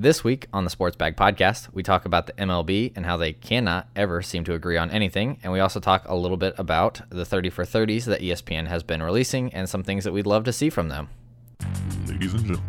This 0.00 0.22
week 0.22 0.46
on 0.52 0.62
the 0.62 0.70
Sports 0.70 0.94
Bag 0.94 1.16
Podcast, 1.16 1.74
we 1.74 1.82
talk 1.82 2.04
about 2.04 2.28
the 2.28 2.32
MLB 2.34 2.92
and 2.94 3.04
how 3.04 3.16
they 3.16 3.32
cannot 3.32 3.88
ever 3.96 4.22
seem 4.22 4.44
to 4.44 4.54
agree 4.54 4.76
on 4.76 4.92
anything. 4.92 5.40
And 5.42 5.52
we 5.52 5.58
also 5.58 5.80
talk 5.80 6.04
a 6.06 6.14
little 6.14 6.36
bit 6.36 6.54
about 6.56 7.00
the 7.10 7.24
30 7.24 7.50
for 7.50 7.64
30s 7.64 8.04
that 8.04 8.20
ESPN 8.20 8.68
has 8.68 8.84
been 8.84 9.02
releasing 9.02 9.52
and 9.52 9.68
some 9.68 9.82
things 9.82 10.04
that 10.04 10.12
we'd 10.12 10.24
love 10.24 10.44
to 10.44 10.52
see 10.52 10.70
from 10.70 10.88
them. 10.88 11.08
Ladies 12.06 12.32
and 12.32 12.46
gentlemen, 12.46 12.62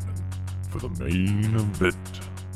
for 0.72 0.80
the 0.80 0.90
main 1.04 1.56
event, 1.56 1.96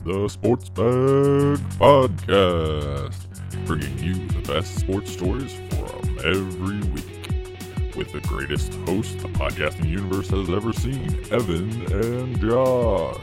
the 0.05 0.27
Sports 0.27 0.69
Bag 0.69 1.59
Podcast, 1.77 3.67
bringing 3.67 3.99
you 3.99 4.27
the 4.29 4.53
best 4.53 4.79
sports 4.79 5.13
stories 5.13 5.53
from 5.53 6.17
every 6.25 6.79
week. 6.89 7.95
With 7.95 8.11
the 8.11 8.21
greatest 8.21 8.73
host 8.87 9.19
the 9.19 9.27
podcasting 9.27 9.87
universe 9.87 10.29
has 10.29 10.49
ever 10.49 10.73
seen, 10.73 11.23
Evan 11.31 11.93
and 11.93 12.41
Josh. 12.41 13.21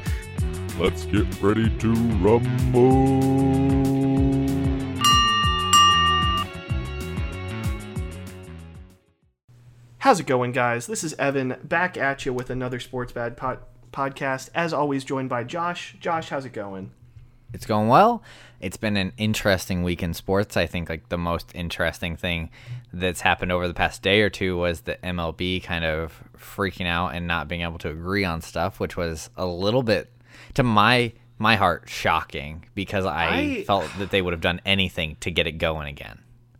Let's 0.81 1.05
get 1.05 1.43
ready 1.43 1.69
to 1.81 1.93
rumble. 2.23 3.21
How's 9.98 10.20
it 10.20 10.27
going, 10.27 10.53
guys? 10.53 10.87
This 10.87 11.05
is 11.05 11.12
Evan 11.19 11.59
back 11.62 11.98
at 11.98 12.25
you 12.25 12.33
with 12.33 12.48
another 12.48 12.80
Sports 12.80 13.12
Bag 13.12 13.37
pod- 13.37 13.59
podcast. 13.93 14.48
As 14.55 14.73
always, 14.73 15.05
joined 15.05 15.29
by 15.29 15.45
Josh. 15.45 15.97
Josh, 16.01 16.30
how's 16.30 16.47
it 16.47 16.55
going? 16.55 16.92
It's 17.53 17.67
going 17.67 17.89
well. 17.89 18.23
It's 18.59 18.78
been 18.78 18.97
an 18.97 19.12
interesting 19.19 19.83
week 19.83 20.03
in 20.03 20.15
sports. 20.15 20.56
I 20.56 20.65
think 20.65 20.89
like 20.89 21.11
the 21.11 21.19
most 21.19 21.51
interesting 21.55 22.17
thing 22.17 22.48
that's 22.91 23.20
happened 23.20 23.53
over 23.53 23.69
the 23.69 23.75
past 23.75 24.01
day 24.01 24.23
or 24.23 24.31
two 24.31 24.56
was 24.56 24.81
the 24.81 24.97
MLB 25.05 25.62
kind 25.62 25.84
of 25.84 26.25
freaking 26.39 26.87
out 26.87 27.15
and 27.15 27.27
not 27.27 27.48
being 27.48 27.61
able 27.61 27.78
to 27.81 27.91
agree 27.91 28.25
on 28.25 28.41
stuff, 28.41 28.81
which 28.81 28.97
was 28.97 29.28
a 29.37 29.45
little 29.45 29.83
bit 29.83 30.11
to 30.55 30.63
my 30.63 31.13
my 31.39 31.57
heart 31.57 31.85
shocking 31.89 32.67
because 32.75 33.07
I, 33.07 33.27
I- 33.29 33.65
felt 33.65 33.91
that 33.99 34.11
they 34.11 34.21
would 34.21 34.33
have 34.33 34.43
done 34.43 34.61
anything 34.67 35.17
to 35.21 35.31
get 35.31 35.47
it 35.47 35.53
going 35.53 35.89
again. 35.89 36.19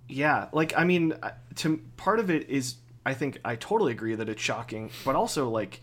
Yeah, 0.09 0.49
like 0.53 0.73
I 0.77 0.85
mean, 0.85 1.13
uh, 1.23 1.31
to 1.57 1.81
part 1.97 2.19
of 2.19 2.31
it 2.31 2.49
is 2.49 2.77
I 3.07 3.15
think 3.15 3.39
I 3.45 3.57
totally 3.57 3.93
agree 3.93 4.15
that 4.15 4.29
it's 4.29 4.43
shocking, 4.43 4.91
but 5.05 5.15
also 5.17 5.49
like 5.49 5.81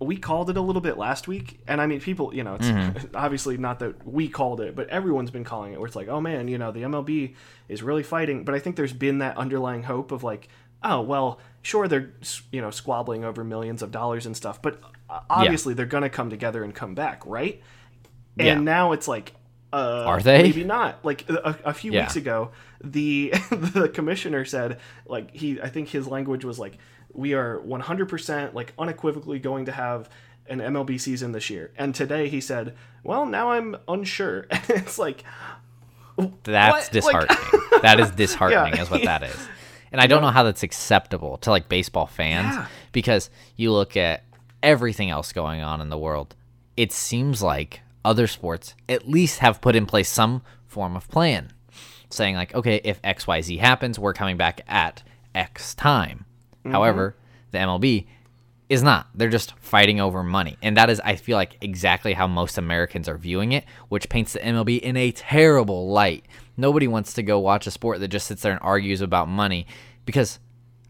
we 0.00 0.16
called 0.16 0.50
it 0.50 0.56
a 0.56 0.60
little 0.60 0.80
bit 0.82 0.98
last 0.98 1.28
week, 1.28 1.60
and 1.68 1.80
I 1.80 1.86
mean, 1.86 2.00
people, 2.00 2.34
you 2.34 2.42
know, 2.42 2.56
it's 2.60 3.06
obviously 3.14 3.56
not 3.56 3.78
that 3.80 4.06
we 4.06 4.28
called 4.28 4.60
it, 4.60 4.74
but 4.74 4.88
everyone's 4.88 5.30
been 5.30 5.44
calling 5.44 5.72
it. 5.74 5.78
Where 5.78 5.86
it's 5.86 5.94
like, 5.96 6.08
oh 6.08 6.20
man, 6.20 6.48
you 6.48 6.58
know, 6.58 6.72
the 6.72 6.82
MLB 6.82 7.34
is 7.68 7.82
really 7.82 8.02
fighting, 8.02 8.44
but 8.44 8.54
I 8.54 8.58
think 8.58 8.76
there's 8.76 8.92
been 8.92 9.18
that 9.18 9.36
underlying 9.36 9.82
hope 9.84 10.10
of 10.12 10.24
like, 10.24 10.48
oh 10.82 11.00
well, 11.02 11.38
sure 11.62 11.86
they're 11.88 12.12
you 12.50 12.60
know 12.60 12.70
squabbling 12.70 13.24
over 13.24 13.44
millions 13.44 13.82
of 13.82 13.90
dollars 13.90 14.26
and 14.26 14.36
stuff, 14.36 14.60
but 14.62 14.80
obviously 15.30 15.74
they're 15.74 15.86
gonna 15.86 16.08
come 16.10 16.30
together 16.30 16.62
and 16.64 16.74
come 16.74 16.94
back, 16.94 17.22
right? 17.26 17.60
And 18.38 18.46
Yeah. 18.46 18.58
now 18.58 18.92
it's 18.92 19.06
like, 19.08 19.34
uh, 19.72 20.04
Are 20.06 20.20
they? 20.20 20.42
Maybe 20.42 20.64
not. 20.64 21.04
Like 21.04 21.28
a, 21.28 21.56
a 21.64 21.74
few 21.74 21.92
Yeah. 21.92 22.02
weeks 22.02 22.16
ago, 22.16 22.50
the 22.82 23.30
the 23.50 23.88
commissioner 23.88 24.44
said, 24.44 24.78
like 25.06 25.34
he, 25.34 25.60
I 25.60 25.68
think 25.68 25.88
his 25.88 26.06
language 26.06 26.44
was 26.44 26.58
like, 26.58 26.78
we 27.12 27.34
are 27.34 27.58
100% 27.60 28.54
like 28.54 28.72
unequivocally 28.78 29.38
going 29.38 29.66
to 29.66 29.72
have 29.72 30.08
an 30.48 30.60
MLB 30.60 30.98
season 31.00 31.32
this 31.32 31.50
year. 31.50 31.70
And 31.76 31.94
today 31.94 32.28
he 32.28 32.40
said, 32.40 32.74
well, 33.04 33.26
now 33.26 33.50
I'm 33.52 33.76
unsure. 33.88 34.46
And 34.50 34.62
it's 34.70 34.98
like, 34.98 35.24
That's 36.44 36.86
What? 36.86 36.90
disheartening. 36.92 37.60
that 37.82 38.00
is 38.00 38.10
disheartening, 38.12 38.74
Yeah. 38.74 38.82
is 38.82 38.90
what 38.90 39.02
that 39.04 39.22
is. 39.22 39.48
And 39.90 40.00
I 40.00 40.06
don't 40.06 40.22
know 40.22 40.30
how 40.30 40.42
that's 40.42 40.62
acceptable 40.62 41.36
to 41.38 41.50
like 41.50 41.68
baseball 41.68 42.06
fans 42.06 42.54
Yeah. 42.54 42.66
because 42.92 43.30
you 43.56 43.72
look 43.72 43.96
at 43.96 44.24
everything 44.62 45.10
else 45.10 45.32
going 45.32 45.60
on 45.60 45.80
in 45.80 45.88
the 45.88 45.98
world. 45.98 46.34
It 46.76 46.92
seems 46.92 47.42
like 47.42 47.80
other 48.04 48.26
sports 48.26 48.74
at 48.88 49.08
least 49.08 49.40
have 49.40 49.60
put 49.60 49.76
in 49.76 49.86
place 49.86 50.08
some 50.08 50.42
form 50.66 50.96
of 50.96 51.08
plan, 51.08 51.52
saying 52.10 52.34
like, 52.34 52.54
okay, 52.54 52.80
if 52.84 53.00
X 53.04 53.26
Y 53.26 53.40
Z 53.40 53.56
happens, 53.58 53.98
we're 53.98 54.12
coming 54.12 54.36
back 54.36 54.62
at 54.66 55.02
X 55.34 55.74
time. 55.74 56.24
Mm-hmm. 56.60 56.72
However, 56.72 57.16
the 57.50 57.58
MLB 57.58 58.06
is 58.68 58.82
not. 58.82 59.08
They're 59.14 59.28
just 59.28 59.52
fighting 59.60 60.00
over 60.00 60.22
money. 60.22 60.56
And 60.62 60.76
that 60.78 60.88
is, 60.88 61.00
I 61.04 61.16
feel 61.16 61.36
like, 61.36 61.58
exactly 61.60 62.14
how 62.14 62.26
most 62.26 62.56
Americans 62.56 63.08
are 63.08 63.18
viewing 63.18 63.52
it, 63.52 63.64
which 63.88 64.08
paints 64.08 64.32
the 64.32 64.38
MLB 64.38 64.80
in 64.80 64.96
a 64.96 65.12
terrible 65.12 65.88
light. 65.88 66.24
Nobody 66.56 66.88
wants 66.88 67.12
to 67.14 67.22
go 67.22 67.38
watch 67.38 67.66
a 67.66 67.70
sport 67.70 68.00
that 68.00 68.08
just 68.08 68.26
sits 68.26 68.42
there 68.42 68.52
and 68.52 68.60
argues 68.62 69.02
about 69.02 69.28
money 69.28 69.66
because 70.06 70.38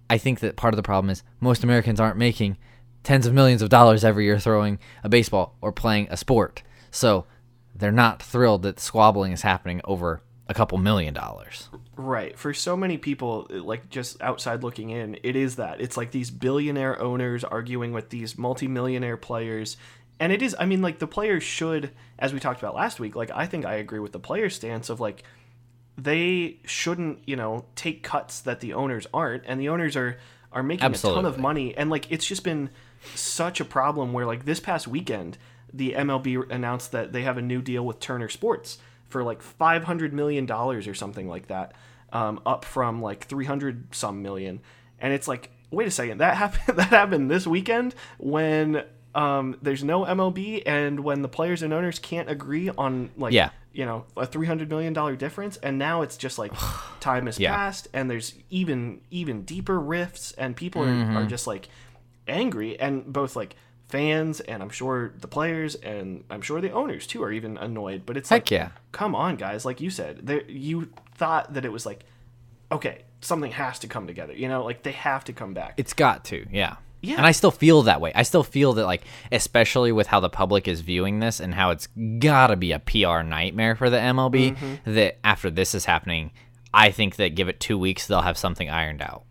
I 0.08 0.18
think 0.18 0.40
that 0.40 0.56
part 0.56 0.74
of 0.74 0.76
the 0.76 0.82
problem 0.82 1.10
is 1.10 1.24
most 1.40 1.64
Americans 1.64 1.98
aren't 1.98 2.18
making 2.18 2.56
tens 3.02 3.26
of 3.26 3.34
millions 3.34 3.62
of 3.62 3.68
dollars 3.68 4.04
every 4.04 4.24
year 4.24 4.38
throwing 4.38 4.78
a 5.02 5.08
baseball 5.08 5.56
or 5.60 5.72
playing 5.72 6.08
a 6.10 6.16
sport. 6.16 6.62
So 6.90 7.26
they're 7.74 7.90
not 7.90 8.22
thrilled 8.22 8.62
that 8.62 8.78
squabbling 8.78 9.32
is 9.32 9.42
happening 9.42 9.80
over 9.84 10.22
a 10.48 10.54
couple 10.54 10.76
million 10.78 11.14
dollars. 11.14 11.68
Right. 11.96 12.38
For 12.38 12.52
so 12.52 12.76
many 12.76 12.98
people, 12.98 13.46
uh, 13.50 13.62
like 13.62 13.88
just 13.88 14.20
outside 14.20 14.62
looking 14.62 14.90
in, 14.90 15.18
it 15.22 15.36
is 15.36 15.56
that. 15.56 15.80
It's 15.80 15.96
like 15.96 16.10
these 16.10 16.30
billionaire 16.30 17.00
owners 17.00 17.44
arguing 17.44 17.92
with 17.92 18.10
these 18.10 18.36
multimillionaire 18.36 19.16
players. 19.16 19.76
And 20.20 20.32
it 20.32 20.42
is, 20.42 20.54
I 20.58 20.66
mean, 20.66 20.82
like 20.82 20.98
the 20.98 21.06
players 21.06 21.42
should, 21.42 21.90
as 22.18 22.32
we 22.32 22.40
talked 22.40 22.60
about 22.60 22.74
last 22.74 23.00
week, 23.00 23.16
like 23.16 23.30
I 23.32 23.46
think 23.46 23.64
I 23.64 23.74
agree 23.74 24.00
with 24.00 24.12
the 24.12 24.20
players' 24.20 24.54
stance 24.54 24.90
of 24.90 25.00
like, 25.00 25.22
they 25.96 26.58
shouldn't, 26.64 27.20
you 27.26 27.36
know, 27.36 27.64
take 27.74 28.02
cuts 28.02 28.40
that 28.40 28.60
the 28.60 28.74
owners 28.74 29.06
aren't. 29.14 29.44
And 29.46 29.60
the 29.60 29.68
owners 29.68 29.96
are, 29.96 30.18
are 30.50 30.62
making 30.62 30.92
a 30.92 30.94
ton 30.94 31.24
of 31.24 31.38
money. 31.38 31.74
And 31.76 31.88
like, 31.88 32.10
it's 32.10 32.26
just 32.26 32.44
been 32.44 32.70
such 33.14 33.60
a 33.60 33.64
problem 33.64 34.12
where 34.12 34.26
like 34.26 34.44
this 34.44 34.60
past 34.60 34.86
weekend, 34.88 35.38
the 35.72 35.92
MLB 35.92 36.50
announced 36.50 36.92
that 36.92 37.12
they 37.12 37.22
have 37.22 37.38
a 37.38 37.42
new 37.42 37.62
deal 37.62 37.84
with 37.86 37.98
Turner 38.00 38.28
Sports 38.28 38.78
for 39.08 39.22
like 39.22 39.42
five 39.42 39.84
hundred 39.84 40.12
million 40.12 40.46
dollars 40.46 40.86
or 40.88 40.94
something 40.94 41.28
like 41.28 41.48
that, 41.48 41.72
um, 42.12 42.40
up 42.46 42.64
from 42.64 43.02
like 43.02 43.24
three 43.26 43.44
hundred 43.46 43.94
some 43.94 44.22
million. 44.22 44.60
And 44.98 45.12
it's 45.12 45.26
like, 45.28 45.50
wait 45.70 45.88
a 45.88 45.90
second, 45.90 46.18
that 46.18 46.36
happened. 46.36 46.76
That 46.78 46.88
happened 46.88 47.30
this 47.30 47.46
weekend 47.46 47.94
when 48.18 48.84
um, 49.14 49.56
there's 49.60 49.84
no 49.84 50.04
MLB 50.04 50.62
and 50.64 51.00
when 51.00 51.20
the 51.22 51.28
players 51.28 51.62
and 51.62 51.72
owners 51.74 51.98
can't 51.98 52.30
agree 52.30 52.70
on 52.70 53.10
like 53.18 53.32
Yeah. 53.34 53.50
you 53.74 53.84
know 53.84 54.04
a 54.16 54.24
three 54.24 54.46
hundred 54.46 54.70
million 54.70 54.92
dollar 54.94 55.16
difference. 55.16 55.56
And 55.58 55.78
now 55.78 56.00
it's 56.02 56.16
just 56.16 56.38
like 56.38 56.52
time 57.00 57.26
has 57.26 57.38
Yeah. 57.38 57.54
passed 57.54 57.88
and 57.92 58.10
there's 58.10 58.34
even 58.48 59.00
even 59.10 59.42
deeper 59.42 59.78
rifts 59.80 60.32
and 60.32 60.56
people 60.56 60.82
are, 60.82 60.86
Mm-hmm. 60.86 61.16
are 61.18 61.26
just 61.26 61.46
like 61.46 61.68
angry 62.26 62.78
and 62.78 63.12
both 63.12 63.36
like 63.36 63.56
fans 63.88 64.40
and 64.40 64.62
I'm 64.62 64.70
sure 64.70 65.12
the 65.20 65.28
players 65.28 65.74
and 65.74 66.24
I'm 66.30 66.40
sure 66.40 66.60
the 66.60 66.70
owners 66.72 67.06
too 67.06 67.22
are 67.22 67.32
even 67.32 67.58
annoyed. 67.58 68.04
But 68.06 68.16
it's 68.16 68.28
Heck 68.30 68.42
like, 68.44 68.50
yeah. 68.50 68.68
come 68.92 69.14
on, 69.14 69.36
guys! 69.36 69.64
Like 69.64 69.80
you 69.80 69.90
said, 69.90 70.20
there 70.26 70.42
you 70.50 70.90
thought 71.16 71.54
that 71.54 71.64
it 71.64 71.72
was 71.72 71.84
like, 71.86 72.04
okay, 72.70 73.02
something 73.20 73.52
has 73.52 73.78
to 73.80 73.88
come 73.88 74.06
together. 74.06 74.32
You 74.32 74.48
know, 74.48 74.64
like 74.64 74.82
they 74.82 74.92
have 74.92 75.24
to 75.24 75.32
come 75.32 75.54
back. 75.54 75.74
It's 75.76 75.92
got 75.92 76.24
to, 76.26 76.46
yeah. 76.50 76.76
Yeah. 77.04 77.16
And 77.16 77.26
I 77.26 77.32
still 77.32 77.50
feel 77.50 77.82
that 77.82 78.00
way. 78.00 78.12
I 78.14 78.22
still 78.22 78.44
feel 78.44 78.74
that, 78.74 78.86
like, 78.86 79.02
especially 79.32 79.90
with 79.90 80.06
how 80.06 80.20
the 80.20 80.28
public 80.30 80.68
is 80.68 80.82
viewing 80.82 81.18
this 81.18 81.40
and 81.40 81.52
how 81.52 81.70
it's 81.70 81.88
gotta 82.20 82.54
be 82.54 82.70
a 82.70 82.78
PR 82.78 83.22
nightmare 83.22 83.74
for 83.74 83.90
the 83.90 83.96
MLB, 83.96 84.54
Mm-hmm. 84.56 84.94
that 84.94 85.18
after 85.24 85.50
this 85.50 85.74
is 85.74 85.84
happening, 85.86 86.30
I 86.72 86.92
think 86.92 87.16
that 87.16 87.34
give 87.34 87.48
it 87.48 87.58
two 87.58 87.76
weeks, 87.76 88.06
they'll 88.06 88.20
have 88.22 88.38
something 88.38 88.70
ironed 88.70 89.02
out. 89.02 89.24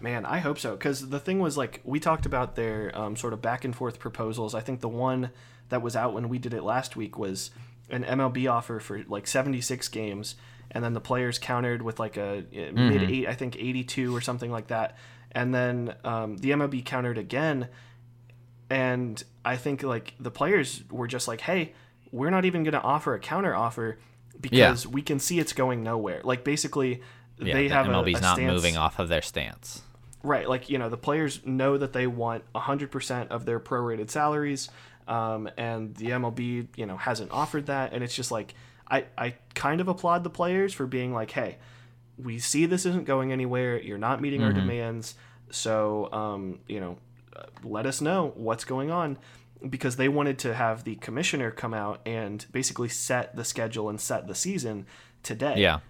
Man, 0.00 0.26
I 0.26 0.38
hope 0.38 0.58
so. 0.58 0.72
Because 0.76 1.08
the 1.08 1.18
thing 1.20 1.38
was, 1.38 1.56
like, 1.56 1.80
we 1.84 1.98
talked 2.00 2.26
about 2.26 2.54
their 2.56 2.96
um, 2.96 3.16
sort 3.16 3.32
of 3.32 3.40
back 3.42 3.64
and 3.64 3.74
forth 3.74 3.98
proposals. 3.98 4.54
I 4.54 4.60
think 4.60 4.80
the 4.80 4.88
one 4.88 5.30
that 5.68 5.82
was 5.82 5.96
out 5.96 6.12
when 6.14 6.28
we 6.28 6.38
did 6.38 6.54
it 6.54 6.62
last 6.62 6.96
week 6.96 7.18
was 7.18 7.50
an 7.90 8.04
MLB 8.04 8.50
offer 8.50 8.78
for 8.80 9.02
like 9.08 9.26
76 9.26 9.88
games, 9.88 10.34
and 10.70 10.82
then 10.84 10.92
the 10.92 11.00
players 11.00 11.38
countered 11.38 11.82
with 11.82 11.98
like 12.00 12.16
a 12.16 12.38
uh, 12.38 12.72
mid 12.72 13.02
eight, 13.10 13.28
I 13.28 13.34
think 13.34 13.56
82 13.56 14.14
or 14.14 14.20
something 14.20 14.50
like 14.50 14.68
that, 14.68 14.96
and 15.32 15.54
then 15.54 15.94
um, 16.04 16.36
the 16.38 16.50
MLB 16.50 16.84
countered 16.84 17.18
again, 17.18 17.68
and 18.70 19.22
I 19.44 19.56
think 19.56 19.82
like 19.82 20.14
the 20.18 20.30
players 20.30 20.82
were 20.90 21.06
just 21.06 21.28
like, 21.28 21.40
hey, 21.40 21.74
we're 22.10 22.30
not 22.30 22.44
even 22.44 22.64
going 22.64 22.72
to 22.72 22.80
offer 22.82 23.14
a 23.14 23.20
counter 23.20 23.54
offer 23.54 23.98
because 24.40 24.86
we 24.86 25.02
can 25.02 25.18
see 25.18 25.38
it's 25.38 25.52
going 25.52 25.82
nowhere. 25.82 26.20
Like 26.24 26.44
basically. 26.44 27.02
Yeah, 27.38 27.52
they 27.52 27.68
the 27.68 27.74
have 27.74 27.86
a- 27.86 27.90
MLB's 27.90 28.18
a 28.18 28.22
not 28.22 28.36
stance- 28.36 28.50
moving 28.50 28.76
off 28.78 28.98
of 28.98 29.08
their 29.08 29.20
stance. 29.20 29.82
Right, 30.26 30.48
like 30.48 30.68
you 30.68 30.78
know, 30.78 30.88
the 30.88 30.96
players 30.96 31.40
know 31.46 31.78
that 31.78 31.92
they 31.92 32.06
want 32.06 32.42
100% 32.54 33.28
of 33.28 33.44
their 33.46 33.60
prorated 33.60 34.10
salaries, 34.10 34.68
um, 35.06 35.48
and 35.56 35.94
the 35.94 36.06
MLB, 36.06 36.66
you 36.76 36.86
know, 36.86 36.96
hasn't 36.96 37.30
offered 37.30 37.66
that, 37.66 37.92
and 37.92 38.02
it's 38.02 38.14
just 38.14 38.30
like 38.32 38.54
I, 38.90 39.04
I 39.16 39.34
kind 39.54 39.80
of 39.80 39.88
applaud 39.88 40.24
the 40.24 40.30
players 40.30 40.72
for 40.74 40.86
being 40.86 41.12
like, 41.14 41.30
hey, 41.30 41.58
we 42.18 42.38
see 42.38 42.66
this 42.66 42.86
isn't 42.86 43.04
going 43.04 43.30
anywhere. 43.32 43.80
You're 43.80 43.98
not 43.98 44.20
meeting 44.20 44.42
our 44.42 44.52
demands, 44.52 45.14
so 45.50 46.10
um, 46.12 46.58
you 46.66 46.80
know, 46.80 46.98
let 47.62 47.86
us 47.86 48.00
know 48.00 48.32
what's 48.34 48.64
going 48.64 48.90
on, 48.90 49.18
because 49.68 49.94
they 49.96 50.08
wanted 50.08 50.38
to 50.40 50.54
have 50.54 50.82
the 50.84 50.96
commissioner 50.96 51.50
come 51.50 51.72
out 51.74 52.00
and 52.04 52.44
basically 52.52 52.88
set 52.88 53.36
the 53.36 53.44
schedule 53.44 53.88
and 53.88 54.00
set 54.00 54.26
the 54.26 54.34
season 54.34 54.86
today 55.22 55.54
Yeah. 55.58 55.80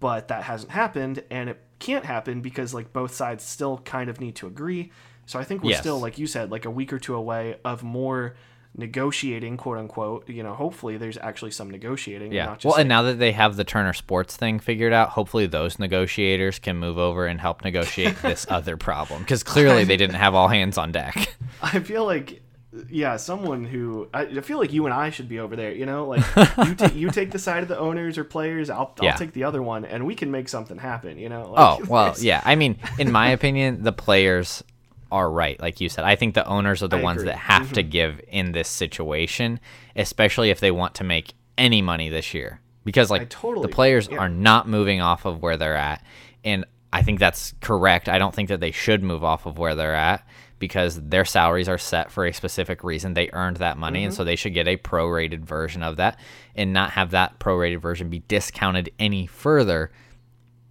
but 0.00 0.28
that 0.28 0.42
hasn't 0.44 0.72
happened 0.72 1.22
and 1.30 1.50
it 1.50 1.60
can't 1.84 2.04
happen 2.04 2.40
because 2.40 2.72
like 2.74 2.92
both 2.92 3.14
sides 3.14 3.44
still 3.44 3.78
kind 3.78 4.08
of 4.10 4.20
need 4.20 4.34
to 4.36 4.46
agree 4.46 4.90
so 5.26 5.38
i 5.38 5.44
think 5.44 5.62
we're 5.62 5.70
Yes. 5.70 5.80
still 5.80 5.98
like 6.00 6.18
you 6.18 6.26
said 6.26 6.50
like 6.50 6.64
a 6.64 6.70
week 6.70 6.92
or 6.92 6.98
two 6.98 7.14
away 7.14 7.56
of 7.64 7.82
more 7.82 8.34
negotiating, 8.76 9.56
quote 9.56 9.78
unquote. 9.78 10.28
You 10.28 10.42
know, 10.42 10.52
hopefully 10.54 10.96
there's 10.96 11.16
actually 11.18 11.52
some 11.52 11.70
negotiating. 11.70 12.32
Yeah. 12.32 12.46
Not 12.46 12.58
just 12.58 12.72
Well, 12.72 12.80
and 12.80 12.88
now 12.88 13.02
that 13.02 13.20
they 13.20 13.30
have 13.30 13.54
the 13.56 13.62
Turner 13.62 13.92
Sports 13.92 14.36
thing 14.36 14.58
figured 14.58 14.92
out, 14.92 15.10
hopefully 15.10 15.46
those 15.46 15.78
negotiators 15.78 16.58
can 16.58 16.76
move 16.76 16.98
over 16.98 17.26
and 17.26 17.40
help 17.40 17.62
negotiate 17.64 18.20
this 18.22 18.46
other 18.50 18.76
problem 18.76 19.22
because 19.22 19.44
clearly 19.44 19.84
they 19.84 19.96
didn't 19.96 20.16
have 20.16 20.34
all 20.34 20.48
hands 20.48 20.76
on 20.76 20.90
deck. 20.92 21.36
I 21.62 21.78
feel 21.80 22.04
like, 22.04 22.42
yeah, 22.90 23.16
someone 23.16 23.64
who 23.64 24.08
I, 24.12 24.22
I 24.22 24.40
feel 24.40 24.58
like 24.58 24.72
you 24.72 24.84
and 24.84 24.94
I 24.94 25.10
should 25.10 25.28
be 25.28 25.38
over 25.38 25.56
there. 25.56 25.72
You 25.72 25.86
know, 25.86 26.06
like 26.06 26.24
you, 26.66 26.74
ta- 26.74 26.92
you 26.94 27.10
take 27.10 27.30
the 27.30 27.38
side 27.38 27.62
of 27.62 27.68
the 27.68 27.78
owners 27.78 28.18
or 28.18 28.24
players. 28.24 28.70
I'll, 28.70 28.94
I'll 28.98 29.04
Yeah. 29.04 29.16
take 29.16 29.32
the 29.32 29.44
other 29.44 29.62
one, 29.62 29.84
and 29.84 30.06
we 30.06 30.14
can 30.14 30.30
make 30.30 30.48
something 30.48 30.78
happen. 30.78 31.18
You 31.18 31.28
know. 31.28 31.54
Oh 31.56 31.80
well, 31.88 32.14
yeah. 32.18 32.42
I 32.44 32.54
mean, 32.54 32.78
in 32.98 33.12
my 33.12 33.30
opinion, 33.30 33.82
the 33.82 33.92
players 33.92 34.64
are 35.12 35.30
right. 35.30 35.60
Like 35.60 35.80
you 35.80 35.88
said, 35.88 36.04
I 36.04 36.16
think 36.16 36.34
the 36.34 36.46
owners 36.46 36.82
are 36.82 36.88
the 36.88 36.98
I 36.98 37.02
ones 37.02 37.22
agree. 37.22 37.32
that 37.32 37.38
have 37.38 37.72
to 37.74 37.82
mm-hmm. 37.82 37.90
give 37.90 38.20
in 38.28 38.52
this 38.52 38.68
situation, 38.68 39.60
especially 39.94 40.50
if 40.50 40.60
they 40.60 40.70
want 40.70 40.96
to 40.96 41.04
make 41.04 41.34
any 41.56 41.82
money 41.82 42.08
this 42.08 42.34
year. 42.34 42.60
Because 42.84 43.10
like 43.10 43.30
totally 43.30 43.66
the 43.66 43.72
players 43.72 44.08
yeah. 44.10 44.18
are 44.18 44.28
not 44.28 44.68
moving 44.68 45.00
off 45.00 45.24
of 45.24 45.40
where 45.40 45.56
they're 45.56 45.76
at, 45.76 46.04
and 46.44 46.64
I 46.92 47.02
think 47.02 47.18
that's 47.18 47.54
correct. 47.60 48.08
I 48.08 48.18
don't 48.18 48.34
think 48.34 48.48
that 48.50 48.60
they 48.60 48.70
should 48.72 49.02
move 49.02 49.24
off 49.24 49.46
of 49.46 49.58
where 49.58 49.74
they're 49.74 49.94
at 49.94 50.26
because 50.58 51.00
their 51.00 51.24
salaries 51.24 51.68
are 51.68 51.78
set 51.78 52.10
for 52.10 52.24
a 52.26 52.32
specific 52.32 52.82
reason. 52.84 53.14
They 53.14 53.28
earned 53.32 53.56
that 53.58 53.76
money, 53.76 54.00
Mm-hmm. 54.00 54.06
and 54.06 54.14
so 54.14 54.24
they 54.24 54.36
should 54.36 54.54
get 54.54 54.68
a 54.68 54.76
prorated 54.76 55.40
version 55.40 55.82
of 55.82 55.96
that, 55.96 56.18
and 56.54 56.72
not 56.72 56.90
have 56.92 57.10
that 57.10 57.38
prorated 57.38 57.80
version 57.80 58.08
be 58.08 58.20
discounted 58.28 58.90
any 58.98 59.26
further 59.26 59.90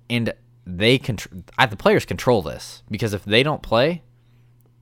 and 0.10 0.34
they 0.66 0.98
control 0.98 1.44
the 1.70 1.76
players 1.78 2.06
control 2.06 2.42
this 2.42 2.84
because 2.90 3.14
if 3.14 3.24
they 3.26 3.44
don't 3.44 3.62
play 3.62 4.02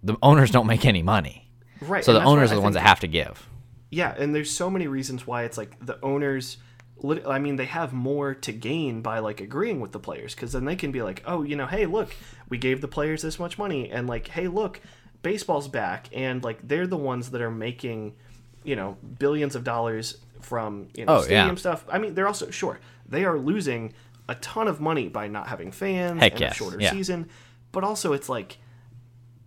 the 0.03 0.15
owners 0.21 0.51
don't 0.51 0.68
make 0.68 0.86
any 0.86 1.01
money 1.03 1.50
Right. 1.81 2.03
so 2.03 2.13
the 2.13 2.24
owners 2.24 2.51
are 2.51 2.56
the 2.56 2.62
ones 2.62 2.74
that 2.75 2.81
have 2.81 3.00
to 3.01 3.07
give 3.07 3.48
Yeah, 3.92 4.13
and 4.18 4.33
there's 4.36 4.51
so 4.51 4.69
many 4.69 4.88
reasons 4.88 5.25
why 5.27 5.44
it's 5.44 5.57
like 5.57 5.83
the 5.86 6.00
owners. 6.03 6.57
Lit- 7.01 7.25
I 7.27 7.39
mean, 7.39 7.56
they 7.56 7.65
have 7.65 7.94
more 7.94 8.33
to 8.33 8.51
gain 8.51 9.01
by 9.01 9.19
like 9.19 9.42
agreeing 9.42 9.80
with 9.80 9.92
the 9.92 10.00
players 10.00 10.33
because 10.36 10.51
then 10.53 10.65
they 10.65 10.75
can 10.75 10.92
be 10.92 11.01
like, 11.01 11.24
oh, 11.25 11.44
you 11.44 11.56
know, 11.56 11.65
hey, 11.68 11.86
look, 11.86 12.15
we 12.50 12.57
gave 12.57 12.81
the 12.81 12.88
players 12.88 13.21
this 13.21 13.39
much 13.39 13.57
money, 13.57 13.89
and 13.92 14.07
like, 14.07 14.27
hey, 14.30 14.48
look, 14.48 14.80
baseball's 15.21 15.68
back, 15.68 16.07
and 16.13 16.44
like 16.44 16.68
they're 16.68 16.88
the 16.88 16.98
ones 16.98 17.31
that 17.31 17.42
are 17.42 17.51
making, 17.51 18.13
you 18.63 18.75
know, 18.75 18.98
billions 19.19 19.56
of 19.56 19.63
dollars 19.63 20.18
from 20.42 20.88
you 20.95 21.06
know 21.06 21.13
Oh, 21.13 21.19
yeah. 21.19 21.25
stadium 21.25 21.57
stuff. 21.57 21.86
I 21.89 22.00
mean, 22.00 22.13
they're 22.15 22.27
also 22.27 22.50
sure 22.50 22.80
they 23.07 23.25
are 23.25 23.38
losing 23.38 23.94
a 24.30 24.36
ton 24.36 24.68
of 24.68 24.80
money 24.80 25.07
by 25.09 25.27
not 25.27 25.48
having 25.48 25.71
fans 25.71 26.19
Heck 26.21 26.33
and 26.33 26.51
a 26.51 26.53
shorter 26.53 26.80
yeah. 26.80 26.92
season, 26.92 27.30
but 27.71 27.83
also 27.83 28.13
it's 28.13 28.30
like 28.30 28.57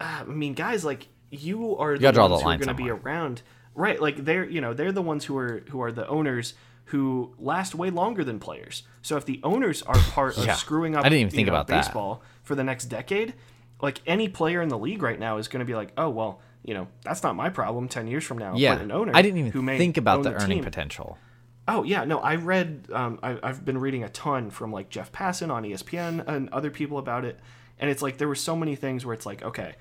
uh, 0.01 0.21
I 0.21 0.25
mean, 0.25 0.55
guys, 0.55 0.85
like 0.85 1.09
you 1.31 1.77
are 1.77 1.99
the 1.99 2.12
draw 2.12 2.29
the 2.29 2.35
ones 2.35 2.43
who 2.43 2.49
are 2.51 2.56
going 2.59 2.77
to 2.77 2.83
be 2.83 2.91
around, 2.91 3.43
right? 3.75 4.01
Like 4.01 4.25
they're 4.25 4.45
you 4.45 4.61
know 4.61 4.75
they're 4.75 4.93
the 4.93 5.03
ones 5.03 5.25
who 5.25 5.37
are 5.37 5.62
who 5.71 5.81
are 5.83 5.93
the 5.93 6.06
owners 6.09 6.55
who 6.86 7.34
last 7.38 7.75
way 7.75 7.90
longer 7.90 8.25
than 8.25 8.38
players. 8.38 8.82
So 9.02 9.16
if 9.16 9.25
the 9.25 9.40
owners 9.42 9.82
are 9.82 9.94
part 10.12 10.36
of 10.36 10.46
Yeah. 10.46 10.54
screwing 10.54 10.94
up, 10.96 11.04
I 11.04 11.08
didn't 11.08 11.20
even 11.20 11.31
think 11.31 11.46
know, 11.46 11.54
about 11.54 11.66
that. 11.69 11.84
baseball 11.84 12.22
for 12.42 12.54
the 12.54 12.64
next 12.64 12.86
decade, 12.86 13.34
like 13.81 14.00
any 14.06 14.28
player 14.28 14.60
in 14.62 14.69
the 14.69 14.78
league 14.78 15.02
right 15.02 15.19
now 15.19 15.38
is 15.38 15.48
going 15.48 15.60
to 15.60 15.64
be 15.66 15.75
like, 15.75 15.92
oh 15.96 16.10
well, 16.10 16.40
you 16.62 16.75
know 16.75 16.88
that's 17.02 17.22
not 17.22 17.36
my 17.36 17.48
problem. 17.50 17.88
Ten 17.88 18.06
years 18.06 18.25
from 18.25 18.38
now, 18.38 18.54
yeah 18.56 18.75
but 18.75 18.82
an 18.82 18.90
owner 18.90 19.12
i 19.14 19.20
didn't 19.22 19.38
who 19.40 19.46
even 19.48 19.64
may 19.66 19.76
think 19.78 19.96
about 19.98 20.19
own 20.19 20.22
the 20.25 20.32
earning 20.34 20.58
team- 20.58 20.64
potential 20.64 21.19
Oh 21.66 21.82
yeah, 21.82 22.04
no, 22.04 22.19
I 22.19 22.34
read. 22.36 22.88
Um, 22.92 23.19
I, 23.22 23.38
I've 23.42 23.64
been 23.64 23.78
reading 23.78 24.04
a 24.04 24.10
ton 24.10 24.50
from 24.50 24.70
like 24.70 24.90
Jeff 24.90 25.10
Passan 25.10 25.50
on 25.50 25.62
ESPN 25.62 26.22
and 26.28 26.50
other 26.50 26.70
people 26.70 26.98
about 26.98 27.25
it, 27.25 27.40
and 27.78 27.88
it's 27.90 28.02
like 28.02 28.19
there 28.19 28.28
were 28.28 28.34
so 28.34 28.54
many 28.54 28.76
things 28.76 29.06
where 29.06 29.14
it's 29.14 29.25
like, 29.25 29.42
okay, 29.42 29.75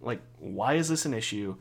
like 0.00 0.20
why 0.40 0.74
is 0.74 0.88
this 0.88 1.04
an 1.06 1.14
issue? 1.14 1.54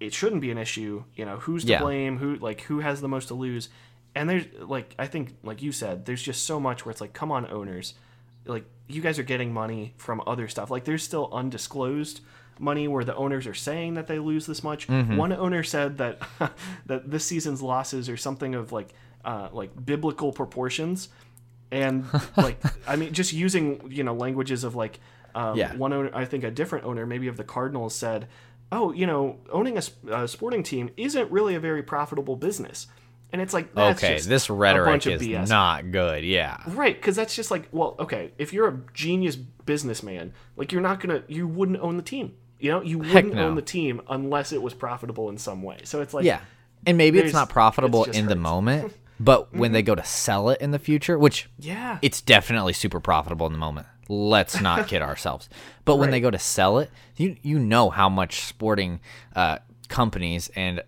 It 0.00 0.12
shouldn't 0.12 0.42
be 0.42 0.50
an 0.50 0.58
issue. 0.58 1.04
You 1.14 1.24
know, 1.24 1.36
who's 1.38 1.64
to 1.64 1.70
Yeah. 1.70 1.80
blame? 1.80 2.18
Who 2.18 2.34
like 2.36 2.60
who 2.62 2.80
has 2.80 3.00
the 3.00 3.08
most 3.08 3.28
to 3.28 3.34
lose? 3.34 3.70
And 4.14 4.28
there's 4.28 4.44
like 4.60 4.94
I 4.98 5.06
think 5.06 5.36
like 5.42 5.62
you 5.62 5.72
said, 5.72 6.04
there's 6.06 6.22
just 6.22 6.44
so 6.46 6.58
much 6.58 6.84
where 6.84 6.90
it's 6.90 7.00
like, 7.00 7.12
come 7.12 7.30
on, 7.30 7.50
owners, 7.50 7.94
like 8.44 8.64
you 8.88 9.00
guys 9.02 9.18
are 9.18 9.22
getting 9.24 9.52
money 9.52 9.94
from 9.98 10.20
other 10.26 10.48
stuff. 10.48 10.70
Like 10.70 10.84
there's 10.84 11.02
still 11.04 11.28
undisclosed 11.32 12.20
money 12.58 12.86
where 12.88 13.04
the 13.04 13.14
owners 13.16 13.46
are 13.46 13.54
saying 13.54 13.94
that 13.94 14.06
they 14.06 14.18
lose 14.18 14.46
this 14.46 14.62
much. 14.64 14.86
Mm-hmm. 14.88 15.16
One 15.16 15.32
owner 15.32 15.62
said 15.62 15.98
that 15.98 16.20
that 16.86 17.10
this 17.10 17.24
season's 17.24 17.62
losses 17.62 18.08
are 18.08 18.16
something 18.16 18.54
of 18.54 18.72
like 18.72 18.88
uh, 19.24 19.48
like 19.52 19.70
biblical 19.86 20.32
proportions, 20.32 21.08
and 21.70 22.04
like 22.36 22.60
I 22.86 22.96
mean 22.96 23.12
just 23.12 23.32
using 23.32 23.90
you 23.90 24.02
know 24.02 24.14
languages 24.14 24.64
of 24.64 24.74
like 24.74 24.98
um, 25.34 25.56
Yeah. 25.56 25.76
one 25.76 25.92
owner 25.92 26.10
I 26.12 26.24
think 26.24 26.42
a 26.42 26.50
different 26.50 26.84
owner 26.84 27.06
maybe 27.06 27.28
of 27.28 27.36
the 27.36 27.44
Cardinals 27.44 27.94
said, 27.94 28.26
oh 28.72 28.92
you 28.92 29.06
know 29.06 29.38
owning 29.52 29.78
a, 29.78 29.82
a 30.12 30.26
sporting 30.26 30.62
team 30.64 30.90
isn't 30.96 31.30
really 31.30 31.54
a 31.54 31.60
very 31.60 31.82
profitable 31.82 32.34
business, 32.36 32.88
and 33.32 33.40
it's 33.42 33.54
like 33.54 33.74
that's 33.74 34.02
okay 34.02 34.20
this 34.20 34.50
rhetoric 34.50 34.86
bunch 34.86 35.06
of 35.06 35.20
is 35.20 35.28
BS. 35.28 35.48
not 35.48 35.90
good 35.90 36.24
yeah 36.24 36.58
Right, 36.66 36.94
because 36.94 37.16
that's 37.16 37.34
just 37.34 37.50
like, 37.50 37.68
well, 37.72 37.96
okay, 37.98 38.32
if 38.38 38.52
you're 38.52 38.68
a 38.68 38.80
genius 38.94 39.36
businessman, 39.36 40.32
like 40.56 40.72
you're 40.72 40.82
not 40.82 41.00
gonna, 41.00 41.22
you 41.28 41.46
wouldn't 41.46 41.78
own 41.80 41.96
the 41.96 42.02
team. 42.02 42.34
You 42.58 42.72
know, 42.72 42.82
you 42.82 42.98
wouldn't 42.98 43.34
no. 43.34 43.48
own 43.48 43.54
the 43.54 43.62
team 43.62 44.02
unless 44.08 44.52
it 44.52 44.60
was 44.60 44.74
profitable 44.74 45.30
in 45.30 45.38
some 45.38 45.62
way. 45.62 45.80
So 45.84 46.00
it's 46.00 46.12
like, 46.12 46.24
yeah 46.24 46.40
and 46.86 46.96
maybe 46.98 47.18
it's 47.18 47.32
not 47.32 47.48
profitable 47.48 48.04
it's 48.04 48.16
in 48.16 48.26
the 48.26 48.36
moment 48.36 48.92
but 49.20 49.54
when 49.54 49.72
they 49.72 49.82
go 49.82 49.94
to 49.94 50.04
sell 50.04 50.48
it 50.50 50.60
in 50.60 50.70
the 50.70 50.78
future 50.78 51.18
which 51.18 51.48
yeah, 51.58 51.98
it's 52.02 52.20
definitely 52.20 52.72
super 52.72 53.00
profitable 53.00 53.46
in 53.46 53.52
the 53.52 53.58
moment. 53.58 53.86
Let's 54.08 54.60
not 54.60 54.88
kid 54.88 55.02
ourselves. 55.02 55.48
But 55.84 55.96
when 55.96 56.10
they 56.10 56.20
go 56.20 56.30
to 56.30 56.38
sell 56.38 56.78
it, 56.78 56.90
you 57.16 57.36
you 57.42 57.58
know 57.58 57.90
how 57.90 58.08
much 58.08 58.40
sporting 58.40 59.00
uh, 59.36 59.58
companies 59.88 60.50
and 60.56 60.82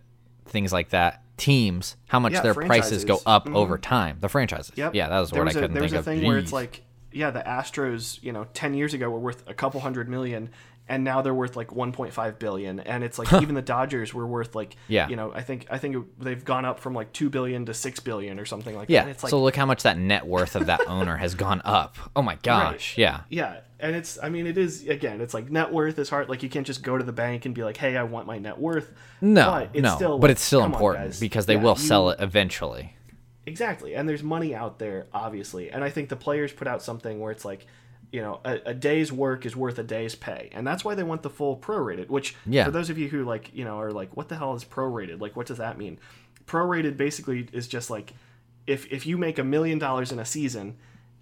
things 0.47 0.73
like 0.73 0.91
that, 0.91 1.22
teams, 1.37 1.97
how 2.09 2.19
much 2.21 2.33
Yeah, 2.35 2.41
their 2.43 2.55
prices 2.55 3.05
go 3.05 3.17
franchises. 3.17 3.23
up 3.27 3.55
over 3.57 3.75
mm-hmm. 3.77 3.83
time. 3.83 4.17
The 4.21 4.29
franchises. 4.29 4.73
Yep. 4.77 4.95
Yeah, 4.95 5.09
that 5.09 5.19
was 5.21 5.31
the 5.31 5.35
there 5.35 5.41
word 5.43 5.47
was 5.47 5.57
I 5.57 5.59
a, 5.59 5.63
couldn't 5.63 5.75
there 5.75 5.83
was 5.83 5.93
think 5.93 5.97
a 5.97 5.99
of. 6.01 6.05
thing 6.05 6.27
where 6.27 6.39
it's 6.39 6.53
like, 6.53 6.83
yeah, 7.13 7.31
the 7.31 7.41
Astros, 7.41 8.23
you 8.23 8.33
know, 8.33 8.47
ten 8.55 8.75
years 8.75 8.95
ago 8.95 9.11
were 9.11 9.19
worth 9.19 9.49
a 9.49 9.55
couple 9.55 9.81
hundred 9.81 10.09
million, 10.09 10.51
and 10.89 11.05
now 11.05 11.23
they're 11.23 11.35
worth 11.35 11.57
like 11.57 11.69
1.5 11.69 12.39
billion, 12.39 12.81
and 12.81 13.05
it's 13.05 13.19
like 13.19 13.33
even 13.43 13.55
the 13.55 13.63
Dodgers 13.63 14.13
were 14.15 14.27
worth 14.27 14.55
like, 14.55 14.77
Yeah. 14.89 15.09
you 15.09 15.17
know, 15.17 15.33
I 15.33 15.43
think 15.43 15.67
I 15.71 15.79
think 15.79 15.97
they've 16.19 16.45
gone 16.45 16.65
up 16.65 16.81
from 16.81 16.95
like 16.95 17.13
two 17.13 17.29
billion 17.31 17.67
to 17.67 17.75
six 17.75 18.01
billion 18.01 18.39
or 18.41 18.45
something 18.47 18.75
like 18.75 18.89
that. 18.89 18.93
yeah. 18.95 19.05
Like, 19.05 19.19
so 19.31 19.41
look 19.43 19.57
how 19.57 19.67
much 19.67 19.83
that 19.85 19.99
net 19.99 20.27
worth 20.27 20.57
of 20.57 20.67
that 20.67 20.81
owner 20.89 21.17
has 21.17 21.35
gone 21.35 21.61
up. 21.65 21.97
Oh 22.17 22.23
my 22.23 22.35
gosh. 22.43 22.97
Yeah. 22.99 23.21
Yeah, 23.29 23.61
and 23.83 23.95
it's 23.95 24.19
I 24.23 24.29
mean 24.31 24.47
it 24.47 24.57
is 24.57 24.87
again 24.89 25.21
it's 25.21 25.35
like 25.35 25.51
net 25.51 25.71
worth 25.73 25.99
is 25.99 26.09
hard 26.09 26.29
like 26.31 26.43
you 26.43 26.49
can't 26.49 26.67
just 26.67 26.83
go 26.83 26.97
to 26.97 27.05
the 27.05 27.13
bank 27.13 27.45
and 27.45 27.55
be 27.55 27.63
like 27.65 27.77
hey 27.77 27.97
I 27.99 28.05
want 28.05 28.27
my 28.27 28.39
net 28.39 28.59
worth. 28.59 28.93
No, 29.21 29.45
but 29.51 29.71
it's 29.75 29.83
no, 29.83 29.95
still 29.97 30.19
but 30.19 30.29
like, 30.29 30.31
it's 30.33 30.43
still 30.43 30.61
come 30.63 30.73
on, 30.73 30.77
important 30.77 31.21
because 31.21 31.45
they 31.47 31.55
Yeah, 31.57 31.63
will 31.63 31.73
you- 31.77 31.87
sell 31.89 32.09
it 32.11 32.21
eventually. 32.21 32.97
exactly, 33.45 33.95
and 33.95 34.09
there's 34.09 34.23
money 34.23 34.55
out 34.55 34.79
there 34.79 35.07
obviously, 35.13 35.71
and 35.71 35.83
I 35.85 35.91
think 35.91 36.09
the 36.09 36.17
players 36.17 36.53
put 36.53 36.67
out 36.67 36.83
something 36.83 37.21
where 37.21 37.33
it's 37.33 37.45
like. 37.45 37.67
You 38.15 38.21
know, 38.21 38.41
a, 38.45 38.61
a 38.67 38.75
day's 38.75 39.11
work 39.11 39.47
is 39.47 39.57
worth 39.57 39.79
a 39.79 39.83
day's 39.83 40.15
pay, 40.15 40.51
and 40.53 40.67
that's 40.67 40.85
why 40.85 40.95
they 40.95 41.03
want 41.03 41.23
the 41.23 41.31
full 41.31 41.57
prorated. 41.57 42.11
Which, 42.11 42.37
Yeah. 42.45 42.67
for 42.67 42.71
those 42.71 42.91
of 42.91 42.99
you 42.99 43.09
who 43.09 43.25
like, 43.25 43.51
you 43.55 43.65
know, 43.65 43.81
are 43.81 43.91
like, 43.91 44.15
"What 44.19 44.29
the 44.29 44.37
hell 44.37 44.55
is 44.55 44.65
prorated? 44.67 45.19
Like, 45.23 45.35
what 45.35 45.47
does 45.47 45.57
that 45.57 45.79
mean?" 45.79 45.99
Prorated 46.47 46.99
basically 46.99 47.49
is 47.55 47.67
just 47.69 47.89
like, 47.89 48.13
if 48.67 48.85
if 48.93 49.07
you 49.07 49.17
make 49.17 49.39
a 49.39 49.45
million 49.45 49.79
dollars 49.79 50.13
in 50.13 50.19
a 50.19 50.27
season, 50.27 50.77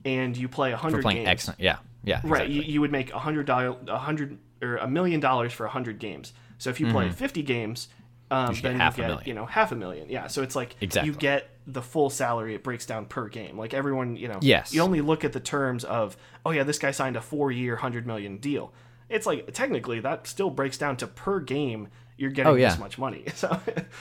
and 0.04 0.36
you 0.36 0.48
play 0.48 0.72
a 0.72 0.76
For 0.76 0.82
hundred 0.82 1.02
playing 1.02 1.18
games, 1.18 1.28
excellent. 1.28 1.60
Yeah. 1.60 1.76
Yeah. 2.04 2.20
Right, 2.24 2.42
exactly. 2.42 2.54
you, 2.54 2.62
you 2.74 2.80
would 2.80 2.92
make 2.92 3.12
a 3.12 3.18
hundred 3.18 3.46
dollar, 3.46 3.76
a 3.88 3.98
hundred 3.98 4.38
or 4.62 4.76
a 4.76 4.88
million 4.88 5.20
dollars 5.20 5.52
for 5.52 5.66
a 5.66 5.70
hundred 5.70 5.98
games. 5.98 6.32
So 6.58 6.70
if 6.70 6.80
you 6.80 6.90
play 6.90 7.10
fifty 7.10 7.42
games, 7.42 7.88
um, 8.30 8.54
Mm-hmm. 8.54 8.62
then 8.62 8.72
get 8.74 8.80
half 8.80 8.94
a 8.94 8.96
you 8.98 9.02
get 9.02 9.08
million. 9.08 9.26
you 9.28 9.34
know 9.34 9.46
half 9.46 9.72
a 9.72 9.76
million. 9.76 10.08
Yeah, 10.08 10.26
so 10.28 10.42
it's 10.42 10.54
like 10.56 10.76
Exactly. 10.80 11.10
you 11.10 11.16
get 11.16 11.50
the 11.66 11.82
full 11.82 12.10
salary. 12.10 12.54
It 12.54 12.62
breaks 12.62 12.86
down 12.86 13.06
per 13.06 13.28
game. 13.28 13.58
Like 13.58 13.74
everyone, 13.74 14.16
you 14.16 14.28
know, 14.28 14.38
Yes. 14.40 14.72
You 14.72 14.82
only 14.82 15.00
look 15.00 15.24
at 15.24 15.32
the 15.32 15.40
terms 15.40 15.84
of 15.84 16.16
oh 16.46 16.50
yeah, 16.52 16.62
this 16.64 16.78
guy 16.78 16.90
signed 16.92 17.16
a 17.16 17.20
four 17.20 17.50
year, 17.50 17.76
hundred 17.76 18.06
million 18.06 18.38
deal. 18.38 18.72
It's 19.08 19.26
like 19.26 19.52
technically 19.52 20.00
that 20.00 20.26
still 20.26 20.50
breaks 20.50 20.78
down 20.78 20.96
to 20.98 21.06
per 21.06 21.40
game. 21.40 21.88
You're 22.16 22.30
getting 22.30 22.52
Oh, 22.52 22.54
yeah. 22.54 22.68
this 22.70 22.78
much 22.78 22.98
money. 22.98 23.24
So 23.34 23.48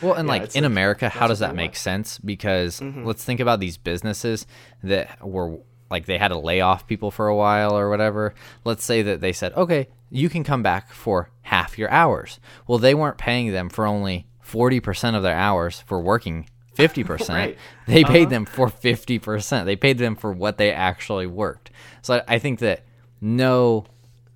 Well, 0.01 0.13
and 0.13 0.27
yeah, 0.27 0.33
like 0.33 0.55
in 0.55 0.63
America, 0.65 1.07
how 1.09 1.27
does 1.27 1.39
that 1.39 1.55
make 1.55 1.69
want. 1.71 1.77
sense? 1.77 2.17
Because 2.19 2.79
Mm-hmm. 2.81 3.05
let's 3.05 3.23
think 3.23 3.39
about 3.39 3.59
these 3.59 3.77
businesses 3.77 4.45
that 4.83 5.25
were 5.27 5.57
like 5.89 6.05
they 6.05 6.17
had 6.17 6.29
to 6.29 6.37
lay 6.37 6.61
off 6.61 6.87
people 6.87 7.11
for 7.11 7.27
a 7.27 7.35
while 7.35 7.77
or 7.77 7.89
whatever. 7.89 8.33
Let's 8.63 8.83
say 8.83 9.01
that 9.01 9.21
they 9.21 9.33
said, 9.33 9.53
okay, 9.53 9.87
you 10.09 10.29
can 10.29 10.43
come 10.43 10.63
back 10.63 10.91
for 10.91 11.29
half 11.43 11.77
your 11.77 11.89
hours. 11.91 12.39
Well, 12.67 12.79
they 12.79 12.93
weren't 12.93 13.17
paying 13.17 13.51
them 13.51 13.69
for 13.69 13.85
only 13.85 14.27
40% 14.45 15.15
of 15.15 15.23
their 15.23 15.35
hours 15.35 15.81
for 15.81 15.99
working 15.99 16.47
50%. 16.75 17.29
Right. 17.29 17.57
They 17.87 18.03
paid 18.03 18.23
uh-huh. 18.23 18.29
them 18.29 18.45
for 18.45 18.67
50%. 18.67 19.65
They 19.65 19.75
paid 19.75 19.97
them 19.97 20.15
for 20.15 20.31
what 20.31 20.57
they 20.57 20.71
actually 20.71 21.27
worked. 21.27 21.71
So 22.01 22.15
I, 22.15 22.35
I 22.35 22.39
think 22.39 22.59
that 22.59 22.85
no 23.21 23.85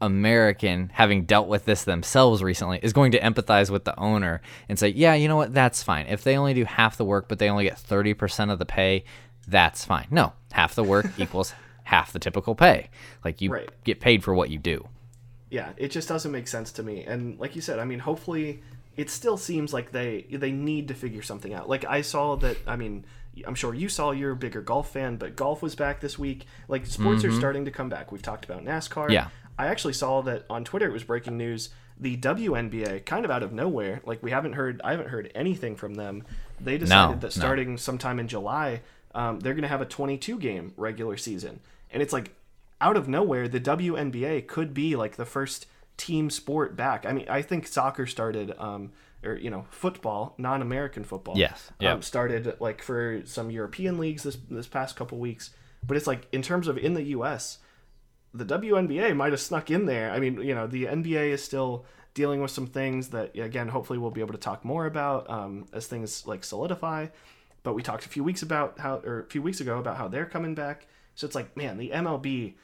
American, 0.01 0.89
having 0.93 1.23
dealt 1.23 1.47
with 1.47 1.65
this 1.65 1.83
themselves 1.83 2.43
recently, 2.43 2.79
is 2.83 2.93
going 2.93 3.13
to 3.13 3.19
empathize 3.19 3.69
with 3.69 3.85
the 3.85 3.97
owner 3.97 4.41
and 4.67 4.77
say, 4.77 4.89
yeah, 4.89 5.13
you 5.13 5.27
know 5.27 5.37
what, 5.37 5.53
that's 5.53 5.81
fine. 5.81 6.07
If 6.07 6.23
they 6.23 6.35
only 6.35 6.53
do 6.53 6.65
half 6.65 6.97
the 6.97 7.05
work, 7.05 7.29
but 7.29 7.39
they 7.39 7.49
only 7.49 7.63
get 7.63 7.77
30% 7.77 8.51
of 8.51 8.59
the 8.59 8.65
pay, 8.65 9.05
that's 9.47 9.85
fine. 9.85 10.07
No, 10.11 10.33
half 10.51 10.75
the 10.75 10.83
work 10.83 11.07
equals 11.17 11.53
half 11.83 12.13
the 12.13 12.19
typical 12.19 12.55
pay. 12.55 12.89
Like 13.23 13.41
you 13.41 13.51
Right. 13.51 13.69
get 13.83 13.99
paid 13.99 14.23
for 14.23 14.33
what 14.33 14.49
you 14.49 14.57
do. 14.57 14.87
yeah, 15.49 15.69
it 15.77 15.89
just 15.91 16.07
doesn't 16.07 16.31
make 16.31 16.47
sense 16.47 16.71
to 16.73 16.83
me. 16.83 17.03
And 17.03 17.37
like 17.39 17.55
you 17.55 17.61
said, 17.61 17.77
I 17.79 17.85
mean, 17.85 17.99
hopefully 17.99 18.63
it 18.97 19.09
still 19.09 19.37
seems 19.37 19.73
like 19.73 19.91
they 19.91 20.25
they 20.31 20.51
need 20.51 20.87
to 20.87 20.93
figure 20.93 21.21
something 21.21 21.53
out. 21.53 21.67
Like 21.69 21.85
I 21.85 22.01
saw 22.01 22.35
that. 22.37 22.57
I 22.65 22.75
mean, 22.75 23.05
I'm 23.45 23.55
sure 23.55 23.73
you 23.73 23.89
saw. 23.89 24.11
You're 24.11 24.31
a 24.31 24.35
bigger 24.35 24.61
golf 24.61 24.91
fan, 24.91 25.17
but 25.17 25.35
golf 25.35 25.61
was 25.61 25.75
back 25.75 25.99
this 25.99 26.17
week. 26.17 26.45
Like 26.67 26.85
sports 26.85 27.23
are 27.23 27.31
starting 27.31 27.65
to 27.65 27.71
come 27.71 27.89
back. 27.89 28.11
We've 28.11 28.21
talked 28.21 28.45
about 28.45 28.63
NASCAR. 28.63 29.03
Mm-hmm. 29.05 29.11
Yeah. 29.11 29.27
I 29.59 29.67
actually 29.67 29.93
saw 29.93 30.21
that 30.21 30.45
on 30.49 30.63
Twitter. 30.63 30.87
It 30.87 30.93
was 30.93 31.03
breaking 31.03 31.37
news. 31.37 31.69
The 31.99 32.17
WNBA, 32.17 33.05
kind 33.05 33.23
of 33.23 33.29
out 33.29 33.43
of 33.43 33.53
nowhere, 33.53 34.01
like 34.05 34.23
we 34.23 34.31
haven't 34.31 34.53
heard. 34.53 34.81
I 34.83 34.91
haven't 34.91 35.09
heard 35.09 35.31
anything 35.35 35.75
from 35.75 35.93
them. 35.93 36.23
They 36.59 36.77
decided 36.79 37.21
that 37.21 37.35
no. 37.35 37.41
starting 37.41 37.77
sometime 37.77 38.19
in 38.19 38.27
July, 38.27 38.81
um, 39.13 39.39
they're 39.39 39.53
going 39.53 39.63
to 39.63 39.67
have 39.67 39.81
a 39.81 39.85
22 39.85 40.39
game 40.39 40.73
regular 40.77 41.17
season, 41.17 41.59
and 41.91 42.01
it's 42.01 42.13
like 42.13 42.31
out 42.81 42.97
of 42.97 43.07
nowhere, 43.07 43.47
the 43.47 43.61
WNBA 43.61 44.45
could 44.47 44.73
be 44.73 44.95
like 44.95 45.15
the 45.15 45.25
first 45.25 45.67
team 45.97 46.29
sport 46.29 46.75
back. 46.75 47.05
I 47.05 47.13
mean, 47.13 47.27
I 47.29 47.41
think 47.41 47.65
soccer 47.65 48.05
started, 48.05 48.53
um, 48.59 48.91
or 49.23 49.35
you 49.35 49.49
know, 49.49 49.65
football, 49.69 50.35
non-American 50.37 51.03
football. 51.03 51.37
Yes, 51.37 51.71
yep. 51.79 51.95
Um, 51.95 52.01
started 52.01 52.57
like 52.59 52.81
for 52.81 53.21
some 53.25 53.49
European 53.49 53.97
leagues 53.97 54.23
this 54.23 54.37
this 54.49 54.67
past 54.67 54.95
couple 54.95 55.17
weeks. 55.17 55.51
But 55.85 55.97
it's 55.97 56.07
like 56.07 56.27
in 56.31 56.41
terms 56.41 56.67
of 56.67 56.77
in 56.77 56.93
the 56.93 57.03
U.S., 57.03 57.59
the 58.33 58.45
WNBA 58.45 59.15
might 59.15 59.31
have 59.31 59.41
snuck 59.41 59.69
in 59.69 59.85
there. 59.85 60.11
I 60.11 60.19
mean, 60.19 60.41
you 60.41 60.55
know, 60.55 60.67
the 60.67 60.85
NBA 60.85 61.29
is 61.29 61.43
still 61.43 61.85
dealing 62.13 62.41
with 62.41 62.51
some 62.51 62.67
things 62.67 63.09
that 63.09 63.37
again, 63.37 63.69
hopefully, 63.69 63.99
we'll 63.99 64.11
be 64.11 64.21
able 64.21 64.33
to 64.33 64.39
talk 64.39 64.65
more 64.65 64.85
about 64.85 65.29
um, 65.29 65.67
as 65.71 65.87
things 65.87 66.27
like 66.27 66.43
solidify. 66.43 67.07
But 67.63 67.73
we 67.73 67.81
talked 67.81 68.05
a 68.05 68.09
few 68.09 68.23
weeks 68.23 68.41
about 68.41 68.79
how, 68.79 68.97
or 69.05 69.21
a 69.21 69.25
few 69.25 69.41
weeks 69.41 69.61
ago 69.61 69.79
about 69.79 69.97
how 69.97 70.07
they're 70.07 70.25
coming 70.25 70.53
back. 70.53 70.87
So 71.15 71.25
it's 71.25 71.35
like, 71.35 71.55
man, 71.55 71.77
the 71.77 71.91
MLB 71.91 72.55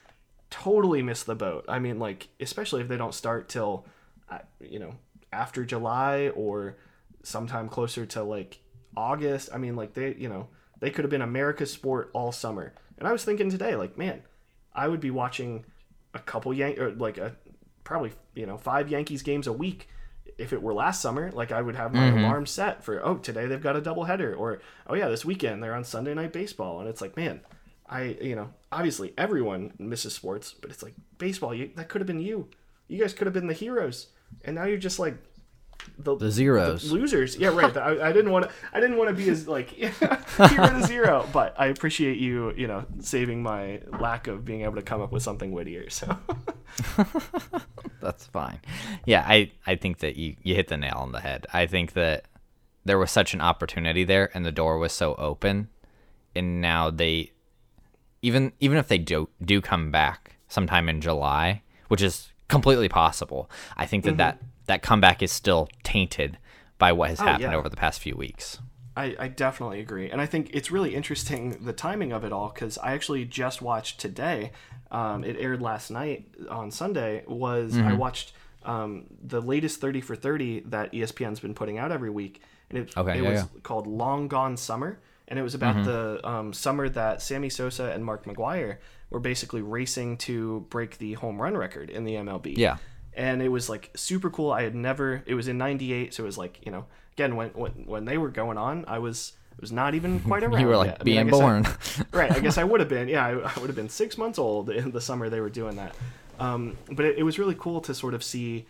totally 0.49 1.01
missed 1.01 1.25
the 1.25 1.35
boat. 1.35 1.65
I 1.67 1.79
mean, 1.79 1.99
like, 1.99 2.27
especially 2.39 2.81
if 2.81 2.87
they 2.87 2.97
don't 2.97 3.13
start 3.13 3.47
till, 3.47 3.85
uh, 4.29 4.39
you 4.59 4.79
know, 4.79 4.95
after 5.31 5.63
July 5.63 6.29
or 6.29 6.77
sometime 7.23 7.69
closer 7.69 8.05
to 8.07 8.23
like 8.23 8.59
August. 8.95 9.49
I 9.53 9.57
mean, 9.57 9.75
like 9.75 9.93
they, 9.93 10.15
you 10.15 10.29
know, 10.29 10.47
they 10.79 10.89
could 10.89 11.03
have 11.05 11.11
been 11.11 11.21
America's 11.21 11.71
sport 11.71 12.09
all 12.13 12.31
summer. 12.31 12.73
And 12.97 13.07
I 13.07 13.11
was 13.11 13.23
thinking 13.23 13.49
today, 13.49 13.75
like, 13.75 13.97
man, 13.97 14.21
I 14.73 14.87
would 14.87 14.99
be 14.99 15.11
watching 15.11 15.65
a 16.13 16.19
couple 16.19 16.53
Yan- 16.53 16.79
or 16.79 16.91
like 16.91 17.17
a 17.17 17.35
probably 17.83 18.11
you 18.35 18.45
know 18.45 18.57
five 18.57 18.89
Yankees 18.89 19.21
games 19.21 19.47
a 19.47 19.53
week. 19.53 19.89
If 20.38 20.53
it 20.53 20.61
were 20.61 20.73
last 20.73 21.01
summer, 21.01 21.31
like 21.31 21.51
I 21.51 21.61
would 21.61 21.75
have 21.75 21.93
my 21.93 22.09
mm-hmm. 22.09 22.19
alarm 22.19 22.45
set 22.45 22.83
for 22.83 23.05
oh 23.05 23.17
today 23.17 23.45
they've 23.45 23.61
got 23.61 23.75
a 23.75 23.81
doubleheader 23.81 24.38
or 24.38 24.61
oh 24.88 24.95
yeah 24.95 25.09
this 25.09 25.25
weekend 25.25 25.61
they're 25.61 25.75
on 25.75 25.83
Sunday 25.83 26.13
night 26.13 26.33
baseball. 26.33 26.79
And 26.79 26.88
it's 26.88 27.01
like 27.01 27.17
man 27.17 27.41
I 27.89 28.17
you 28.21 28.35
know 28.35 28.49
obviously 28.71 29.13
everyone 29.17 29.73
misses 29.79 30.13
sports 30.13 30.53
but 30.59 30.71
it's 30.71 30.83
like 30.83 30.93
baseball 31.17 31.53
you, 31.53 31.71
that 31.75 31.89
could 31.89 32.01
have 32.01 32.07
been 32.07 32.21
you. 32.21 32.47
You 32.88 32.99
guys 32.99 33.13
could 33.13 33.27
have 33.27 33.33
been 33.33 33.47
the 33.47 33.53
heroes. 33.53 34.07
And 34.45 34.55
now 34.55 34.65
you're 34.65 34.77
just 34.77 34.99
like 34.99 35.17
the, 35.97 36.15
The 36.15 36.31
zeros. 36.31 36.91
losers. 36.91 37.35
Yeah 37.35 37.49
right. 37.49 37.75
I, 37.75 38.09
I 38.09 38.13
didn't 38.13 38.31
want 38.31 38.45
to 38.45 38.51
I 38.73 38.79
didn't 38.79 38.97
want 38.97 39.09
to 39.09 39.15
be 39.15 39.29
as 39.29 39.47
like 39.47 39.69
hero 39.71 39.99
to 39.99 40.83
zero 40.85 41.27
but 41.33 41.55
I 41.57 41.67
appreciate 41.67 42.17
you 42.17 42.53
you 42.55 42.67
know 42.67 42.85
saving 42.99 43.43
my 43.43 43.81
lack 43.99 44.27
of 44.27 44.45
being 44.45 44.61
able 44.61 44.75
to 44.75 44.81
come 44.81 45.01
up 45.01 45.11
with 45.11 45.23
something 45.23 45.51
wittier 45.51 45.89
so 45.89 46.17
That's 48.01 48.27
fine. 48.27 48.59
Yeah, 49.05 49.25
I, 49.27 49.51
I 49.65 49.75
think 49.75 49.99
that 49.99 50.15
you, 50.15 50.35
you 50.43 50.55
hit 50.55 50.67
the 50.67 50.77
nail 50.77 50.97
on 50.97 51.11
the 51.11 51.19
head. 51.19 51.47
I 51.53 51.65
think 51.65 51.93
that 51.93 52.25
there 52.85 52.97
was 52.97 53.11
such 53.11 53.33
an 53.33 53.41
opportunity 53.41 54.03
there 54.03 54.29
and 54.33 54.45
the 54.45 54.51
door 54.51 54.77
was 54.77 54.93
so 54.93 55.15
open 55.15 55.69
and 56.35 56.61
now 56.61 56.89
they 56.89 57.31
even 58.21 58.51
even 58.59 58.77
if 58.77 58.88
they 58.88 58.97
do 58.97 59.29
do 59.43 59.61
come 59.61 59.91
back 59.91 60.38
sometime 60.47 60.89
in 60.89 61.01
July, 61.01 61.61
which 61.88 62.01
is 62.01 62.31
completely 62.47 62.89
possible, 62.89 63.49
I 63.77 63.85
think 63.85 64.03
that 64.03 64.11
mm-hmm. 64.11 64.17
that, 64.17 64.41
that 64.65 64.81
comeback 64.81 65.21
is 65.21 65.31
still 65.31 65.69
tainted 65.83 66.38
by 66.77 66.91
what 66.91 67.09
has 67.09 67.21
oh, 67.21 67.25
happened 67.25 67.51
yeah. 67.51 67.57
over 67.57 67.69
the 67.69 67.77
past 67.77 67.99
few 67.99 68.15
weeks. 68.15 68.59
I, 68.99 69.15
I 69.19 69.27
definitely 69.29 69.79
agree. 69.79 70.09
And 70.11 70.19
I 70.21 70.25
think 70.25 70.49
it's 70.53 70.69
really 70.71 70.93
interesting 70.95 71.63
the 71.63 71.73
timing 71.73 72.11
of 72.11 72.23
it 72.23 72.31
all 72.33 72.49
because 72.53 72.77
I 72.77 72.93
actually 72.93 73.25
just 73.25 73.61
watched 73.61 73.99
today. 73.99 74.51
Um, 74.91 75.23
it 75.23 75.35
aired 75.39 75.61
last 75.61 75.89
night 75.91 76.25
on 76.49 76.71
Sunday. 76.71 77.23
Was 77.27 77.77
I 77.77 77.93
watched 77.93 78.33
um, 78.63 79.05
the 79.23 79.41
latest 79.41 79.79
30 79.81 80.01
for 80.01 80.15
30 80.15 80.61
that 80.67 80.91
ESPN's 80.91 81.39
been 81.39 81.53
putting 81.53 81.77
out 81.77 81.91
every 81.91 82.09
week. 82.09 82.41
And 82.69 82.79
it, 82.79 82.97
Okay, 82.97 83.17
it 83.19 83.23
yeah, 83.23 83.29
was 83.31 83.39
yeah. 83.41 83.59
called 83.63 83.87
Long 83.87 84.27
Gone 84.27 84.57
Summer. 84.57 84.99
And 85.27 85.37
it 85.39 85.43
was 85.43 85.55
about 85.55 85.75
Mm-hmm. 85.75 85.85
the 85.85 86.27
um, 86.27 86.53
summer 86.53 86.89
that 86.89 87.21
Sammy 87.21 87.49
Sosa 87.49 87.91
and 87.91 88.03
Mark 88.03 88.25
McGwire 88.25 88.77
were 89.11 89.19
basically 89.19 89.61
racing 89.61 90.17
to 90.17 90.65
break 90.69 90.97
the 90.97 91.13
home 91.13 91.41
run 91.41 91.55
record 91.55 91.89
in 91.89 92.03
the 92.03 92.15
MLB 92.15 92.57
Yeah. 92.57 92.77
And 93.13 93.41
it 93.41 93.49
was 93.49 93.69
like 93.69 93.91
super 93.95 94.29
cool. 94.29 94.51
I 94.51 94.63
had 94.63 94.75
never. 94.75 95.23
It 95.25 95.33
was 95.35 95.47
in 95.47 95.57
'98, 95.57 96.13
so 96.13 96.23
it 96.23 96.25
was 96.25 96.37
like 96.37 96.59
you 96.65 96.71
know, 96.71 96.85
again 97.13 97.35
when 97.35 97.49
when 97.49 97.71
when 97.85 98.05
they 98.05 98.17
were 98.17 98.29
going 98.29 98.57
on, 98.57 98.85
I 98.87 98.99
was 98.99 99.33
it 99.53 99.61
was 99.61 99.71
not 99.71 99.95
even 99.95 100.19
quite 100.21 100.43
around. 100.45 100.61
You 100.61 100.67
were 100.67 100.77
like 100.77 100.87
yet. 100.91 100.97
I 101.01 101.03
mean, 101.03 101.17
I 101.17 101.23
being 101.23 101.33
I- 101.33 101.37
born. 101.37 101.67
right. 102.11 102.31
I 102.31 102.39
guess 102.39 102.57
I 102.57 102.63
would 102.63 102.79
have 102.79 102.89
been. 102.89 103.07
Yeah, 103.07 103.25
I, 103.25 103.31
I 103.31 103.59
would 103.59 103.67
have 103.67 103.75
been 103.75 103.89
six 103.89 104.17
months 104.17 104.39
old 104.39 104.69
in 104.69 104.91
the 104.91 105.01
summer 105.01 105.29
they 105.29 105.41
were 105.41 105.49
doing 105.49 105.75
that. 105.75 105.95
Um, 106.39 106.77
but 106.91 107.05
it, 107.05 107.17
it 107.19 107.23
was 107.23 107.37
really 107.37 107.55
cool 107.55 107.81
to 107.81 107.93
sort 107.93 108.13
of 108.13 108.23
see. 108.23 108.65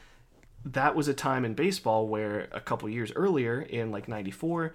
That 0.66 0.94
was 0.96 1.08
a 1.08 1.14
time 1.14 1.46
in 1.46 1.54
baseball 1.54 2.08
where 2.08 2.50
a 2.52 2.60
couple 2.60 2.90
years 2.90 3.12
earlier, 3.16 3.62
in 3.62 3.92
like 3.92 4.08
'94, 4.08 4.74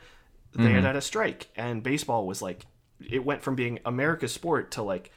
they 0.54 0.62
Mm-hmm. 0.64 0.74
had 0.76 0.84
had 0.84 0.96
a 0.96 1.00
strike, 1.02 1.48
and 1.56 1.82
baseball 1.82 2.26
was 2.26 2.40
like, 2.40 2.64
it 3.10 3.24
went 3.24 3.42
from 3.42 3.54
being 3.54 3.80
America's 3.84 4.32
sport 4.32 4.70
to 4.72 4.82
like, 4.82 5.10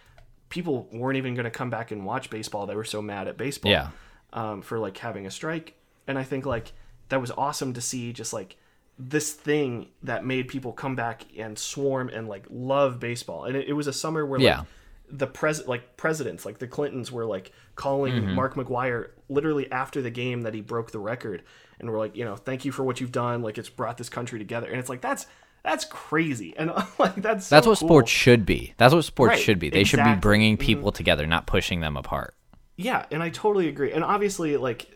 people 0.50 0.89
weren't 0.92 1.18
even 1.18 1.36
going 1.36 1.46
to 1.46 1.51
come 1.51 1.70
back 1.70 1.92
and 1.92 2.04
watch 2.06 2.30
baseball. 2.30 2.66
They 2.66 2.75
were 2.75 2.84
so 2.84 3.01
mad 3.01 3.27
at 3.30 3.38
baseball 3.38 3.72
Yeah. 3.72 3.89
Um, 4.34 4.62
for 4.62 4.78
like 4.78 4.98
having 4.98 5.26
a 5.26 5.32
strike. 5.32 5.76
And 6.08 6.18
I 6.20 6.24
think 6.24 6.46
like 6.46 6.74
that 7.10 7.22
was 7.22 7.32
awesome 7.32 7.74
to 7.74 7.82
see 7.82 8.12
just 8.14 8.34
like 8.34 8.58
this 9.00 9.32
thing 9.32 9.88
that 10.04 10.26
made 10.26 10.48
people 10.48 10.74
come 10.74 10.96
back 10.96 11.24
and 11.38 11.58
swarm 11.58 12.10
and 12.10 12.28
like 12.28 12.46
love 12.50 13.00
baseball. 13.00 13.46
And 13.46 13.56
it, 13.56 13.70
it 13.70 13.74
was 13.74 13.88
a 13.88 13.94
summer 13.94 14.26
where 14.26 14.40
Yeah. 14.40 14.60
like 14.60 14.68
the 15.10 15.28
pres 15.28 15.66
like 15.68 15.96
presidents 15.96 16.46
like 16.46 16.58
the 16.60 16.68
Clintons 16.68 17.12
were 17.12 17.26
like 17.26 17.54
calling 17.76 18.14
Mm-hmm. 18.14 18.34
Mark 18.36 18.56
McGwire 18.56 19.12
literally 19.30 19.72
after 19.72 20.02
the 20.02 20.10
game 20.12 20.42
that 20.42 20.54
he 20.54 20.60
broke 20.62 20.92
the 20.92 21.00
record 21.00 21.44
and 21.80 21.90
we're 21.90 22.00
like, 22.00 22.16
you 22.18 22.26
know, 22.26 22.36
thank 22.36 22.66
you 22.66 22.72
for 22.74 22.84
what 22.84 23.00
you've 23.00 23.12
done. 23.14 23.42
Like 23.42 23.58
it's 23.58 23.70
brought 23.70 23.98
this 23.98 24.10
country 24.10 24.40
together. 24.40 24.68
And 24.68 24.78
it's 24.80 24.90
like 24.90 25.00
that's 25.02 25.26
that's 25.64 25.86
crazy. 25.86 26.54
And 26.58 26.72
like 27.00 27.16
that's 27.16 27.48
so 27.48 27.56
That's 27.56 27.66
what 27.68 27.80
cool. 27.80 27.88
sports 27.88 28.12
should 28.12 28.46
be. 28.46 28.74
That's 28.78 28.94
what 28.94 29.06
sports 29.06 29.30
Right, 29.36 29.40
should 29.40 29.60
be. 29.60 29.70
They 29.70 29.86
should 29.86 29.98
be 29.98 30.02
exactly. 30.02 30.12
Mm-hmm. 30.14 30.20
bringing 30.22 30.58
people 30.58 30.92
together, 30.92 31.26
not 31.26 31.48
pushing 31.48 31.80
them 31.80 31.96
apart. 31.96 32.34
Yeah, 32.78 33.06
and 33.12 33.22
I 33.22 33.30
totally 33.30 33.68
agree. 33.68 33.92
And 33.92 34.04
obviously, 34.04 34.56
like 34.58 34.90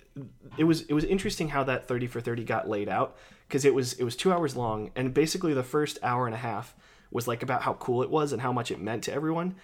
it 0.58 0.64
was 0.64 0.82
it 0.84 0.94
was 0.94 1.04
interesting 1.04 1.50
how 1.50 1.64
that 1.66 1.88
thirty 1.88 2.08
for 2.08 2.22
thirty 2.22 2.44
got 2.44 2.70
laid 2.70 2.88
out 2.90 3.18
because 3.48 3.66
it 3.66 3.74
was 3.74 3.94
it 3.94 4.04
was 4.04 4.16
two 4.16 4.32
hours 4.32 4.56
long, 4.56 4.92
and 4.96 5.14
basically 5.14 5.54
the 5.54 5.64
first 5.64 5.98
hour 6.04 6.26
and 6.26 6.36
a 6.36 6.38
half 6.40 6.76
was 7.12 7.28
like 7.28 7.44
about 7.44 7.62
how 7.64 7.74
cool 7.74 8.04
it 8.04 8.10
was 8.10 8.32
and 8.32 8.42
how 8.42 8.52
much 8.54 8.72
it 8.72 8.80
meant 8.80 9.04
to 9.06 9.14
everyone, 9.14 9.56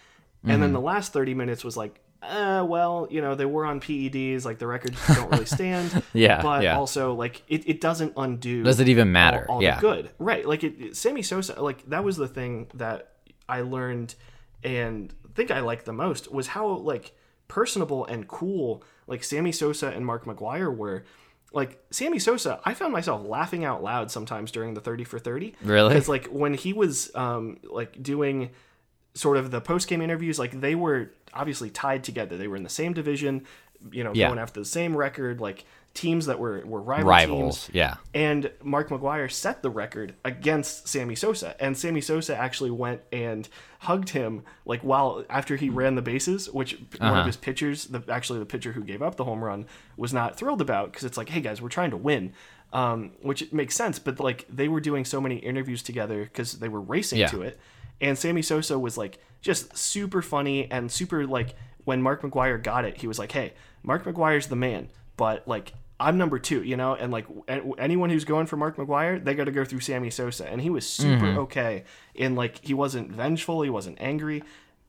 and 0.44 0.62
then 0.62 0.74
the 0.74 0.82
last 0.82 1.14
thirty 1.14 1.34
minutes 1.34 1.64
was 1.64 1.78
like. 1.78 2.00
Uh, 2.20 2.66
well, 2.68 3.08
you 3.12 3.22
know, 3.22 3.36
they 3.36 3.46
were 3.46 3.64
on 3.64 3.80
PEDs, 3.80 4.44
like 4.44 4.58
the 4.58 4.66
records 4.66 4.98
don't 5.06 5.32
really 5.32 5.46
stand. 5.46 6.02
Yeah, 6.14 6.42
But 6.42 6.64
yeah. 6.64 6.76
also, 6.76 7.14
like, 7.14 7.44
it, 7.48 7.70
it 7.70 7.80
doesn't 7.80 8.14
undo. 8.18 8.64
Does 8.64 8.80
it 8.80 8.90
even 8.90 9.12
matter? 9.12 9.46
All, 9.48 9.58
all 9.58 9.64
Yeah. 9.64 9.76
the 9.76 9.82
good. 9.82 10.10
Right. 10.18 10.44
Like, 10.44 10.64
it, 10.64 10.74
it- 10.82 10.98
Sammy 10.98 11.22
Sosa, 11.22 11.62
like, 11.62 11.88
that 11.90 12.04
was 12.04 12.18
the 12.18 12.28
thing 12.28 12.72
that 12.74 13.12
I 13.48 13.62
learned 13.62 14.16
and 14.64 15.14
think 15.36 15.52
I 15.52 15.60
liked 15.60 15.86
the 15.86 15.94
most 15.94 16.32
was 16.32 16.48
how, 16.48 16.68
like, 16.78 17.16
personable 17.48 18.06
and 18.06 18.28
cool, 18.28 18.84
like, 19.08 19.24
Sammy 19.24 19.52
Sosa 19.52 19.88
and 19.90 20.06
Mark 20.06 20.26
McGwire 20.26 20.76
were. 20.76 21.06
Like, 21.54 21.82
Sammy 21.92 22.20
Sosa, 22.20 22.60
I 22.66 22.74
found 22.74 22.92
myself 22.92 23.26
laughing 23.26 23.64
out 23.64 23.82
loud 23.82 24.12
sometimes 24.12 24.52
during 24.52 24.74
the 24.74 24.82
30 24.82 25.06
for 25.06 25.18
30. 25.18 25.56
Really? 25.64 25.90
Because, 25.90 26.10
like, 26.10 26.28
when 26.28 26.54
he 26.54 26.74
was, 26.74 27.10
um, 27.16 27.58
like, 27.64 28.04
doing 28.04 28.50
sort 29.14 29.38
of 29.38 29.50
the 29.50 29.62
post 29.62 29.88
game 29.88 30.02
interviews, 30.02 30.38
like 30.38 30.60
they 30.62 30.76
were 30.76 31.10
obviously 31.34 31.70
tied 31.72 32.04
together. 32.04 32.38
They 32.38 32.48
were 32.48 32.56
in 32.56 32.62
the 32.64 32.70
same 32.70 32.94
division, 32.94 33.46
you 33.92 34.04
know, 34.04 34.12
Yeah. 34.14 34.28
going 34.28 34.38
after 34.40 34.60
the 34.60 34.66
same 34.66 34.96
record, 34.96 35.42
like 35.42 35.66
teams 35.98 36.28
that 36.28 36.40
were 36.40 36.62
were 36.66 36.82
rival 36.82 37.10
Rivals. 37.10 37.66
teams. 37.66 37.76
Yeah. 37.76 37.96
And 38.14 38.52
Mark 38.64 38.90
McGwire 38.90 39.30
set 39.32 39.62
the 39.64 39.70
record 39.70 40.14
against 40.24 40.88
Sammy 40.88 41.16
Sosa, 41.16 41.56
and 41.60 41.78
Sammy 41.78 42.02
Sosa 42.02 42.38
actually 42.38 42.72
went 42.72 43.02
and 43.12 43.50
hugged 43.80 44.10
him 44.10 44.44
like 44.66 44.82
while 44.82 45.26
after 45.30 45.56
he 45.56 45.70
ran 45.70 45.96
the 45.96 46.02
bases, 46.02 46.50
which 46.52 46.78
one 47.00 47.10
Uh-huh. 47.12 47.20
of 47.22 47.26
his 47.26 47.36
pitchers, 47.38 47.86
the 47.86 48.02
actually 48.10 48.40
the 48.40 48.46
pitcher 48.46 48.72
who 48.74 48.84
gave 48.84 49.02
up 49.02 49.16
the 49.16 49.24
home 49.26 49.44
run, 49.44 49.66
was 49.98 50.14
not 50.14 50.38
thrilled 50.38 50.62
about 50.62 50.92
because 50.92 51.04
it's 51.04 51.18
like, 51.18 51.30
hey 51.30 51.42
guys, 51.42 51.62
we're 51.62 51.70
trying 51.70 51.92
to 51.92 51.98
win. 51.98 52.34
Um, 52.74 53.12
which 53.22 53.52
makes 53.54 53.76
sense, 53.76 53.98
but 53.98 54.20
like 54.20 54.46
they 54.50 54.68
were 54.68 54.82
doing 54.82 55.06
so 55.06 55.20
many 55.22 55.38
interviews 55.38 55.82
together 55.82 56.24
because 56.24 56.60
they 56.60 56.68
were 56.70 56.82
racing 56.82 57.20
Yeah. 57.20 57.28
to 57.30 57.42
it, 57.42 57.58
and 58.02 58.18
Sammy 58.18 58.42
Sosa 58.42 58.78
was 58.78 58.98
like 58.98 59.20
just 59.42 59.78
super 59.78 60.22
funny 60.22 60.70
and 60.70 60.92
super 60.92 61.26
like 61.26 61.56
when 61.86 62.02
Mark 62.02 62.22
McGwire 62.24 62.62
got 62.62 62.84
it, 62.84 62.98
he 62.98 63.08
was 63.08 63.18
like, 63.18 63.32
"Hey, 63.32 63.54
Mark 63.84 64.04
McGwire's 64.04 64.48
the 64.48 64.58
man, 64.58 64.90
but 65.16 65.48
like 65.48 65.72
I'm 66.00 66.18
number 66.18 66.38
two, 66.40 66.62
you 66.64 66.78
know, 66.78 66.94
and 66.96 67.12
like 67.12 67.26
anyone 67.78 68.10
who's 68.10 68.24
going 68.26 68.46
for 68.46 68.56
Mark 68.58 68.78
McGwire, 68.78 69.24
they 69.24 69.34
got 69.34 69.46
to 69.46 69.52
go 69.52 69.66
through 69.66 69.80
Sammy 69.80 70.10
Sosa." 70.12 70.48
And 70.48 70.62
he 70.62 70.70
was 70.70 70.88
super 70.88 71.26
okay, 71.40 71.84
and 72.16 72.36
like 72.36 72.64
he 72.64 72.74
wasn't 72.74 73.12
vengeful, 73.12 73.62
he 73.64 73.70
wasn't 73.70 73.98
angry, 74.00 74.44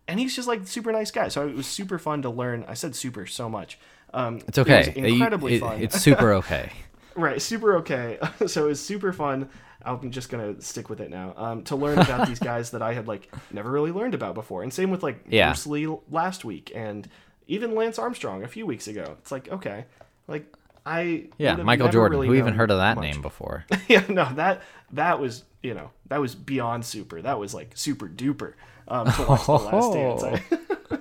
and 0.07 0.21
he's 0.21 0.37
just 0.37 0.47
like 0.49 0.67
super 0.67 0.93
nice 0.93 1.11
guy. 1.11 1.29
So 1.29 1.49
it 1.49 1.55
was 1.55 1.67
super 1.67 1.99
fun 1.99 2.23
to 2.23 2.31
learn. 2.31 2.65
I 2.69 2.75
said 2.75 2.95
super 2.95 3.25
so 3.27 3.49
much. 3.49 3.79
Um, 4.13 4.41
It's 4.49 4.59
okay. 4.59 4.93
It 4.95 4.97
incredibly 5.05 5.53
You- 5.53 5.59
it- 5.59 5.61
fun. 5.61 5.83
It's 5.83 6.01
super 6.01 6.33
okay. 6.41 6.73
right, 7.15 7.41
super 7.41 7.77
okay. 7.79 8.19
so 8.47 8.65
it 8.67 8.69
was 8.69 8.81
super 8.85 9.13
fun. 9.13 9.49
I'm 9.85 10.11
just 10.11 10.29
gonna 10.29 10.61
stick 10.61 10.91
with 10.91 11.01
it 11.01 11.09
now. 11.09 11.33
Um, 11.37 11.63
to 11.65 11.77
learn 11.77 11.99
about 11.99 12.27
these 12.29 12.39
guys 12.53 12.73
that 12.73 12.83
I 12.83 12.93
had 12.93 13.07
like 13.09 13.33
never 13.51 13.71
really 13.71 13.93
learned 13.93 14.13
about 14.15 14.35
before, 14.35 14.63
and 14.63 14.73
same 14.75 14.91
with 14.91 15.03
like 15.03 15.25
Yeah. 15.29 15.49
Bruce 15.49 15.67
Lee 15.67 15.87
last 16.11 16.45
week, 16.45 16.71
and 16.75 17.09
even 17.47 17.75
Lance 17.75 17.99
Armstrong 17.99 18.43
a 18.45 18.49
few 18.49 18.67
weeks 18.67 18.89
ago. 18.89 19.17
It's 19.21 19.33
like 19.33 19.49
okay, 19.51 19.87
like 20.27 20.53
I 20.89 21.27
Yeah, 21.37 21.57
Michael 21.57 21.89
Jordan. 21.89 22.19
really 22.19 22.29
Who 22.29 22.35
even 22.35 22.55
heard 22.55 22.71
of 22.71 22.79
that 22.79 22.97
much. 22.97 23.03
name 23.03 23.23
before? 23.23 23.65
yeah, 23.89 24.05
no, 24.09 24.33
that 24.35 24.63
that 24.93 25.21
was 25.21 25.45
you 25.63 25.75
know 25.75 25.91
that 26.07 26.21
was 26.21 26.35
beyond 26.35 26.85
super. 26.85 27.21
That 27.21 27.39
was 27.39 27.53
like 27.55 27.73
super 27.75 28.09
duper 28.09 28.55
um, 28.89 29.11
to 29.13 29.23
watch 29.23 29.47
the 29.47 29.53
Last 29.53 29.93
Dance. 29.93 30.23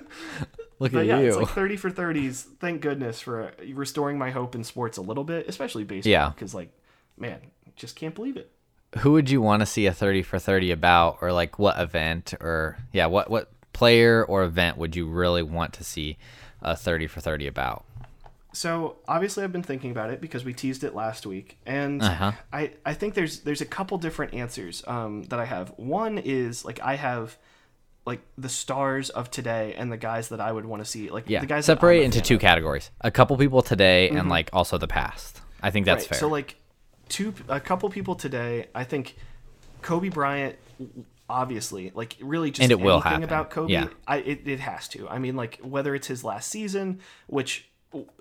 Look 0.80 0.92
but 0.92 1.00
at 1.00 1.06
yeah, 1.06 1.20
you. 1.20 1.28
it's 1.28 1.36
like 1.36 1.48
thirty 1.48 1.76
for 1.76 1.90
thirties. 1.90 2.46
Thank 2.60 2.82
goodness 2.82 3.20
for 3.20 3.52
restoring 3.72 4.18
my 4.18 4.30
hope 4.30 4.54
in 4.54 4.62
sports 4.62 4.96
a 4.98 5.02
little 5.02 5.24
bit, 5.24 5.48
especially 5.48 5.84
baseball. 5.84 6.10
Yeah. 6.10 6.28
because 6.30 6.54
like, 6.54 6.70
man, 7.16 7.40
just 7.74 7.96
can't 7.96 8.14
believe 8.14 8.36
it. 8.36 8.50
Who 9.00 9.12
would 9.12 9.28
you 9.28 9.42
want 9.42 9.60
to 9.60 9.66
see 9.66 9.86
a 9.86 9.92
30 9.92 10.22
for 10.22 10.38
30 10.38 10.70
about 10.70 11.18
or 11.20 11.32
like 11.32 11.58
what 11.58 11.78
event 11.80 12.34
or 12.40 12.78
yeah, 12.92 13.06
what 13.06 13.28
what 13.30 13.50
player 13.72 14.24
or 14.24 14.44
event 14.44 14.76
would 14.78 14.94
you 14.96 15.06
really 15.08 15.42
want 15.42 15.72
to 15.74 15.84
see 15.84 16.16
a 16.62 16.76
30 16.76 17.06
for 17.06 17.20
30 17.20 17.46
about? 17.48 17.84
So 18.52 18.96
obviously, 19.06 19.44
I've 19.44 19.52
been 19.52 19.62
thinking 19.62 19.90
about 19.90 20.10
it 20.10 20.20
because 20.20 20.44
we 20.44 20.54
teased 20.54 20.82
it 20.82 20.94
last 20.94 21.26
week, 21.26 21.58
and 21.66 22.02
Uh-huh. 22.02 22.32
I 22.52 22.72
I 22.84 22.94
think 22.94 23.14
there's 23.14 23.40
there's 23.40 23.60
a 23.60 23.66
couple 23.66 23.98
different 23.98 24.34
answers 24.34 24.82
um, 24.86 25.24
that 25.24 25.38
I 25.38 25.44
have. 25.44 25.72
One 25.76 26.18
is 26.18 26.64
like 26.64 26.80
I 26.80 26.96
have 26.96 27.36
like 28.06 28.22
the 28.38 28.48
stars 28.48 29.10
of 29.10 29.30
today 29.30 29.74
and 29.76 29.92
the 29.92 29.98
guys 29.98 30.30
that 30.30 30.40
I 30.40 30.50
would 30.50 30.64
want 30.64 30.82
to 30.82 30.90
see. 30.90 31.10
Like 31.10 31.24
Yeah. 31.28 31.40
the 31.40 31.46
guys 31.46 31.66
Separate 31.66 32.02
into 32.04 32.22
two 32.22 32.36
of. 32.36 32.40
categories. 32.40 32.90
A 33.02 33.10
couple 33.10 33.36
people 33.36 33.60
today 33.60 34.08
and 34.08 34.30
like 34.30 34.48
also 34.54 34.78
the 34.78 34.88
past. 34.88 35.42
I 35.62 35.70
think 35.70 35.84
that's 35.84 36.04
right. 36.04 36.08
fair. 36.10 36.18
So 36.18 36.28
like 36.28 36.56
two 37.10 37.34
a 37.48 37.60
couple 37.60 37.90
people 37.90 38.14
today, 38.14 38.68
I 38.74 38.84
think 38.84 39.14
Kobe 39.82 40.08
Bryant 40.08 40.56
obviously 41.28 41.92
like 41.94 42.16
really 42.20 42.50
just 42.50 42.62
And 42.62 42.72
it 42.72 42.80
will 42.80 42.94
anything 42.94 43.10
happen. 43.10 43.24
about 43.24 43.50
Kobe 43.50 43.72
Yeah. 43.74 43.88
I 44.06 44.18
it, 44.18 44.48
it 44.48 44.60
has 44.60 44.88
to. 44.88 45.06
I 45.10 45.18
mean 45.18 45.36
like 45.36 45.58
whether 45.62 45.94
it's 45.94 46.06
his 46.06 46.24
last 46.24 46.48
season, 46.48 47.00
which 47.26 47.68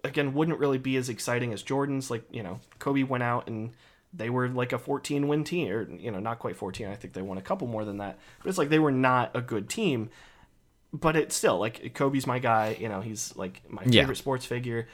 again 0.03 0.33
wouldn't 0.33 0.59
really 0.59 0.77
be 0.77 0.95
as 0.95 1.09
exciting 1.09 1.53
as 1.53 1.61
Jordan's 1.61 2.09
like, 2.09 2.23
you 2.31 2.43
know, 2.43 2.59
Kobe 2.79 3.03
went 3.03 3.23
out 3.23 3.47
and 3.47 3.71
they 4.13 4.29
were 4.29 4.47
like 4.47 4.71
a 4.73 4.79
14 4.79 5.27
win 5.27 5.43
team 5.43 5.71
or 5.71 5.89
you 5.91 6.11
know, 6.11 6.19
not 6.19 6.39
quite 6.39 6.55
14. 6.55 6.87
I 6.87 6.95
think 6.95 7.13
they 7.13 7.21
won 7.21 7.37
a 7.37 7.41
couple 7.41 7.67
more 7.67 7.83
than 7.85 7.97
that. 7.97 8.17
But 8.41 8.49
it's 8.49 8.57
like 8.57 8.69
they 8.69 8.79
were 8.79 8.91
not 8.91 9.31
a 9.35 9.41
good 9.41 9.69
team 9.69 10.09
but 10.93 11.17
it's 11.17 11.35
still 11.35 11.59
like 11.59 11.93
Kobe's 11.93 12.25
my 12.25 12.39
guy. 12.39 12.77
You 12.79 12.87
know, 12.87 13.01
he's 13.01 13.35
like 13.35 13.61
my 13.69 13.81
Yeah. 13.85 14.03
favorite 14.03 14.15
sports 14.15 14.45
figure, 14.45 14.87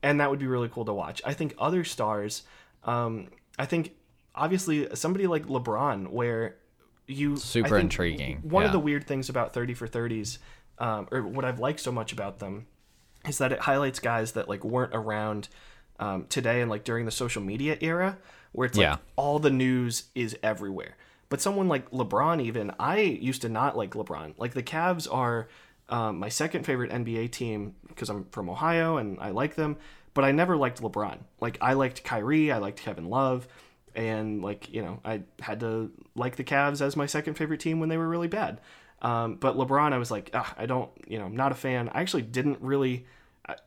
and 0.00 0.20
that 0.20 0.30
would 0.30 0.38
be 0.38 0.46
really 0.46 0.68
cool 0.68 0.84
to 0.84 0.92
watch. 0.92 1.20
I 1.24 1.34
think 1.34 1.54
other 1.58 1.82
stars, 1.82 2.44
um, 2.84 3.26
I 3.58 3.66
think 3.66 3.92
obviously 4.32 4.88
somebody 4.94 5.26
like 5.26 5.46
LeBron, 5.46 6.08
where 6.12 6.54
you 7.08 7.36
Super 7.36 7.78
intriguing, 7.78 8.38
One 8.42 8.64
of 8.64 8.70
the 8.70 8.78
weird 8.78 9.08
things 9.08 9.28
about 9.28 9.52
thirty 9.52 9.74
for 9.74 9.88
thirties, 9.88 10.38
um, 10.78 11.08
or 11.10 11.22
what 11.22 11.44
I've 11.44 11.58
liked 11.58 11.80
so 11.80 11.90
much 11.90 12.12
about 12.12 12.38
them, 12.38 12.66
is 13.28 13.38
that 13.38 13.52
it 13.52 13.60
highlights 13.60 13.98
guys 14.00 14.32
that 14.32 14.48
like 14.48 14.64
weren't 14.64 14.94
around 14.94 15.48
um, 15.98 16.26
today 16.28 16.60
and 16.60 16.70
like 16.70 16.84
during 16.84 17.04
the 17.04 17.10
social 17.10 17.42
media 17.42 17.76
era, 17.80 18.18
where 18.52 18.66
it's 18.66 18.78
Yeah. 18.78 18.92
like 18.92 19.00
all 19.16 19.38
the 19.38 19.50
news 19.50 20.04
is 20.14 20.36
everywhere. 20.42 20.96
But 21.28 21.40
someone 21.40 21.68
like 21.68 21.90
LeBron, 21.90 22.42
even 22.42 22.72
I 22.80 22.98
used 23.00 23.42
to 23.42 23.48
not 23.48 23.76
like 23.76 23.90
LeBron. 23.90 24.34
Like 24.36 24.54
the 24.54 24.62
Cavs 24.62 25.06
are 25.12 25.48
um, 25.88 26.18
my 26.18 26.28
second 26.28 26.64
favorite 26.64 26.90
NBA 26.90 27.30
team 27.32 27.74
because 27.88 28.08
I'm 28.08 28.24
from 28.32 28.48
Ohio 28.48 28.96
and 28.96 29.18
I 29.20 29.30
like 29.30 29.54
them. 29.54 29.76
But 30.14 30.24
I 30.24 30.32
never 30.32 30.56
liked 30.56 30.80
LeBron. 30.82 31.18
Like 31.40 31.58
I 31.60 31.74
liked 31.74 32.02
Kyrie, 32.02 32.50
I 32.50 32.58
liked 32.58 32.80
Kevin 32.80 33.08
Love, 33.08 33.46
and 33.94 34.42
like 34.42 34.72
you 34.72 34.82
know 34.82 35.00
I 35.04 35.22
had 35.40 35.60
to 35.60 35.90
like 36.16 36.34
the 36.36 36.44
Cavs 36.44 36.80
as 36.80 36.96
my 36.96 37.06
second 37.06 37.34
favorite 37.34 37.60
team 37.60 37.78
when 37.78 37.88
they 37.90 37.96
were 37.96 38.08
really 38.08 38.26
bad. 38.28 38.60
Um, 39.02 39.36
but 39.36 39.56
LeBron, 39.56 39.92
I 39.92 39.98
was 39.98 40.10
like, 40.10 40.34
I 40.34 40.66
don't, 40.66 40.90
you 41.06 41.18
know, 41.18 41.26
I'm 41.26 41.36
not 41.36 41.52
a 41.52 41.54
fan. 41.54 41.88
I 41.88 42.00
actually 42.00 42.22
didn't 42.22 42.58
really. 42.60 43.06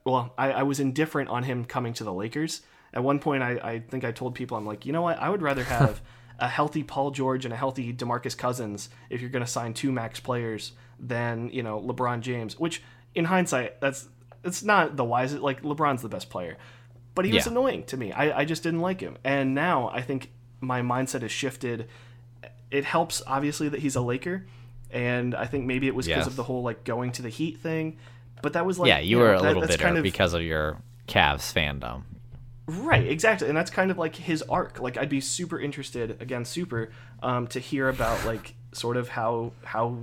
Well, 0.05 0.33
I, 0.37 0.51
I 0.51 0.63
was 0.63 0.79
indifferent 0.79 1.29
on 1.29 1.43
him 1.43 1.65
coming 1.65 1.93
to 1.93 2.03
the 2.03 2.13
Lakers. 2.13 2.61
At 2.93 3.03
one 3.03 3.19
point, 3.19 3.43
I, 3.43 3.51
I 3.63 3.79
think 3.79 4.05
I 4.05 4.11
told 4.11 4.35
people, 4.35 4.55
I'm 4.55 4.65
like, 4.65 4.85
you 4.85 4.93
know 4.93 5.01
what? 5.01 5.19
I 5.19 5.29
would 5.29 5.41
rather 5.41 5.63
have 5.63 6.01
a 6.39 6.47
healthy 6.47 6.83
Paul 6.83 7.11
George 7.11 7.43
and 7.43 7.53
a 7.53 7.57
healthy 7.57 7.91
DeMarcus 7.91 8.37
Cousins 8.37 8.89
if 9.09 9.19
you're 9.19 9.29
going 9.29 9.43
to 9.43 9.51
sign 9.51 9.73
two 9.73 9.91
max 9.91 10.19
players 10.19 10.73
than 10.99 11.49
you 11.49 11.63
know 11.63 11.81
LeBron 11.81 12.21
James. 12.21 12.59
Which, 12.59 12.81
in 13.15 13.25
hindsight, 13.25 13.81
that's 13.81 14.07
it's 14.43 14.63
not 14.63 14.95
the 14.95 15.03
wisest. 15.03 15.41
Like 15.41 15.63
LeBron's 15.63 16.01
the 16.01 16.09
best 16.09 16.29
player, 16.29 16.57
but 17.15 17.25
he 17.25 17.33
was 17.33 17.47
annoying 17.47 17.83
to 17.85 17.97
me. 17.97 18.11
I, 18.11 18.39
I 18.41 18.45
just 18.45 18.63
didn't 18.63 18.81
like 18.81 19.01
him. 19.01 19.17
And 19.23 19.53
now 19.55 19.89
I 19.89 20.01
think 20.01 20.31
my 20.61 20.81
mindset 20.81 21.21
has 21.21 21.31
shifted. 21.31 21.87
It 22.71 22.85
helps 22.85 23.21
obviously 23.27 23.69
that 23.69 23.81
he's 23.81 23.95
a 23.95 24.01
Laker, 24.01 24.45
and 24.93 25.35
I 25.35 25.45
think 25.45 25.65
maybe 25.65 25.87
it 25.87 25.95
was 25.95 26.05
because 26.07 26.21
Yes. 26.25 26.27
of 26.27 26.35
the 26.35 26.43
whole 26.43 26.63
like 26.63 26.83
going 26.85 27.11
to 27.13 27.21
the 27.21 27.29
Heat 27.29 27.57
thing. 27.59 27.97
But 28.41 28.53
that 28.53 28.65
was 28.65 28.77
like 28.79 28.87
yeah, 28.89 28.99
you 28.99 29.17
know, 29.17 29.23
were 29.23 29.33
a 29.33 29.37
that- 29.41 29.43
little 29.47 29.61
bitter 29.61 29.77
kind 29.77 29.97
of- 29.97 30.03
because 30.03 30.33
of 30.33 30.41
your 30.41 30.77
Cavs 31.07 31.51
fandom. 31.53 32.03
Right, 32.65 33.05
exactly, 33.05 33.49
and 33.49 33.57
that's 33.57 33.69
kind 33.71 33.91
of 33.91 33.97
like 33.97 34.15
his 34.15 34.41
arc. 34.43 34.79
Like, 34.79 34.95
I'd 34.97 35.09
be 35.09 35.19
super 35.19 35.59
interested, 35.59 36.21
again, 36.21 36.45
super, 36.45 36.91
um, 37.21 37.45
to 37.47 37.59
hear 37.59 37.89
about 37.89 38.25
like 38.25 38.53
sort 38.71 38.95
of 38.95 39.09
how 39.09 39.51
how 39.65 39.97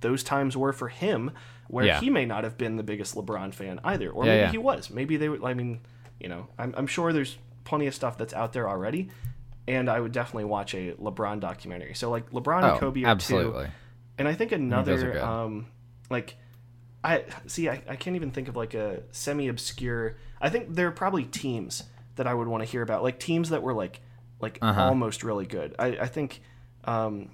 those 0.00 0.22
times 0.22 0.56
were 0.56 0.72
for 0.72 0.88
him, 0.88 1.30
where 1.68 1.84
Yeah. 1.84 2.00
he 2.00 2.08
may 2.08 2.24
not 2.24 2.44
have 2.44 2.56
been 2.56 2.76
the 2.76 2.82
biggest 2.82 3.14
LeBron 3.16 3.52
fan 3.52 3.80
either, 3.84 4.08
or 4.10 4.24
Yeah, 4.24 4.30
maybe 4.32 4.40
yeah. 4.44 4.50
he 4.52 4.58
was. 4.58 4.88
Maybe 4.90 5.18
they 5.18 5.28
were. 5.28 5.44
I 5.46 5.52
mean, 5.52 5.80
you 6.18 6.28
know, 6.28 6.46
I'm 6.58 6.74
I'm 6.76 6.86
sure 6.86 7.12
there's 7.12 7.36
plenty 7.64 7.86
of 7.86 7.94
stuff 7.94 8.16
that's 8.16 8.32
out 8.32 8.54
there 8.54 8.66
already, 8.66 9.10
and 9.68 9.90
I 9.90 10.00
would 10.00 10.12
definitely 10.12 10.44
watch 10.46 10.74
a 10.74 10.92
LeBron 10.92 11.40
documentary. 11.40 11.92
So 11.94 12.08
like 12.10 12.30
LeBron 12.30 12.62
and 12.62 12.72
Oh, 12.72 12.78
Kobe 12.78 13.02
are 13.04 13.08
absolutely. 13.08 13.66
two, 13.66 13.70
and 14.18 14.26
I 14.28 14.34
think 14.34 14.52
another 14.52 14.92
um 15.24 15.66
like 16.10 16.36
I 17.04 17.24
see 17.46 17.68
I, 17.68 17.82
I 17.88 17.96
can't 17.96 18.16
even 18.16 18.30
think 18.30 18.48
of 18.48 18.56
like 18.56 18.74
a 18.74 19.02
semi 19.12 19.48
obscure 19.48 20.16
I 20.40 20.48
think 20.50 20.74
there 20.74 20.86
are 20.88 20.92
probably 20.92 21.24
teams 21.24 21.84
that 22.16 22.26
I 22.26 22.34
would 22.34 22.48
want 22.48 22.62
to 22.62 22.68
hear 22.68 22.82
about 22.82 23.02
like 23.02 23.18
teams 23.18 23.50
that 23.50 23.62
were 23.62 23.74
like 23.74 24.00
like 24.40 24.58
Uh-huh. 24.60 24.84
almost 24.84 25.22
really 25.22 25.46
good. 25.46 25.74
I, 25.78 25.86
I 25.98 26.06
think 26.06 26.40
um 26.84 27.30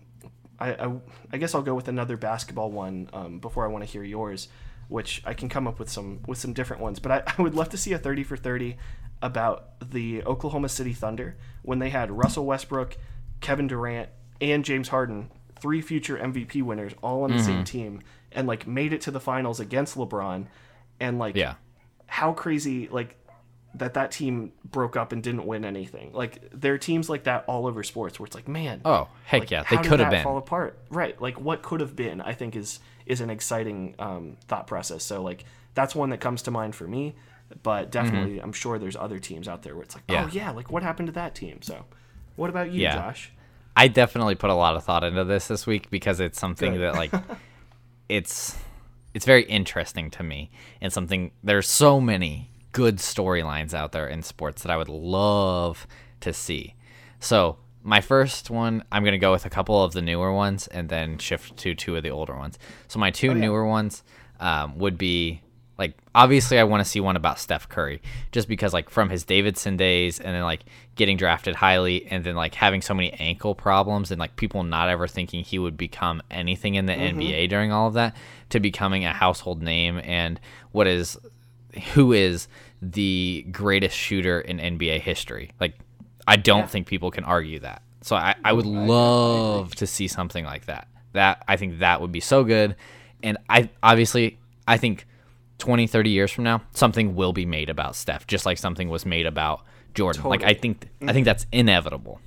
I, 0.59 0.75
I 0.75 0.92
I 1.33 1.37
guess 1.38 1.55
I'll 1.55 1.62
go 1.62 1.75
with 1.75 1.88
another 1.88 2.16
basketball 2.16 2.71
one 2.71 3.09
um, 3.12 3.38
before 3.40 3.64
I 3.64 3.68
want 3.68 3.85
to 3.85 3.90
hear 3.90 4.05
yours, 4.05 4.49
which 4.88 5.21
I 5.25 5.35
can 5.35 5.49
come 5.49 5.66
up 5.66 5.79
with 5.81 5.88
some 5.90 6.21
with 6.27 6.38
some 6.38 6.53
different 6.53 6.83
ones. 6.83 6.99
But 7.01 7.12
I, 7.12 7.23
I 7.38 7.42
would 7.42 7.55
love 7.55 7.71
to 7.71 7.77
see 7.77 7.92
a 7.92 7.99
thirty 7.99 8.23
for 8.23 8.37
thirty 8.37 8.77
about 9.21 9.90
the 9.90 10.23
Oklahoma 10.25 10.68
City 10.68 10.92
Thunder 10.92 11.37
when 11.62 11.79
they 11.81 11.90
had 11.90 12.11
Russell 12.11 12.45
Westbrook, 12.47 12.97
Kevin 13.40 13.66
Durant, 13.66 14.09
and 14.40 14.64
James 14.64 14.88
Harden, 14.88 15.31
three 15.62 15.81
future 15.81 16.18
MVP 16.18 16.62
winners, 16.62 16.92
all 17.03 17.22
on 17.22 17.31
the 17.31 17.37
Mm-hmm. 17.37 17.46
same 17.46 17.64
team, 17.64 18.03
and 18.33 18.46
like 18.46 18.66
made 18.66 18.92
it 18.92 19.01
to 19.03 19.11
the 19.11 19.20
finals 19.20 19.61
against 19.61 19.96
LeBron, 19.96 20.46
and 21.01 21.18
like 21.18 21.37
Yeah. 21.37 21.55
how 22.07 22.33
crazy 22.35 22.88
like 22.88 23.16
that 23.75 23.94
that 23.94 24.11
team 24.11 24.53
broke 24.70 24.96
up 24.98 25.12
and 25.12 25.22
didn't 25.22 25.46
win 25.46 25.64
anything. 25.64 26.12
Like 26.12 26.42
there 26.53 26.75
are 26.75 26.79
teams 26.79 27.09
like 27.09 27.25
that 27.25 27.44
all 27.46 27.66
over 27.66 27.83
sports 27.83 28.20
where 28.20 28.27
it's 28.27 28.35
like, 28.35 28.46
man, 28.46 28.83
Oh, 28.85 29.09
heck 29.25 29.40
like, 29.42 29.51
yeah. 29.51 29.62
They 29.70 29.79
could 29.79 29.98
have 30.01 30.11
been. 30.11 30.22
fall 30.22 30.37
apart. 30.37 30.79
Right. 30.90 31.18
Like 31.18 31.40
what 31.40 31.62
could 31.62 31.81
have 31.81 31.96
been, 31.96 32.20
I 32.20 32.35
think 32.35 32.55
is 32.55 32.81
is 33.07 33.22
an 33.22 33.31
exciting 33.31 33.94
um, 33.98 34.37
thought 34.46 34.66
process. 34.66 35.03
So 35.05 35.22
like 35.22 35.44
that's 35.75 35.94
one 35.94 36.11
that 36.11 36.18
comes 36.20 36.42
to 36.42 36.51
mind 36.51 36.75
for 36.75 36.87
me. 36.87 37.14
But 37.62 37.90
definitely 37.90 38.40
I'm 38.40 38.53
sure 38.53 38.79
there's 38.79 38.96
other 38.96 39.18
teams 39.18 39.48
out 39.48 39.62
there 39.62 39.75
where 39.75 39.85
it's 39.85 39.94
like, 39.94 40.07
Mm-hmm. 40.07 40.12
Yeah. 40.37 40.44
oh 40.44 40.46
yeah, 40.48 40.51
like 40.51 40.70
what 40.70 40.83
happened 40.83 41.07
to 41.07 41.12
that 41.14 41.35
team? 41.35 41.62
So 41.62 41.85
what 42.37 42.51
about 42.51 42.70
you, 42.72 42.83
Yeah. 42.83 42.94
Josh? 42.96 43.33
I 43.77 43.89
definitely 43.89 44.35
put 44.35 44.51
a 44.51 44.55
lot 44.55 44.77
of 44.77 44.85
thought 44.85 45.05
into 45.05 45.25
this 45.25 45.49
this 45.49 45.67
week 45.67 45.91
because 45.91 46.21
it's 46.21 46.39
something 46.39 46.75
Good. 46.75 46.83
that 46.83 46.95
like 46.95 47.13
it's 48.09 48.59
it's 49.15 49.25
very 49.25 49.45
interesting 49.45 50.11
to 50.11 50.23
me 50.23 50.51
and 50.81 50.93
something 50.93 51.33
there's 51.43 51.69
so 51.69 52.01
many 52.01 52.51
good 52.73 52.97
storylines 52.97 53.75
out 53.75 53.93
there 53.93 54.09
in 54.09 54.23
sports 54.23 54.63
that 54.63 54.71
I 54.71 54.77
would 54.77 54.89
love 54.89 55.87
to 56.21 56.33
see. 56.33 56.75
So, 57.21 57.59
my 57.85 58.01
first 58.01 58.51
one, 58.51 58.85
I'm 58.91 59.03
going 59.03 59.13
to 59.13 59.19
go 59.19 59.33
with 59.33 59.45
a 59.45 59.51
couple 59.51 59.83
of 59.83 59.93
the 59.93 60.03
newer 60.03 60.33
ones 60.33 60.67
and 60.69 60.89
then 60.89 61.19
shift 61.19 61.57
to 61.59 61.75
two 61.75 61.97
of 61.97 62.03
the 62.03 62.11
older 62.11 62.37
ones. 62.37 62.59
So, 62.89 62.99
my 62.99 63.11
two 63.11 63.35
newer 63.35 63.67
ones 63.67 64.03
um, 64.41 64.79
would 64.79 64.97
be 64.97 65.43
like 65.79 65.97
obviously 66.15 66.59
I 66.59 66.65
want 66.65 66.85
to 66.85 66.89
see 66.89 67.01
one 67.01 67.17
about 67.17 67.39
Steph 67.39 67.69
Curry 67.69 68.03
just 68.31 68.49
because 68.49 68.73
like 68.73 68.91
from 68.91 69.11
his 69.11 69.25
Davidson 69.25 69.77
days 69.77 70.21
and 70.21 70.35
then 70.35 70.43
like 70.43 70.65
getting 70.95 71.17
drafted 71.17 71.55
highly 71.55 72.07
and 72.07 72.25
then 72.25 72.37
like 72.37 72.55
having 72.55 72.83
so 72.83 72.95
many 72.95 73.13
ankle 73.15 73.55
problems 73.55 74.11
and 74.11 74.19
like 74.19 74.37
people 74.37 74.63
not 74.63 74.89
ever 74.89 75.09
thinking 75.09 75.43
he 75.43 75.59
would 75.59 75.77
become 75.77 76.23
anything 76.31 76.75
in 76.75 76.87
the 76.87 76.93
mm-hmm. 76.93 77.19
NBA 77.19 77.49
during 77.49 77.73
all 77.73 77.89
of 77.89 77.95
that 77.95 78.15
to 78.51 78.61
becoming 78.61 79.05
a 79.05 79.13
household 79.13 79.63
name 79.63 80.01
and 80.05 80.39
what 80.73 80.87
is 80.87 81.19
who 81.95 82.13
is 82.13 82.49
the 82.83 83.47
greatest 83.51 83.97
shooter 83.97 84.41
in 84.41 84.59
NBA 84.59 85.01
history. 85.01 85.53
Like 85.59 85.75
I 86.27 86.37
don't 86.37 86.69
think 86.69 86.87
people 86.87 87.11
can 87.11 87.25
argue 87.25 87.61
that. 87.61 87.83
So 88.03 88.17
I, 88.17 88.35
I 88.45 88.53
would 88.53 88.67
love 88.67 89.75
to 89.77 89.87
see 89.87 90.09
something 90.09 90.45
like 90.45 90.67
that. 90.67 90.89
That 91.13 91.45
I 91.49 91.57
think 91.57 91.79
that 91.79 92.01
would 92.01 92.13
be 92.13 92.21
so 92.21 92.45
good. 92.45 92.77
And 93.23 93.39
I 93.49 93.71
obviously 93.83 94.39
I 94.67 94.77
think 94.77 95.07
20, 95.62 95.87
30 95.87 96.11
years 96.11 96.33
from 96.33 96.42
now, 96.42 96.61
something 96.72 97.14
will 97.14 97.33
be 97.33 97.46
made 97.46 97.70
about 97.70 97.94
Steph, 97.94 98.27
just 98.27 98.44
like 98.44 98.59
something 98.59 98.88
was 98.88 99.07
made 99.07 99.27
about 99.27 99.64
Jordan. 99.94 100.25
Like 100.25 100.42
I 100.42 100.55
think 100.55 100.88
I 101.07 101.12
think 101.12 101.25
that's 101.25 101.46
inevitable. 101.53 102.20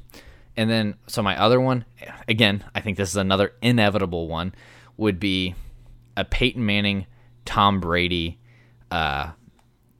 And 0.56 0.70
then 0.70 0.96
so 1.08 1.22
my 1.22 1.38
other 1.38 1.60
one, 1.60 1.84
again, 2.30 2.64
I 2.74 2.80
think 2.80 2.96
this 2.96 3.10
is 3.10 3.18
another 3.18 3.52
inevitable 3.62 4.30
one, 4.30 4.56
would 4.96 5.20
be 5.20 5.54
a 6.16 6.24
Peyton 6.24 6.66
Manning, 6.66 7.08
Tom 7.44 7.82
Brady, 7.82 8.40
uh, 8.90 9.32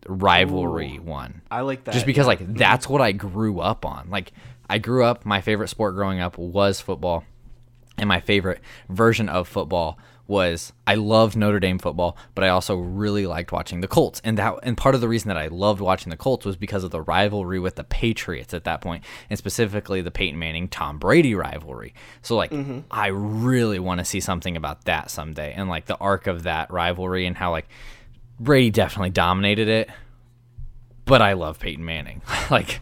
rivalry 0.08 0.98
one. 0.98 1.42
I 1.52 1.60
like 1.60 1.84
that. 1.84 1.94
Just 1.94 2.06
because 2.06 2.24
yeah. 2.24 2.28
like 2.30 2.54
that's 2.54 2.88
what 2.88 3.02
I 3.02 3.12
grew 3.12 3.60
up 3.60 3.86
on. 3.86 4.10
Like 4.10 4.32
I 4.70 4.78
grew 4.78 5.04
up, 5.04 5.26
my 5.26 5.42
favorite 5.42 5.68
sport 5.68 5.96
growing 5.96 6.22
up 6.22 6.38
was 6.38 6.80
football, 6.80 7.26
and 7.98 8.08
my 8.08 8.22
favorite 8.22 8.62
version 8.88 9.28
of 9.28 9.50
football 9.50 10.00
was 10.28 10.74
I 10.88 10.96
loved 10.96 11.36
Notre 11.36 11.60
Dame 11.60 11.78
football, 11.78 12.18
but 12.34 12.44
I 12.44 12.50
also 12.50 12.76
really 12.76 13.28
liked 13.28 13.52
watching 13.52 13.82
the 13.82 13.88
Colts. 13.88 14.22
And 14.24 14.38
that 14.38 14.56
and 14.64 14.76
part 14.76 14.96
of 14.96 15.02
the 15.02 15.08
reason 15.08 15.28
that 15.30 15.38
I 15.38 15.48
loved 15.48 15.82
watching 15.82 16.10
the 16.10 16.18
Colts 16.18 16.46
was 16.46 16.56
because 16.56 16.84
of 16.84 16.92
the 16.92 17.02
rivalry 17.02 17.60
with 17.60 17.76
the 17.76 17.84
Patriots 17.84 18.54
at 18.54 18.64
that 18.64 18.82
point, 18.82 19.04
and 19.30 19.38
specifically 19.38 20.02
the 20.02 20.12
Peyton 20.12 20.40
Manning 20.40 20.68
Tom 20.68 20.98
Brady 20.98 21.36
rivalry. 21.36 21.94
So 22.22 22.36
like 22.36 22.52
mm-hmm. 22.52 22.80
I 22.90 23.08
really 23.08 23.80
want 23.80 24.00
to 24.00 24.06
see 24.06 24.20
something 24.20 24.58
about 24.58 24.86
that 24.86 25.12
someday 25.12 25.54
and 25.54 25.70
like 25.70 25.86
the 25.86 25.98
arc 25.98 26.28
of 26.28 26.44
that 26.44 26.72
rivalry 26.72 27.26
and 27.26 27.38
how 27.38 27.52
like 27.52 27.68
Brady 28.40 28.72
definitely 28.72 29.12
dominated 29.12 29.68
it, 29.68 29.90
but 31.06 31.22
I 31.22 31.34
love 31.34 31.60
Peyton 31.60 31.86
Manning. 31.86 32.22
like 32.52 32.82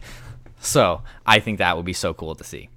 so 0.60 1.02
I 1.26 1.40
think 1.40 1.58
that 1.58 1.76
would 1.76 1.86
be 1.86 1.92
so 1.92 2.14
cool 2.14 2.34
to 2.34 2.44
see. 2.44 2.70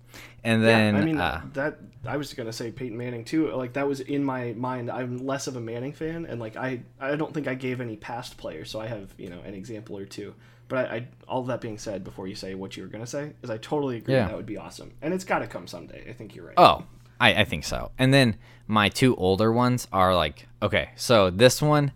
And 0.43 0.63
then 0.63 0.95
I 0.95 1.01
mean 1.03 1.17
uh, 1.17 1.41
that 1.53 1.79
I 2.05 2.17
was 2.17 2.33
gonna 2.33 2.53
say 2.53 2.71
Peyton 2.71 2.97
Manning 2.97 3.25
too. 3.25 3.51
Like 3.51 3.73
that 3.73 3.87
was 3.87 3.99
in 3.99 4.23
my 4.23 4.53
mind. 4.53 4.89
I'm 4.89 5.25
less 5.25 5.47
of 5.47 5.55
a 5.55 5.61
Manning 5.61 5.93
fan, 5.93 6.25
and 6.25 6.39
like 6.39 6.55
I 6.55 6.81
I 6.99 7.15
don't 7.15 7.33
think 7.33 7.47
I 7.47 7.55
gave 7.55 7.81
any 7.81 7.97
past 7.97 8.37
players, 8.37 8.69
so 8.69 8.79
I 8.79 8.87
have 8.87 9.13
you 9.17 9.29
know 9.29 9.41
an 9.41 9.53
example 9.53 9.97
or 9.97 10.05
two. 10.05 10.33
But 10.69 10.77
I, 10.91 10.95
I 10.95 11.07
all 11.27 11.43
that 11.43 11.61
being 11.61 11.77
said, 11.77 12.03
before 12.03 12.27
you 12.27 12.35
say 12.35 12.55
what 12.55 12.77
you 12.77 12.83
were 12.83 12.89
gonna 12.89 13.07
say, 13.07 13.33
is 13.41 13.49
I 13.49 13.57
totally 13.57 13.97
agree. 13.97 14.13
Yeah. 14.13 14.27
That 14.27 14.37
would 14.37 14.45
be 14.45 14.57
awesome, 14.57 14.93
and 15.01 15.13
it's 15.13 15.25
got 15.25 15.39
to 15.39 15.47
come 15.47 15.67
someday. 15.67 16.05
I 16.09 16.13
think 16.13 16.35
you're 16.35 16.45
right. 16.45 16.55
Oh, 16.57 16.83
I, 17.19 17.41
I 17.41 17.43
think 17.45 17.63
so. 17.63 17.91
And 17.97 18.13
then 18.13 18.37
my 18.67 18.89
two 18.89 19.15
older 19.15 19.51
ones 19.51 19.87
are 19.91 20.15
like, 20.15 20.47
okay, 20.61 20.89
so 20.95 21.29
this 21.29 21.61
one 21.61 21.91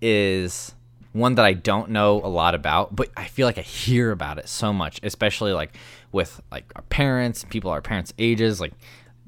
is 0.00 0.72
one 1.12 1.34
that 1.34 1.44
I 1.44 1.52
don't 1.52 1.90
know 1.90 2.20
a 2.22 2.28
lot 2.28 2.54
about, 2.54 2.96
but 2.96 3.10
I 3.16 3.26
feel 3.26 3.46
like 3.46 3.58
I 3.58 3.62
hear 3.62 4.10
about 4.12 4.38
it 4.38 4.48
so 4.48 4.72
much, 4.72 4.98
especially 5.02 5.52
like 5.52 5.76
with 6.12 6.40
like 6.50 6.70
our 6.76 6.82
parents, 6.82 7.44
people 7.48 7.70
our 7.70 7.82
parents' 7.82 8.12
ages, 8.18 8.60
like 8.60 8.72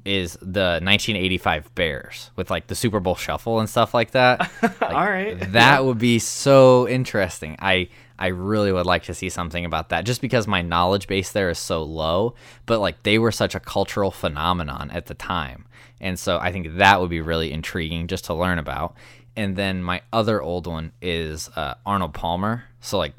is 0.05 0.33
the 0.33 0.79
1985 0.83 1.73
Bears 1.73 2.29
with 2.35 2.51
like 2.51 2.67
the 2.67 2.75
Super 2.75 2.99
Bowl 2.99 3.15
shuffle 3.15 3.59
and 3.59 3.67
stuff 3.67 3.93
like 3.93 4.11
that. 4.11 4.51
Like, 4.61 4.81
all 4.93 5.05
right. 5.05 5.51
that 5.53 5.83
would 5.83 5.97
be 5.97 6.19
so 6.19 6.87
interesting. 6.87 7.55
I 7.59 7.89
I 8.17 8.27
really 8.27 8.71
would 8.71 8.85
like 8.85 9.03
to 9.03 9.13
see 9.13 9.29
something 9.29 9.65
about 9.65 9.89
that 9.89 10.05
just 10.05 10.21
because 10.21 10.47
my 10.47 10.61
knowledge 10.61 11.07
base 11.07 11.31
there 11.31 11.49
is 11.49 11.59
so 11.59 11.83
low, 11.83 12.35
but 12.65 12.79
like 12.79 13.03
they 13.03 13.17
were 13.19 13.31
such 13.31 13.55
a 13.55 13.59
cultural 13.59 14.11
phenomenon 14.11 14.91
at 14.91 15.07
the 15.07 15.13
time. 15.15 15.65
And 15.99 16.19
so 16.19 16.37
I 16.37 16.51
think 16.51 16.77
that 16.77 17.01
would 17.01 17.09
be 17.09 17.21
really 17.21 17.51
intriguing 17.51 18.07
just 18.07 18.25
to 18.25 18.33
learn 18.33 18.59
about. 18.59 18.95
And 19.35 19.55
then 19.55 19.83
my 19.83 20.01
other 20.13 20.41
old 20.41 20.67
one 20.67 20.91
is 21.01 21.49
uh, 21.55 21.75
Arnold 21.85 22.13
Palmer. 22.13 22.65
So 22.79 22.97
like 22.97 23.13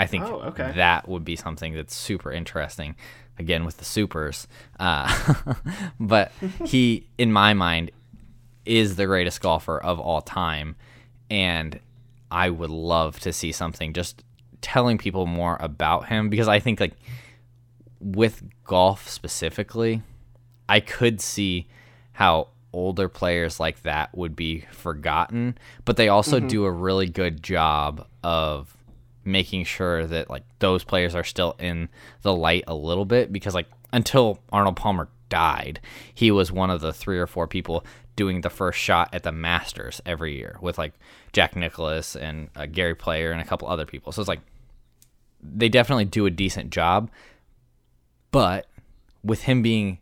I 0.00 0.06
think 0.06 0.24
Oh, 0.24 0.40
okay. 0.48 0.72
that 0.76 1.08
would 1.08 1.24
be 1.24 1.36
something 1.36 1.74
that's 1.74 1.94
super 1.94 2.32
interesting 2.32 2.96
again 3.38 3.64
with 3.64 3.76
the 3.76 3.84
supers. 3.84 4.48
Uh, 4.78 5.34
but 6.00 6.32
he 6.64 7.06
in 7.18 7.32
my 7.32 7.54
mind 7.54 7.90
is 8.64 8.96
the 8.96 9.06
greatest 9.06 9.40
golfer 9.40 9.78
of 9.78 9.98
all 10.00 10.20
time 10.22 10.76
and 11.30 11.78
I 12.30 12.50
would 12.50 12.70
love 12.70 13.18
to 13.20 13.32
see 13.32 13.52
something 13.52 13.92
just 13.92 14.22
telling 14.60 14.98
people 14.98 15.26
more 15.26 15.56
about 15.60 16.06
him 16.08 16.28
because 16.28 16.48
I 16.48 16.60
think 16.60 16.80
like 16.80 16.94
with 18.00 18.42
golf 18.64 19.08
specifically, 19.08 20.02
I 20.68 20.80
could 20.80 21.20
see 21.20 21.66
how 22.12 22.48
older 22.72 23.08
players 23.08 23.58
like 23.58 23.82
that 23.82 24.16
would 24.16 24.36
be 24.36 24.64
forgotten, 24.70 25.58
but 25.84 25.96
they 25.96 26.08
also 26.08 26.38
do 26.40 26.64
a 26.64 26.70
really 26.70 27.08
good 27.08 27.42
job 27.42 28.06
of 28.22 28.76
making 29.24 29.64
sure 29.64 30.06
that 30.06 30.30
like 30.30 30.44
those 30.58 30.84
players 30.84 31.14
are 31.14 31.24
still 31.24 31.54
in 31.58 31.88
the 32.22 32.34
light 32.34 32.64
a 32.66 32.74
little 32.74 33.04
bit 33.04 33.32
because 33.32 33.54
like 33.54 33.68
until 33.92 34.38
Arnold 34.52 34.76
Palmer 34.76 35.08
died, 35.28 35.80
he 36.14 36.30
was 36.30 36.50
one 36.52 36.70
of 36.70 36.80
the 36.80 36.92
three 36.92 37.18
or 37.18 37.26
four 37.26 37.46
people 37.46 37.84
doing 38.16 38.40
the 38.40 38.50
first 38.50 38.78
shot 38.78 39.08
at 39.12 39.22
the 39.22 39.32
Masters 39.32 40.00
every 40.04 40.36
year 40.36 40.58
with 40.60 40.78
like 40.78 40.92
Jack 41.32 41.56
Nicklaus 41.56 42.16
and 42.16 42.50
uh, 42.56 42.66
Gary 42.66 42.94
Player 42.94 43.30
and 43.30 43.40
a 43.40 43.44
couple 43.44 43.68
other 43.68 43.86
people. 43.86 44.12
So 44.12 44.20
it's 44.20 44.28
like 44.28 44.40
they 45.42 45.68
definitely 45.68 46.04
do 46.04 46.26
a 46.26 46.30
decent 46.30 46.70
job, 46.70 47.10
but 48.30 48.66
with 49.22 49.42
him 49.42 49.62
being 49.62 49.98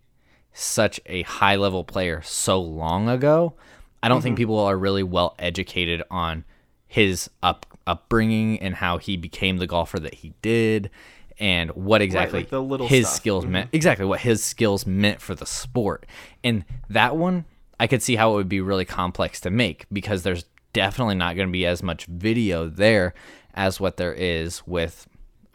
such 0.53 1.01
a 1.07 1.23
high 1.23 1.57
level 1.57 1.85
player 1.85 2.21
so 2.23 2.61
long 2.61 3.09
ago, 3.09 3.55
I 4.03 4.09
don't 4.09 4.23
think 4.23 4.37
people 4.37 4.59
are 4.59 4.77
really 4.77 5.03
well 5.03 5.35
educated 5.39 6.03
on 6.11 6.45
his 6.89 7.31
up 7.43 7.67
upbringing 7.87 8.59
and 8.61 8.75
how 8.75 8.99
he 8.99 9.17
became 9.17 9.59
the 9.59 9.67
golfer 9.67 9.99
that 9.99 10.15
he 10.15 10.35
did 10.43 10.91
and 11.39 11.71
what 11.71 12.03
exactly 12.03 12.41
like 12.41 12.51
the 12.51 12.61
little 12.61 12.87
his 12.89 13.07
stuff. 13.07 13.17
skills 13.17 13.45
mm-hmm. 13.45 13.53
meant 13.53 13.71
exactly 13.73 14.05
what 14.05 14.21
his 14.21 14.43
skills 14.43 14.87
meant 14.87 15.21
for 15.21 15.35
the 15.35 15.47
sport 15.47 16.05
and 16.43 16.65
that 16.91 17.17
one 17.17 17.45
i 17.79 17.87
could 17.87 18.03
see 18.03 18.17
how 18.17 18.33
it 18.33 18.35
would 18.35 18.49
be 18.49 18.61
really 18.61 18.85
complex 18.85 19.41
to 19.41 19.51
make 19.51 19.87
because 19.93 20.23
there's 20.23 20.45
definitely 20.73 21.15
not 21.15 21.37
going 21.37 21.49
to 21.49 21.53
be 21.53 21.65
as 21.65 21.83
much 21.83 22.05
video 22.07 22.69
there 22.69 23.15
as 23.55 23.81
what 23.81 23.97
there 23.97 24.13
is 24.13 24.67
with 24.67 25.08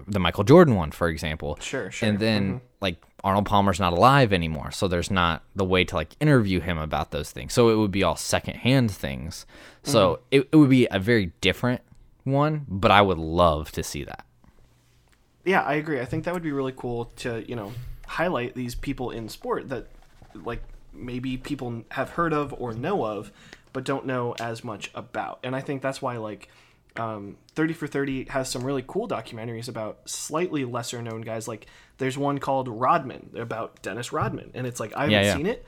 the 0.07 0.19
michael 0.19 0.43
jordan 0.43 0.75
one 0.75 0.91
for 0.91 1.07
example 1.07 1.57
Sure, 1.61 1.89
sure. 1.91 2.09
and 2.09 2.19
then 2.19 2.47
mm-hmm. 2.47 2.65
like 2.81 3.03
arnold 3.23 3.45
palmer's 3.45 3.79
not 3.79 3.93
alive 3.93 4.33
anymore 4.33 4.71
so 4.71 4.87
there's 4.87 5.11
not 5.11 5.43
the 5.55 5.65
way 5.65 5.83
to 5.83 5.95
like 5.95 6.15
interview 6.19 6.59
him 6.59 6.77
about 6.77 7.11
those 7.11 7.31
things 7.31 7.53
so 7.53 7.69
it 7.69 7.75
would 7.75 7.91
be 7.91 8.03
all 8.03 8.15
secondhand 8.15 8.91
things 8.91 9.45
so 9.83 10.15
mm-hmm. 10.15 10.23
it, 10.31 10.49
it 10.51 10.55
would 10.55 10.69
be 10.69 10.87
a 10.91 10.99
very 10.99 11.31
different 11.41 11.81
one 12.23 12.65
but 12.67 12.91
i 12.91 13.01
would 13.01 13.17
love 13.17 13.71
to 13.71 13.83
see 13.83 14.03
that 14.03 14.25
yeah, 15.45 15.61
I 15.61 15.73
agree. 15.75 15.99
I 15.99 16.05
think 16.05 16.23
that 16.23 16.33
would 16.33 16.43
be 16.43 16.51
really 16.51 16.73
cool 16.75 17.05
to 17.17 17.43
you 17.47 17.55
know 17.55 17.73
highlight 18.07 18.53
these 18.55 18.75
people 18.75 19.11
in 19.11 19.29
sport 19.29 19.69
that 19.69 19.87
like 20.33 20.63
maybe 20.93 21.37
people 21.37 21.83
have 21.91 22.11
heard 22.11 22.33
of 22.33 22.53
or 22.57 22.73
know 22.73 23.05
of, 23.05 23.31
but 23.73 23.83
don't 23.83 24.05
know 24.05 24.35
as 24.39 24.63
much 24.63 24.91
about. 24.95 25.39
And 25.43 25.55
I 25.55 25.61
think 25.61 25.81
that's 25.81 26.01
why 26.01 26.17
like 26.17 26.49
um, 26.97 27.37
30 27.55 27.73
for 27.73 27.87
30 27.87 28.25
has 28.25 28.49
some 28.49 28.63
really 28.63 28.83
cool 28.85 29.07
documentaries 29.07 29.67
about 29.67 30.07
slightly 30.09 30.63
lesser 30.65 31.01
known 31.01 31.21
guys. 31.21 31.47
Like 31.47 31.65
there's 31.97 32.17
one 32.17 32.37
called 32.39 32.67
Rodman 32.67 33.31
about 33.37 33.81
Dennis 33.81 34.11
Rodman, 34.13 34.51
and 34.53 34.67
it's 34.67 34.79
like 34.79 34.95
I 34.95 35.01
haven't 35.01 35.11
Yeah, 35.13 35.21
yeah. 35.23 35.35
seen 35.35 35.45
it. 35.45 35.65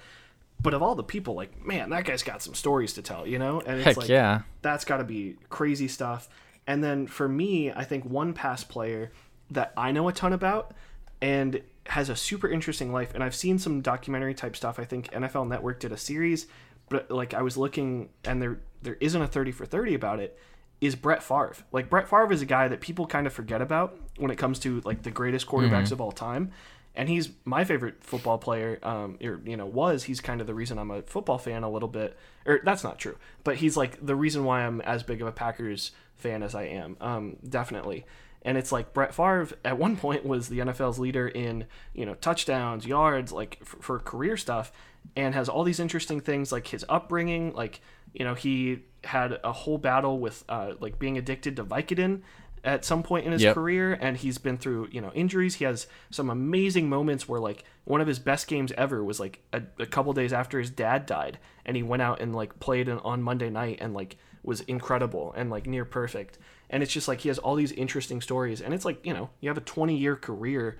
But 0.62 0.74
of 0.74 0.82
all 0.82 0.96
the 0.96 1.04
people, 1.04 1.34
like, 1.36 1.66
man, 1.66 1.90
that 1.90 2.06
guy's 2.06 2.24
got 2.24 2.42
some 2.42 2.54
stories 2.54 2.94
to 2.94 3.02
tell, 3.02 3.28
you 3.28 3.38
know? 3.38 3.60
And 3.60 3.76
it's 3.78 3.86
Heck 3.86 3.98
like, 3.98 4.08
yeah. 4.10 4.44
that's 4.62 4.86
got 4.86 4.98
to 4.98 5.04
be 5.04 5.36
crazy 5.50 5.90
stuff. 5.90 6.30
And 6.66 6.82
then 6.82 7.08
for 7.08 7.28
me, 7.28 7.72
I 7.72 7.84
think 7.84 8.06
one 8.06 8.34
past 8.34 8.70
player 8.70 9.12
that 9.52 9.74
I 9.76 9.92
know 9.92 10.08
a 10.08 10.14
ton 10.14 10.32
about 10.32 10.74
and 11.22 11.62
has 11.88 12.08
a 12.10 12.16
super 12.16 12.48
interesting 12.48 12.94
life. 12.94 13.14
And 13.14 13.22
I've 13.22 13.36
seen 13.36 13.60
some 13.60 13.82
documentary 13.82 14.34
type 14.34 14.56
stuff. 14.56 14.80
I 14.80 14.86
think 14.86 15.12
NFL 15.12 15.48
Network 15.50 15.82
did 15.82 15.92
a 15.92 15.98
series, 15.98 16.48
but 16.90 17.12
like 17.12 17.34
I 17.34 17.42
was 17.42 17.58
looking 17.58 18.10
and 18.24 18.42
there 18.42 18.60
there 18.82 18.98
isn't 19.02 19.22
a 19.22 19.28
30 19.28 19.52
for 19.52 19.66
30 19.66 19.94
about 19.94 20.20
it. 20.20 20.40
Is 20.82 20.96
Brett 20.96 21.24
Favre. 21.24 21.56
Like 21.72 21.90
Brett 21.90 22.08
Favre 22.10 22.32
is 22.32 22.42
a 22.42 22.46
guy 22.46 22.68
that 22.68 22.82
people 22.82 23.08
kind 23.08 23.26
of 23.26 23.34
forget 23.34 23.62
about 23.62 23.98
when 24.18 24.30
it 24.32 24.38
comes 24.38 24.60
to 24.60 24.82
like 24.82 25.04
the 25.04 25.12
greatest 25.12 25.48
quarterbacks 25.48 25.92
of 25.92 26.02
all 26.02 26.12
time. 26.12 26.52
And 26.98 27.10
he's 27.10 27.30
my 27.44 27.64
favorite 27.66 28.04
football 28.04 28.38
player. 28.38 28.80
Um, 28.84 29.18
or 29.24 29.42
you 29.46 29.58
know, 29.58 29.66
was 29.66 30.04
he's 30.04 30.22
kind 30.22 30.42
of 30.42 30.48
the 30.48 30.54
reason 30.54 30.78
I'm 30.78 30.92
a 30.92 31.02
football 31.02 31.38
fan 31.38 31.64
a 31.64 31.70
little 31.70 31.90
bit. 31.90 32.18
Or 32.46 32.62
that's 32.64 32.84
not 32.84 33.00
true, 33.00 33.18
but 33.44 33.58
he's 33.58 33.76
like 33.76 34.06
the 34.06 34.16
reason 34.16 34.44
why 34.44 34.66
I'm 34.66 34.82
as 34.82 35.04
big 35.04 35.22
of 35.22 35.28
a 35.28 35.32
Packers 35.32 35.92
fan 36.16 36.44
as 36.44 36.56
I 36.56 36.64
am. 36.64 36.98
Um, 37.02 37.38
definitely. 37.48 38.06
And 38.44 38.58
it's 38.58 38.72
like 38.72 38.94
Brett 38.94 39.14
Favre 39.14 39.50
at 39.66 39.78
one 39.78 39.98
point 40.06 40.26
was 40.26 40.50
the 40.50 40.60
NFL's 40.60 41.00
leader 41.00 41.28
in 41.28 41.66
you 41.94 42.06
know 42.06 42.14
touchdowns, 42.16 42.86
yards, 42.86 43.32
like 43.32 43.60
for, 43.64 43.82
for 43.82 44.00
career 44.00 44.38
stuff, 44.38 44.72
and 45.16 45.34
has 45.34 45.50
all 45.50 45.64
these 45.64 45.80
interesting 45.80 46.22
things 46.22 46.52
like 46.52 46.68
his 46.68 46.86
upbringing. 46.88 47.54
Like 47.54 47.82
you 48.14 48.24
know 48.24 48.36
he 48.36 48.84
had 49.06 49.40
a 49.44 49.52
whole 49.52 49.78
battle 49.78 50.20
with 50.20 50.44
uh, 50.50 50.74
like 50.80 51.00
being 51.00 51.18
addicted 51.18 51.56
to 51.56 51.64
Vicodin 51.64 52.22
at 52.64 52.84
some 52.84 53.04
point 53.04 53.26
in 53.28 53.32
his 53.32 53.44
Yep. 53.44 53.54
career 53.54 53.94
and 54.02 54.18
he's 54.18 54.40
been 54.40 54.58
through 54.58 54.88
you 54.92 55.00
know 55.00 55.12
injuries 55.14 55.54
he 55.56 55.66
has 55.66 55.86
some 56.10 56.32
amazing 56.32 56.90
moments 56.90 57.30
where 57.30 57.40
like 57.40 57.64
one 57.84 58.02
of 58.02 58.08
his 58.08 58.18
best 58.18 58.48
games 58.48 58.72
ever 58.76 59.04
was 59.04 59.20
like 59.20 59.40
a, 59.54 59.62
a 59.78 59.86
couple 59.86 60.12
days 60.14 60.34
after 60.34 60.58
his 60.58 60.72
dad 60.72 61.06
died 61.06 61.38
and 61.64 61.78
he 61.78 61.84
went 61.84 62.02
out 62.02 62.20
and 62.20 62.34
like 62.36 62.60
played 62.60 62.88
in, 62.88 62.98
on 63.00 63.22
monday 63.22 63.52
night 63.52 63.78
and 63.82 63.94
like 63.94 64.18
was 64.42 64.62
incredible 64.62 65.32
and 65.38 65.52
like 65.52 65.68
near 65.68 65.86
perfect 65.86 66.40
and 66.72 66.82
it's 66.82 66.92
just 66.92 67.08
like 67.08 67.20
he 67.22 67.28
has 67.30 67.38
all 67.38 67.54
these 67.54 67.72
interesting 67.74 68.20
stories 68.20 68.62
and 68.62 68.74
it's 68.74 68.84
like 68.86 69.06
you 69.06 69.14
know 69.14 69.30
you 69.42 69.48
have 69.50 69.58
a 69.60 69.62
20 69.62 69.96
year 69.96 70.16
career 70.16 70.76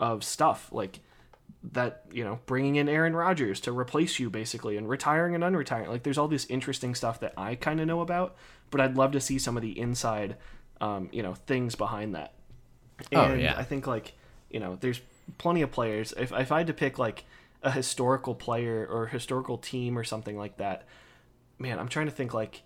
of 0.00 0.24
stuff 0.24 0.68
like 0.72 0.98
that 1.62 2.04
you 2.10 2.24
know 2.24 2.40
bringing 2.46 2.76
in 2.76 2.88
Aaron 2.88 3.14
Rodgers 3.14 3.60
to 3.60 3.72
replace 3.72 4.18
you 4.18 4.30
basically 4.30 4.76
and 4.76 4.88
retiring 4.88 5.34
and 5.34 5.44
unretiring 5.44 5.88
like 5.88 6.04
there's 6.04 6.16
all 6.16 6.28
this 6.28 6.46
interesting 6.46 6.94
stuff 6.94 7.20
that 7.20 7.34
I 7.36 7.54
kind 7.54 7.80
of 7.80 7.86
know 7.86 8.00
about 8.00 8.34
but 8.70 8.80
I'd 8.80 8.96
love 8.96 9.12
to 9.12 9.20
see 9.20 9.38
some 9.38 9.56
of 9.56 9.62
the 9.62 9.78
inside 9.78 10.36
um, 10.80 11.10
you 11.12 11.22
know 11.22 11.34
things 11.34 11.74
behind 11.74 12.14
that 12.14 12.32
Oh, 13.12 13.34
yeah. 13.34 13.54
I 13.56 13.64
think 13.64 13.86
like 13.86 14.14
you 14.50 14.60
know, 14.60 14.76
there's 14.80 15.00
plenty 15.38 15.62
of 15.62 15.70
players. 15.70 16.12
If 16.16 16.32
if 16.32 16.52
I 16.52 16.58
had 16.58 16.66
to 16.66 16.74
pick 16.74 16.98
like 16.98 17.24
a 17.62 17.70
historical 17.70 18.34
player 18.34 18.86
or 18.90 19.06
historical 19.06 19.58
team 19.58 19.98
or 19.98 20.04
something 20.04 20.36
like 20.36 20.58
that, 20.58 20.86
man, 21.58 21.78
I'm 21.78 21.88
trying 21.88 22.06
to 22.06 22.12
think 22.12 22.34
like 22.34 22.62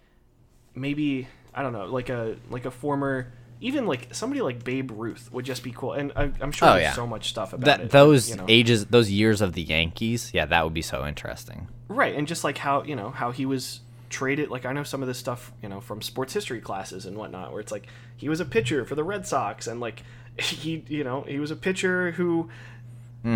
maybe 0.74 1.28
I 1.54 1.62
don't 1.62 1.72
know, 1.72 1.86
like 1.86 2.08
a 2.08 2.36
like 2.50 2.64
a 2.64 2.70
former. 2.70 3.32
Even 3.60 3.86
like 3.86 4.14
somebody 4.14 4.42
like 4.42 4.62
Babe 4.64 4.90
Ruth 4.92 5.30
would 5.32 5.44
just 5.44 5.62
be 5.62 5.72
cool, 5.72 5.92
and 5.92 6.12
I, 6.16 6.30
I'm 6.40 6.52
sure 6.52 6.68
Oh, 6.68 6.72
there's 6.72 6.82
yeah. 6.84 6.92
so 6.92 7.06
much 7.06 7.30
stuff 7.30 7.52
about 7.52 7.64
that 7.66 7.80
it. 7.80 7.90
those 7.90 8.28
you 8.30 8.36
know. 8.36 8.44
ages, 8.48 8.86
those 8.86 9.10
years 9.10 9.40
of 9.40 9.52
the 9.54 9.62
Yankees, 9.62 10.30
yeah, 10.34 10.44
that 10.46 10.64
would 10.64 10.74
be 10.74 10.82
so 10.82 11.06
interesting. 11.06 11.68
Right, 11.88 12.14
and 12.14 12.26
just 12.28 12.44
like 12.44 12.58
how 12.58 12.82
you 12.82 12.96
know 12.96 13.10
how 13.10 13.30
he 13.32 13.46
was 13.46 13.80
traded. 14.10 14.50
Like 14.50 14.66
I 14.66 14.72
know 14.72 14.82
some 14.82 15.02
of 15.02 15.08
this 15.08 15.18
stuff, 15.18 15.52
you 15.62 15.68
know, 15.68 15.80
from 15.80 16.02
sports 16.02 16.32
history 16.34 16.60
classes 16.60 17.06
and 17.06 17.16
whatnot, 17.16 17.52
where 17.52 17.60
it's 17.60 17.72
like 17.72 17.86
he 18.16 18.28
was 18.28 18.40
a 18.40 18.44
pitcher 18.44 18.84
for 18.84 18.94
the 18.94 19.04
Red 19.04 19.26
Sox, 19.26 19.66
and 19.66 19.80
like 19.80 20.02
he, 20.38 20.84
you 20.88 21.04
know, 21.04 21.22
he 21.22 21.38
was 21.38 21.50
a 21.50 21.56
pitcher 21.56 22.10
who 22.12 22.48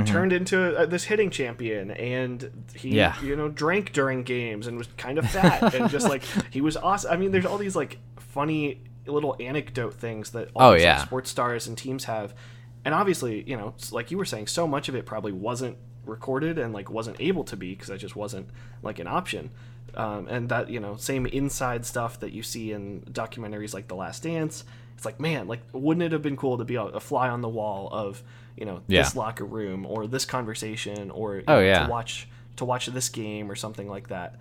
turned 0.05 0.35
into 0.35 0.77
uh, 0.77 0.85
this 0.85 1.05
hitting 1.05 1.31
champion, 1.31 1.91
and 1.93 2.67
he, 2.75 2.91
Yeah. 2.91 3.19
you 3.23 3.35
know, 3.35 3.49
drank 3.49 3.93
during 3.95 4.23
games 4.23 4.67
and 4.67 4.77
was 4.77 4.87
kind 4.99 5.17
of 5.19 5.31
fat, 5.31 5.73
and 5.75 5.89
just 5.89 6.07
like 6.07 6.23
he 6.51 6.61
was 6.61 6.77
awesome. 6.77 7.11
I 7.11 7.17
mean, 7.17 7.31
there's 7.31 7.47
all 7.47 7.57
these 7.57 7.75
like 7.75 7.97
funny 8.19 8.83
little 9.09 9.37
anecdote 9.41 9.95
things 9.95 10.31
that 10.31 10.51
all 10.55 10.71
Oh, 10.71 10.73
these, 10.75 10.83
like, 10.83 10.87
yeah. 10.99 11.05
sports 11.05 11.31
stars 11.31 11.67
and 11.67 11.77
teams 11.77 12.05
have 12.05 12.35
and 12.85 12.95
obviously 12.95 13.43
you 13.49 13.57
know 13.57 13.75
like 13.91 14.11
you 14.11 14.19
were 14.19 14.25
saying 14.25 14.47
so 14.47 14.67
much 14.67 14.89
of 14.89 14.95
it 14.95 15.05
probably 15.07 15.33
wasn't 15.33 15.77
recorded 16.07 16.59
and 16.59 16.73
like 16.73 16.91
wasn't 16.91 17.17
able 17.21 17.45
to 17.45 17.57
be 17.57 17.71
because 17.75 17.89
that 17.89 17.99
just 17.99 18.17
wasn't 18.17 18.49
like 18.83 18.99
an 18.99 19.07
option 19.07 19.51
um, 19.95 20.27
and 20.29 20.49
that 20.49 20.71
you 20.71 20.81
know 20.81 20.97
same 20.97 21.27
inside 21.27 21.85
stuff 21.85 22.21
that 22.21 22.33
you 22.33 22.43
see 22.43 22.73
in 22.73 23.01
documentaries 23.11 23.75
like 23.75 23.89
the 23.89 23.95
last 23.97 24.23
dance 24.23 24.65
it's 24.97 25.05
like 25.05 25.19
man 25.21 25.47
like 25.49 25.61
wouldn't 25.73 26.03
it 26.05 26.13
have 26.13 26.23
been 26.23 26.37
cool 26.37 26.57
to 26.59 26.65
be 26.65 26.77
a, 26.77 26.83
a 26.83 27.01
fly 27.01 27.29
on 27.29 27.41
the 27.43 27.49
wall 27.49 27.89
of 27.93 28.23
you 28.57 28.65
know 28.65 28.81
this 28.87 29.15
Yeah. 29.15 29.21
locker 29.21 29.45
room 29.45 29.85
or 29.87 30.07
this 30.07 30.25
conversation 30.25 31.11
or 31.11 31.43
Oh, 31.47 31.57
know, 31.57 31.61
yeah. 31.61 31.85
to 31.85 31.91
watch 31.91 32.29
to 32.57 32.65
watch 32.65 32.87
this 32.87 33.09
game 33.09 33.51
or 33.51 33.55
something 33.55 33.89
like 33.89 34.09
that 34.09 34.37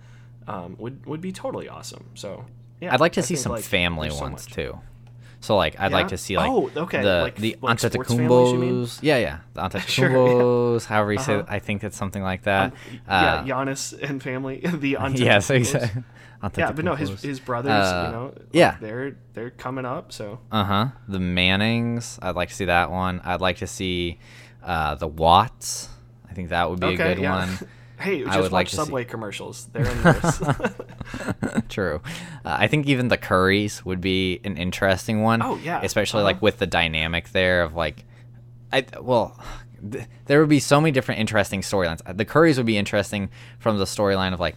um, 0.46 0.76
would 0.78 1.04
would 1.06 1.20
be 1.20 1.32
totally 1.32 1.68
awesome 1.68 2.06
so 2.14 2.44
yeah 2.80 2.92
I'd 2.94 3.00
like 3.00 3.12
to 3.14 3.20
I 3.20 3.24
see 3.24 3.34
think, 3.34 3.42
some 3.42 3.52
like, 3.52 3.64
family 3.64 4.10
so 4.10 4.20
ones 4.20 4.46
much. 4.46 4.52
too. 4.54 4.78
So 5.40 5.56
like 5.56 5.78
I'd 5.78 5.92
like 5.92 6.08
to 6.08 6.18
see 6.18 6.36
like 6.36 6.50
Oh, 6.50 6.68
okay, 6.76 7.00
the 7.02 7.22
like- 7.22 7.36
the 7.36 7.56
like 7.62 7.78
sports 7.78 8.12
families, 8.12 8.52
you 8.52 8.58
mean? 8.58 8.84
Antetokounmpos. 8.84 8.98
Yeah, 9.02 9.18
yeah, 9.18 9.38
the 9.54 9.60
Antetokounmpos. 9.62 9.88
Sure, 9.88 10.74
yeah. 10.80 10.86
However 10.88 11.12
you 11.12 11.18
say, 11.20 11.34
Uh-huh. 11.36 11.44
I 11.48 11.58
think 11.60 11.84
it's 11.84 11.96
something 11.96 12.22
like 12.24 12.42
that. 12.42 12.74
yeah 13.06 13.14
Uh, 13.14 13.44
Giannis 13.44 13.92
and 14.02 14.20
family 14.22 14.60
the 14.64 14.90
yes, 15.14 15.48
Antetokounmpos. 15.48 15.56
exactly. 15.56 16.02
Yeah, 16.56 16.70
but 16.72 16.84
no, 16.84 16.94
his 16.94 17.20
his 17.22 17.40
brothers, 17.40 17.70
Uh, 17.72 18.04
you 18.06 18.12
know, 18.16 18.34
yeah. 18.52 18.76
they're 18.80 19.16
they're 19.34 19.50
coming 19.50 19.84
up. 19.84 20.12
So 20.12 20.38
Uh 20.52 20.64
huh. 20.64 20.86
The 21.08 21.18
Mannings. 21.20 22.18
I'd 22.22 22.36
like 22.36 22.48
to 22.50 22.54
see 22.54 22.66
that 22.66 22.90
one. 22.90 23.20
I'd 23.24 23.40
like 23.40 23.56
to 23.58 23.66
see 23.66 24.18
uh, 24.64 24.94
the 24.96 25.08
Watts. 25.08 25.88
I 26.30 26.34
think 26.34 26.50
that 26.50 26.68
would 26.70 26.78
be 26.80 26.86
okay, 26.88 27.12
a 27.12 27.14
good 27.14 27.22
yeah. 27.22 27.36
one. 27.46 27.58
Hey, 27.98 28.22
I 28.22 28.24
just 28.24 28.36
would 28.36 28.42
watch 28.44 28.52
like 28.52 28.66
to 28.68 28.70
see- 28.72 28.76
Subway 28.76 29.04
commercials. 29.04 29.68
They're 29.72 29.88
in 29.88 30.02
this. 30.02 30.40
True. 31.68 32.00
Uh, 32.44 32.56
I 32.58 32.66
think 32.66 32.86
even 32.86 33.08
the 33.08 33.18
Currys 33.18 33.84
would 33.84 34.00
be 34.00 34.40
an 34.44 34.56
interesting 34.56 35.22
one. 35.22 35.42
Oh, 35.42 35.56
yeah. 35.62 35.80
Especially 35.82 36.20
Uh-huh. 36.20 36.26
like 36.32 36.42
with 36.42 36.58
the 36.58 36.66
dynamic 36.66 37.30
there 37.30 37.62
of 37.62 37.74
like, 37.74 38.04
I 38.72 38.84
well, 39.00 39.38
th- 39.90 40.04
there 40.26 40.40
would 40.40 40.48
be 40.48 40.60
so 40.60 40.80
many 40.80 40.92
different 40.92 41.20
interesting 41.20 41.60
storylines. 41.62 42.00
The 42.16 42.24
Currys 42.24 42.56
would 42.56 42.66
be 42.66 42.78
interesting 42.78 43.30
from 43.58 43.78
the 43.78 43.84
storyline 43.84 44.32
of 44.34 44.40
like 44.40 44.56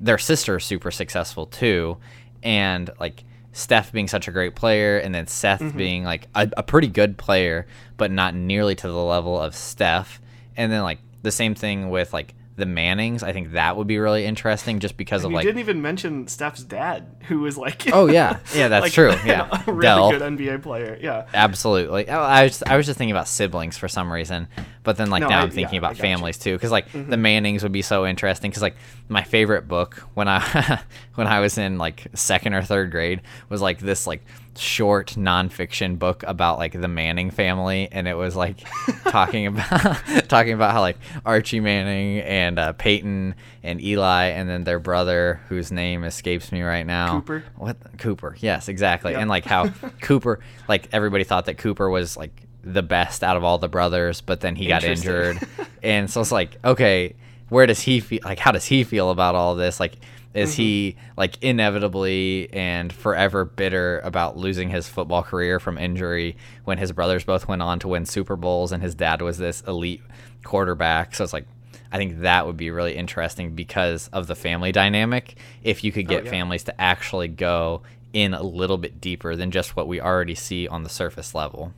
their 0.00 0.18
sister 0.18 0.56
is 0.56 0.64
super 0.64 0.90
successful 0.90 1.46
too, 1.46 1.96
and 2.42 2.90
like 3.00 3.24
Steph 3.52 3.92
being 3.92 4.08
such 4.08 4.28
a 4.28 4.30
great 4.32 4.54
player, 4.54 4.98
and 4.98 5.14
then 5.14 5.26
Seth 5.26 5.60
Mm-hmm. 5.60 5.78
being 5.78 6.04
like 6.04 6.28
a, 6.34 6.50
a 6.58 6.62
pretty 6.62 6.88
good 6.88 7.16
player, 7.16 7.66
but 7.96 8.10
not 8.10 8.34
nearly 8.34 8.74
to 8.74 8.88
the 8.88 8.94
level 8.94 9.40
of 9.40 9.54
Steph. 9.56 10.20
And 10.56 10.70
then 10.72 10.82
like 10.82 10.98
the 11.22 11.32
same 11.32 11.54
thing 11.54 11.88
with 11.90 12.12
like 12.12 12.34
the 12.56 12.66
Mannings. 12.66 13.22
I 13.22 13.32
think 13.32 13.52
that 13.52 13.76
would 13.76 13.86
be 13.86 13.98
really 13.98 14.24
interesting 14.24 14.80
just 14.80 14.96
because 14.96 15.24
of 15.24 15.30
you 15.30 15.36
like 15.36 15.44
didn't 15.44 15.60
even 15.60 15.82
mention 15.82 16.26
Steph's 16.26 16.62
dad, 16.62 17.06
who 17.28 17.40
was 17.40 17.56
like, 17.58 17.92
Oh, 17.92 18.06
yeah. 18.06 18.38
Yeah, 18.54 18.68
that's 18.68 18.84
like, 18.84 18.92
true. 18.92 19.12
Yeah. 19.24 19.48
a 19.66 19.72
really 19.72 19.82
Dell. 19.82 20.10
good 20.10 20.22
NBA 20.22 20.62
player. 20.62 20.98
Yeah, 21.00 21.26
Absolutely. 21.34 22.08
Oh, 22.08 22.20
I 22.20 22.44
was 22.44 22.62
I 22.62 22.76
was 22.76 22.86
just 22.86 22.96
thinking 22.98 23.12
about 23.12 23.28
siblings 23.28 23.76
for 23.76 23.88
some 23.88 24.10
reason, 24.10 24.48
but 24.82 24.96
then 24.96 25.10
like 25.10 25.20
No, 25.20 25.28
now 25.28 25.40
I- 25.40 25.42
I'm 25.42 25.50
thinking 25.50 25.74
yeah, 25.74 25.80
about 25.80 25.96
families 25.96 26.38
too, 26.38 26.54
because 26.54 26.70
like 26.70 26.90
the 26.92 26.98
mm-hmm. 26.98 27.22
Mannings 27.22 27.62
would 27.62 27.72
be 27.72 27.82
so 27.82 28.06
interesting. 28.06 28.50
Because 28.50 28.62
like 28.62 28.76
my 29.08 29.22
favorite 29.22 29.68
book 29.68 29.96
when 30.14 30.26
I 30.28 30.80
when 31.14 31.26
I 31.26 31.40
was 31.40 31.58
in 31.58 31.76
like 31.76 32.06
second 32.14 32.54
or 32.54 32.62
third 32.62 32.90
grade 32.90 33.20
was 33.50 33.60
like 33.60 33.78
this 33.80 34.06
like 34.06 34.24
short 34.58 35.08
nonfiction 35.16 35.98
book 35.98 36.22
about 36.26 36.58
like 36.58 36.72
the 36.72 36.88
Manning 36.88 37.30
family, 37.30 37.88
and 37.90 38.08
it 38.08 38.14
was 38.14 38.36
like 38.36 38.58
talking 39.04 39.46
about 39.46 40.02
talking 40.28 40.52
about 40.52 40.72
how 40.72 40.80
like 40.80 40.98
Archie 41.24 41.60
Manning 41.60 42.20
and 42.20 42.58
uh, 42.58 42.72
Peyton 42.72 43.34
and 43.62 43.80
Eli, 43.82 44.26
and 44.26 44.48
then 44.48 44.64
their 44.64 44.78
brother 44.78 45.40
whose 45.48 45.70
name 45.70 46.04
escapes 46.04 46.52
me 46.52 46.62
right 46.62 46.86
now. 46.86 47.20
Cooper? 47.20 47.44
What 47.56 47.76
Cooper? 47.98 48.36
Yes, 48.40 48.68
exactly. 48.68 49.12
Yep. 49.12 49.20
And 49.20 49.30
like 49.30 49.44
how 49.44 49.68
Cooper, 50.00 50.40
like 50.68 50.88
everybody 50.92 51.24
thought 51.24 51.46
that 51.46 51.58
Cooper 51.58 51.88
was 51.88 52.16
like 52.16 52.42
the 52.62 52.82
best 52.82 53.22
out 53.22 53.36
of 53.36 53.44
all 53.44 53.58
the 53.58 53.68
brothers, 53.68 54.20
but 54.20 54.40
then 54.40 54.56
he 54.56 54.66
got 54.66 54.84
injured, 54.84 55.38
and 55.82 56.10
so 56.10 56.20
it's 56.20 56.32
like, 56.32 56.58
okay, 56.64 57.14
where 57.48 57.66
does 57.66 57.80
he 57.80 58.00
feel? 58.00 58.20
Like, 58.24 58.38
how 58.38 58.52
does 58.52 58.64
he 58.64 58.84
feel 58.84 59.10
about 59.10 59.34
all 59.34 59.54
this? 59.54 59.78
Like, 59.78 59.98
is 60.36 60.54
he 60.54 60.92
Mm-hmm. 60.96 61.10
like 61.16 61.42
inevitably 61.42 62.48
and 62.52 62.92
forever 62.92 63.44
bitter 63.44 64.00
about 64.00 64.36
losing 64.36 64.68
his 64.70 64.88
football 64.88 65.22
career 65.22 65.58
from 65.58 65.78
injury 65.78 66.36
when 66.64 66.78
his 66.78 66.92
brothers 66.92 67.24
both 67.24 67.48
went 67.48 67.62
on 67.62 67.78
to 67.80 67.88
win 67.88 68.06
Super 68.06 68.36
Bowls 68.36 68.70
and 68.72 68.82
his 68.82 68.94
dad 68.94 69.22
was 69.22 69.38
this 69.38 69.62
elite 69.62 70.02
quarterback? 70.44 71.14
So 71.14 71.24
it's 71.24 71.32
like. 71.32 71.46
I 71.92 71.98
think 71.98 72.22
that 72.22 72.46
would 72.46 72.56
be 72.56 72.70
really 72.72 72.96
interesting 72.96 73.54
because 73.54 74.08
of 74.08 74.26
the 74.26 74.34
family 74.34 74.72
dynamic. 74.72 75.36
If 75.62 75.84
you 75.84 75.92
could 75.92 76.08
get 76.08 76.22
Oh, 76.22 76.24
yeah. 76.24 76.30
families 76.30 76.64
to 76.64 76.78
actually 76.80 77.28
go 77.28 77.82
in 78.12 78.34
a 78.34 78.42
little 78.42 78.76
bit 78.76 79.00
deeper 79.00 79.36
than 79.36 79.52
just 79.52 79.76
what 79.76 79.86
we 79.86 80.00
already 80.00 80.34
see 80.34 80.66
on 80.66 80.82
the 80.82 80.88
surface 80.88 81.32
level. 81.32 81.72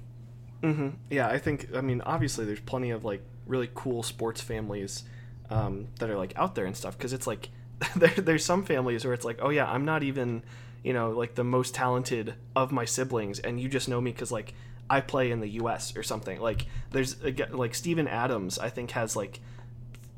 yeah. 1.11 1.29
I 1.29 1.39
think. 1.39 1.69
I 1.77 1.83
mean, 1.83 2.01
obviously, 2.07 2.47
there's 2.47 2.61
plenty 2.61 2.91
of 2.91 3.05
like 3.05 3.23
really 3.47 3.69
cool 3.75 4.03
sports 4.03 4.41
families 4.41 5.05
um, 5.51 5.89
that 5.99 6.09
are 6.11 6.17
like 6.17 6.33
out 6.37 6.55
there 6.55 6.65
and 6.65 6.75
stuff. 6.77 6.97
Because 6.97 7.13
it's 7.13 7.27
like 7.27 7.51
there, 7.97 8.09
there's 8.17 8.45
some 8.45 8.65
families 8.65 9.05
where 9.05 9.15
it's 9.15 9.25
like, 9.25 9.39
oh 9.41 9.51
yeah, 9.51 9.71
I'm 9.71 9.85
not 9.85 10.03
even, 10.03 10.43
you 10.83 10.93
know, 10.93 11.11
like 11.11 11.35
the 11.35 11.45
most 11.45 11.75
talented 11.75 12.35
of 12.57 12.73
my 12.73 12.85
siblings, 12.85 13.39
and 13.39 13.61
you 13.61 13.69
just 13.69 13.89
know 13.89 14.01
me 14.01 14.13
because 14.13 14.33
like 14.33 14.55
I 14.91 15.01
play 15.01 15.31
in 15.31 15.41
the 15.41 15.49
U.S. 15.61 15.97
or 15.97 16.03
something. 16.03 16.41
Like 16.41 16.67
there's 16.91 17.17
like 17.51 17.75
Steven 17.75 18.09
Adams, 18.09 18.59
I 18.59 18.69
think 18.71 18.93
has 18.93 19.15
like 19.17 19.41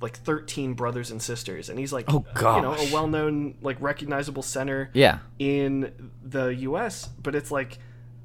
like 0.00 0.16
13 0.16 0.72
brothers 0.72 1.10
and 1.10 1.20
sisters 1.20 1.68
and 1.68 1.78
he's 1.78 1.92
like 1.92 2.06
Oh, 2.08 2.24
god 2.34 2.56
you 2.56 2.62
know 2.62 2.72
a 2.72 2.90
well-known 2.90 3.54
like 3.60 3.76
recognizable 3.82 4.42
center 4.42 4.88
Yeah. 4.94 5.18
in 5.38 5.92
the 6.24 6.46
US, 6.70 7.10
but 7.22 7.34
it's 7.34 7.50
like, 7.50 7.78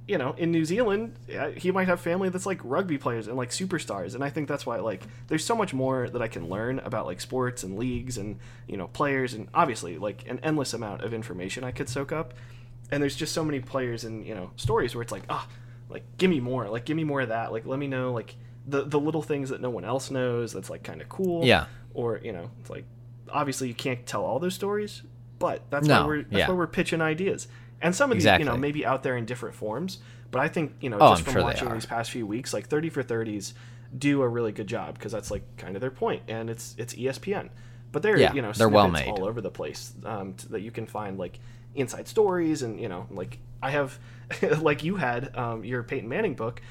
you 0.08 0.18
know, 0.20 0.34
in 0.38 0.52
New 0.52 0.66
Zealand, 0.66 1.16
he 1.58 1.72
might 1.72 1.88
have 1.88 2.00
family 2.00 2.30
that's 2.30 2.46
like 2.46 2.60
rugby 2.64 2.98
players 2.98 3.28
and 3.28 3.36
like 3.36 3.50
superstars, 3.50 4.14
and 4.16 4.24
I 4.24 4.30
think 4.30 4.48
that's 4.48 4.66
why 4.66 4.78
like 4.78 5.02
there's 5.28 5.44
so 5.44 5.56
much 5.56 5.74
more 5.74 6.10
that 6.10 6.22
I 6.22 6.28
can 6.28 6.48
learn 6.48 6.80
about 6.80 7.06
like 7.08 7.20
sports 7.20 7.64
and 7.64 7.78
leagues 7.78 8.18
and 8.18 8.38
you 8.68 8.78
know 8.78 8.88
players 8.88 9.34
and 9.34 9.48
obviously 9.54 9.98
like 9.98 10.28
an 10.28 10.40
endless 10.44 10.74
amount 10.74 11.02
of 11.02 11.14
information 11.14 11.64
I 11.64 11.72
could 11.72 11.90
soak 11.90 12.12
up, 12.12 12.34
and 12.92 13.02
there's 13.02 13.16
just 13.16 13.34
so 13.34 13.44
many 13.44 13.60
players 13.60 14.04
and 14.04 14.26
you 14.26 14.36
know 14.36 14.52
stories 14.58 14.94
where 14.94 15.02
it's 15.02 15.12
like 15.12 15.24
ah, 15.30 15.48
like 15.90 16.04
give 16.18 16.30
me 16.30 16.40
more, 16.40 16.70
like 16.70 16.86
give 16.86 16.96
me 16.98 17.04
more 17.04 17.22
of 17.22 17.30
that, 17.30 17.52
like 17.52 17.66
let 17.66 17.80
me 17.80 17.88
know 17.88 18.14
like 18.14 18.36
the 18.68 18.84
the 18.84 19.00
little 19.00 19.24
things 19.24 19.50
that 19.50 19.60
no 19.62 19.70
one 19.72 19.86
else 19.86 20.12
knows 20.12 20.54
that's 20.54 20.70
like 20.70 20.84
kind 20.84 21.02
of 21.02 21.10
cool, 21.10 21.46
Yeah. 21.46 21.66
or 21.96 22.20
you 22.24 22.32
know 22.32 22.52
it's 22.62 22.70
like 22.70 22.86
obviously 23.32 23.68
you 23.68 23.74
can't 23.74 24.06
tell 24.06 24.24
all 24.24 24.38
those 24.38 24.54
stories 24.54 25.02
but 25.40 25.64
that's 25.72 25.88
No, 25.88 26.02
why 26.02 26.08
we're 26.08 26.22
that's 26.22 26.32
yeah. 26.36 26.48
why 26.48 26.54
we're 26.54 26.68
pitching 26.68 27.02
ideas 27.02 27.48
and 27.86 27.96
some 27.96 28.12
of 28.12 28.18
these 28.18 28.26
you 28.40 28.46
know 28.46 28.52
maybe 28.58 28.86
out 28.86 29.04
there 29.04 29.16
in 29.18 29.26
different 29.26 29.56
forms 29.56 30.00
but 30.32 30.42
i 30.42 30.48
think 30.48 30.74
you 30.82 30.90
know 30.90 30.98
Oh, 31.00 31.12
just 31.12 31.22
I'm 31.22 31.26
from 31.26 31.34
sure 31.34 31.42
watching 31.44 31.68
these 31.74 31.86
past 31.86 32.12
few 32.12 32.26
weeks 32.28 32.54
like 32.54 32.68
30 32.68 32.90
for 32.90 33.04
30s 33.04 33.54
do 33.98 34.22
a 34.22 34.28
really 34.28 34.52
good 34.52 34.68
job 34.68 34.96
because 34.96 35.12
that's 35.12 35.32
like 35.32 35.44
kind 35.58 35.76
of 35.76 35.82
their 35.82 35.92
point 35.92 36.24
and 36.28 36.50
it's 36.50 36.76
it's 36.78 36.94
espn 36.96 37.50
but 37.92 38.02
they're 38.04 38.18
Yeah, 38.20 38.34
you 38.34 38.42
know 38.42 38.52
they're 38.52 38.68
well 38.70 38.90
made. 38.90 39.08
all 39.08 39.24
over 39.24 39.40
the 39.42 39.52
place 39.52 39.94
um, 40.06 40.34
t- 40.34 40.48
that 40.50 40.62
you 40.62 40.72
can 40.72 40.86
find 40.86 41.18
like 41.18 41.40
inside 41.76 42.08
stories 42.08 42.62
and 42.64 42.80
you 42.80 42.90
know 42.90 43.06
like 43.12 43.38
i 43.62 43.70
have 43.70 43.98
like 44.62 44.84
you 44.84 44.96
had 44.98 45.36
um, 45.38 45.64
your 45.64 45.82
peyton 45.84 46.10
manning 46.10 46.34
book 46.34 46.62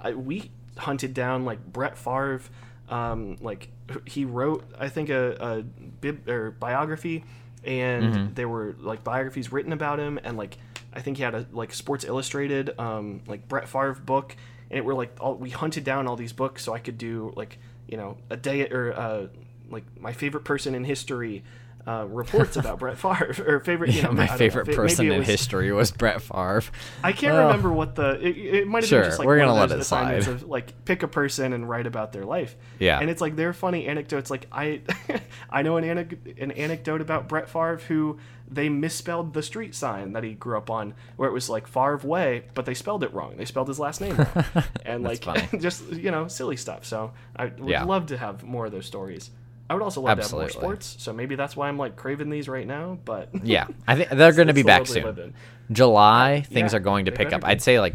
I, 0.00 0.12
we 0.12 0.50
hunted 0.76 1.12
down 1.14 1.44
like 1.44 1.64
Brett 1.72 1.98
Favre. 1.98 2.40
Um, 2.88 3.36
like 3.40 3.68
he 4.06 4.24
wrote, 4.24 4.64
I 4.78 4.88
think 4.88 5.08
a, 5.10 5.36
a 5.40 5.62
bib 5.62 6.28
or 6.28 6.52
biography, 6.52 7.24
and 7.64 8.04
Mm-hmm. 8.14 8.34
there 8.34 8.48
were 8.48 8.74
like 8.78 9.04
biographies 9.04 9.52
written 9.52 9.72
about 9.72 9.98
him, 9.98 10.18
and 10.22 10.36
like 10.36 10.56
I 10.92 11.00
think 11.00 11.16
he 11.18 11.22
had 11.22 11.34
a 11.34 11.46
like 11.52 11.72
Sports 11.74 12.04
Illustrated, 12.04 12.78
um, 12.78 13.20
like 13.26 13.48
Brett 13.48 13.68
Favre 13.68 13.94
book, 13.94 14.36
and 14.70 14.78
it 14.78 14.84
were 14.84 14.94
like 14.94 15.16
all, 15.20 15.34
we 15.34 15.50
hunted 15.50 15.84
down 15.84 16.06
all 16.06 16.16
these 16.16 16.32
books 16.32 16.64
so 16.64 16.72
I 16.74 16.78
could 16.78 16.98
do 16.98 17.32
like 17.36 17.58
you 17.86 17.96
know 17.96 18.16
a 18.30 18.36
day 18.36 18.68
or 18.68 18.92
uh, 18.92 19.26
like 19.70 19.84
my 20.00 20.12
favorite 20.12 20.44
person 20.44 20.74
in 20.74 20.84
history. 20.84 21.44
Uh, 21.88 22.04
reports 22.04 22.56
about 22.56 22.78
Brett 22.78 22.98
Favre 23.04 23.34
or 23.46 23.60
favorite. 23.60 23.92
You 23.94 24.02
know, 24.02 24.12
my 24.12 24.24
I 24.24 24.26
don't 24.26 24.32
know, 24.34 24.38
favorite 24.38 24.66
person 24.76 25.10
in 25.10 25.18
was- 25.20 25.26
history 25.26 25.72
was 25.72 25.90
Brett 25.90 26.20
Favre. 26.20 26.62
I 27.02 27.12
can't 27.12 27.32
Well, 27.32 27.46
remember 27.46 27.72
what 27.72 27.94
the 27.94 28.20
it, 28.20 28.36
it 28.36 28.68
might 28.68 28.82
have 28.82 28.88
Sure, 28.88 29.00
been 29.00 29.08
just 29.08 29.18
like 29.18 29.26
we're 29.26 29.38
one 29.38 29.46
gonna 29.46 29.52
of 29.52 29.58
let 29.60 29.68
those 29.70 29.78
it 29.78 29.80
assignments 29.80 30.26
slide. 30.26 30.34
of 30.34 30.42
like 30.48 30.84
pick 30.84 31.02
a 31.02 31.08
person 31.08 31.52
and 31.54 31.68
write 31.68 31.86
about 31.86 32.12
their 32.12 32.24
life. 32.24 32.56
Yeah. 32.78 33.00
and 33.00 33.08
it's 33.08 33.20
like 33.20 33.36
they're 33.36 33.52
funny 33.54 33.86
anecdotes. 33.86 34.30
Like 34.30 34.46
I, 34.52 34.82
I 35.50 35.62
know 35.62 35.76
an 35.78 35.84
anec- 35.84 36.40
an 36.42 36.50
anecdote 36.52 37.00
about 37.00 37.28
Brett 37.28 37.48
Favre 37.48 37.78
who 37.88 38.18
they 38.50 38.68
misspelled 38.68 39.34
the 39.34 39.42
street 39.42 39.74
sign 39.74 40.12
that 40.14 40.24
he 40.24 40.32
grew 40.34 40.56
up 40.56 40.70
on, 40.70 40.94
where 41.16 41.28
it 41.28 41.32
was 41.32 41.50
like 41.50 41.66
Favre 41.66 41.98
Way, 42.02 42.44
but 42.54 42.64
they 42.66 42.72
spelled 42.74 43.02
it 43.04 43.12
wrong. 43.12 43.36
They 43.36 43.44
spelled 43.44 43.68
his 43.68 43.78
last 43.78 44.00
name 44.00 44.16
wrong, 44.16 44.44
and 44.86 45.02
like 45.04 45.22
just 45.60 45.86
you 45.92 46.10
know 46.10 46.28
silly 46.28 46.56
stuff. 46.56 46.84
So 46.86 47.12
I 47.36 47.46
would 47.46 47.68
Yeah. 47.68 47.84
love 47.84 48.06
to 48.06 48.16
have 48.18 48.44
more 48.44 48.66
of 48.66 48.72
those 48.72 48.86
stories. 48.86 49.30
I 49.70 49.74
would 49.74 49.82
also 49.82 50.00
love 50.00 50.16
to 50.18 50.22
have 50.22 50.32
more 50.32 50.48
sports. 50.48 50.96
So 50.98 51.12
maybe 51.12 51.34
that's 51.34 51.54
why 51.56 51.68
I'm 51.68 51.76
like 51.78 51.96
craving 51.96 52.30
these 52.30 52.48
right 52.48 52.66
now. 52.66 52.98
But 53.04 53.28
Yeah, 53.44 53.66
I 53.86 53.96
think 53.96 54.08
they're 54.12 54.32
going 54.32 54.48
to 54.48 54.54
be 54.54 54.62
back 54.62 54.80
world 54.80 54.94
we 54.94 55.02
live 55.02 55.16
soon. 55.16 55.34
July, 55.70 56.44
things 56.48 56.72
Yeah, 56.72 56.78
are 56.78 56.80
going 56.80 57.04
to 57.06 57.12
pick 57.12 57.32
up. 57.32 57.42
be. 57.42 57.46
I'd 57.48 57.60
say 57.62 57.78
like 57.78 57.94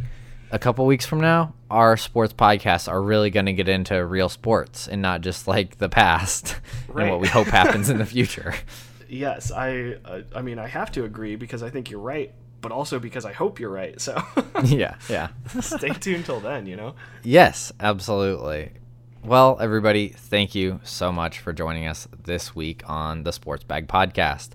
a 0.52 0.60
couple 0.60 0.86
weeks 0.86 1.06
from 1.06 1.20
now, 1.20 1.56
our 1.72 1.98
sports 1.98 2.32
podcasts 2.32 2.88
are 2.88 3.02
really 3.02 3.32
going 3.32 3.48
to 3.48 3.54
get 3.54 3.68
into 3.68 4.06
real 4.06 4.30
sports 4.30 4.88
and 4.88 5.02
not 5.02 5.22
just 5.22 5.48
like 5.48 5.80
the 5.80 5.90
past 5.90 6.58
and 6.96 7.10
what 7.10 7.20
we 7.20 7.28
hope 7.28 7.48
happens 7.48 7.90
in 7.90 7.98
the 7.98 8.06
future. 8.16 8.54
Yes, 9.10 9.52
I. 9.52 9.96
Uh, 10.06 10.22
I 10.36 10.42
mean, 10.44 10.60
I 10.60 10.68
have 10.68 10.92
to 10.94 11.06
agree 11.06 11.36
because 11.36 11.64
I 11.64 11.70
think 11.72 11.90
you're 11.90 12.00
right, 12.00 12.32
but 12.62 12.72
also 12.72 13.00
because 13.00 13.26
I 13.26 13.34
hope 13.34 13.60
you're 13.60 13.72
right. 13.72 14.00
So 14.00 14.22
yeah, 14.64 14.96
yeah. 15.10 15.30
stay 15.60 15.90
tuned 15.90 16.26
till 16.26 16.40
then. 16.40 16.66
You 16.68 16.76
know. 16.76 16.96
Yes, 17.24 17.72
absolutely. 17.80 18.72
Well, 19.26 19.58
everybody, 19.62 20.10
thank 20.10 20.54
you 20.54 20.82
so 20.84 21.10
much 21.10 21.40
for 21.40 21.54
joining 21.54 21.88
us 21.88 22.10
this 22.26 22.54
week 22.54 22.84
on 22.88 23.24
the 23.24 23.32
Sports 23.32 23.64
Bag 23.64 23.88
Podcast. 23.88 24.50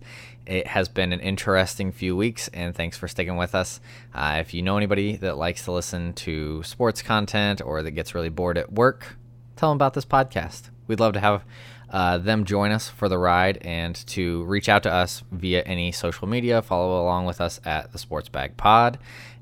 It 0.45 0.67
has 0.67 0.91
been 0.91 1.11
an 1.15 1.21
interesting 1.21 1.91
few 1.91 2.15
weeks, 2.15 2.49
and 2.49 2.75
thanks 2.75 2.99
for 2.99 3.09
sticking 3.09 3.39
with 3.39 3.55
us. 3.55 3.81
Uh, 4.13 4.37
if 4.41 4.53
you 4.53 4.61
know 4.61 4.77
anybody 4.77 5.17
that 5.17 5.39
likes 5.39 5.65
to 5.65 5.73
listen 5.73 6.13
to 6.15 6.63
sports 6.65 7.01
content 7.01 7.63
or 7.65 7.83
that 7.83 7.93
gets 7.93 8.15
really 8.15 8.29
bored 8.29 8.59
at 8.59 8.71
work, 8.71 9.17
tell 9.57 9.71
them 9.71 9.77
about 9.77 9.95
this 9.95 10.05
podcast. 10.05 10.69
We'd 10.87 11.01
love 11.01 11.15
to 11.15 11.21
have 11.21 11.45
uh, 11.89 12.19
them 12.19 12.45
join 12.45 12.71
us 12.71 12.91
for 12.91 13.09
the 13.09 13.17
ride 13.17 13.57
and 13.63 13.97
to 14.09 14.45
reach 14.45 14.69
out 14.69 14.83
to 14.83 14.93
us 14.93 15.23
via 15.33 15.63
any 15.63 15.93
social 15.93 16.29
media. 16.29 16.61
Follow 16.61 17.03
along 17.03 17.25
with 17.25 17.41
us 17.41 17.59
at 17.65 17.93
the 17.93 17.99
Sports 17.99 18.29
Bag 18.29 18.59
Pod 18.59 18.99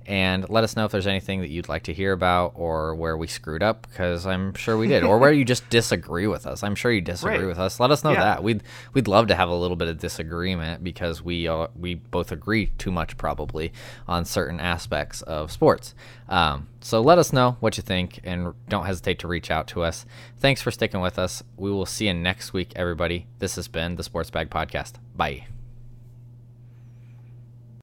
and 0.07 0.49
let 0.49 0.65
us 0.65 0.77
know 0.77 0.85
if 0.85 0.93
there's 0.93 1.07
anything 1.07 1.41
that 1.41 1.49
you'd 1.51 1.69
like 1.69 1.83
to 1.85 1.93
hear 1.93 2.13
about 2.13 2.53
or 2.55 2.95
where 2.95 3.17
we 3.17 3.27
screwed 3.27 3.63
up 3.63 3.87
because 3.89 4.27
I'm 4.27 4.55
sure 4.55 4.77
we 4.79 4.89
did, 4.89 5.03
or 5.05 5.19
where 5.19 5.33
you 5.33 5.45
just 5.45 5.69
disagree 5.71 6.27
with 6.27 6.47
us. 6.47 6.63
I'm 6.63 6.75
sure 6.75 6.93
you 6.93 7.01
disagree 7.01 7.39
Right. 7.39 7.47
with 7.47 7.59
us. 7.59 7.81
Let 7.81 7.91
us 7.91 8.05
know 8.05 8.13
Yeah. 8.13 8.21
that. 8.25 8.43
We'd 8.45 8.63
we'd 8.95 9.09
love 9.09 9.27
to 9.29 9.35
have 9.35 9.49
a 9.49 9.55
little 9.55 9.77
bit 9.77 9.89
of 9.89 9.99
disagreement 9.99 10.85
because 10.85 11.23
we 11.23 11.49
uh, 11.49 11.67
we 11.79 11.95
both 11.95 12.31
agree 12.33 12.67
too 12.79 12.91
much 12.91 13.17
probably 13.17 13.73
on 14.07 14.25
certain 14.25 14.61
aspects 14.61 15.23
of 15.23 15.51
sports. 15.51 15.95
Um, 16.29 16.69
so 16.81 17.01
let 17.01 17.19
us 17.19 17.33
know 17.33 17.57
what 17.61 17.77
you 17.77 17.83
think 17.83 18.21
and 18.25 18.53
don't 18.69 18.87
hesitate 18.87 19.19
to 19.21 19.29
reach 19.29 19.51
out 19.51 19.67
to 19.69 19.83
us. 19.83 20.07
Thanks 20.39 20.63
for 20.63 20.71
sticking 20.71 21.01
with 21.01 21.19
us. 21.19 21.43
We 21.57 21.71
will 21.71 21.87
see 21.87 22.07
you 22.07 22.15
next 22.15 22.53
week, 22.53 22.73
everybody. 22.77 23.27
This 23.39 23.57
has 23.57 23.69
been 23.69 23.97
the 23.97 24.03
Sports 24.05 24.31
Bag 24.31 24.51
Podcast. 24.51 24.95
Bye. 25.17 25.56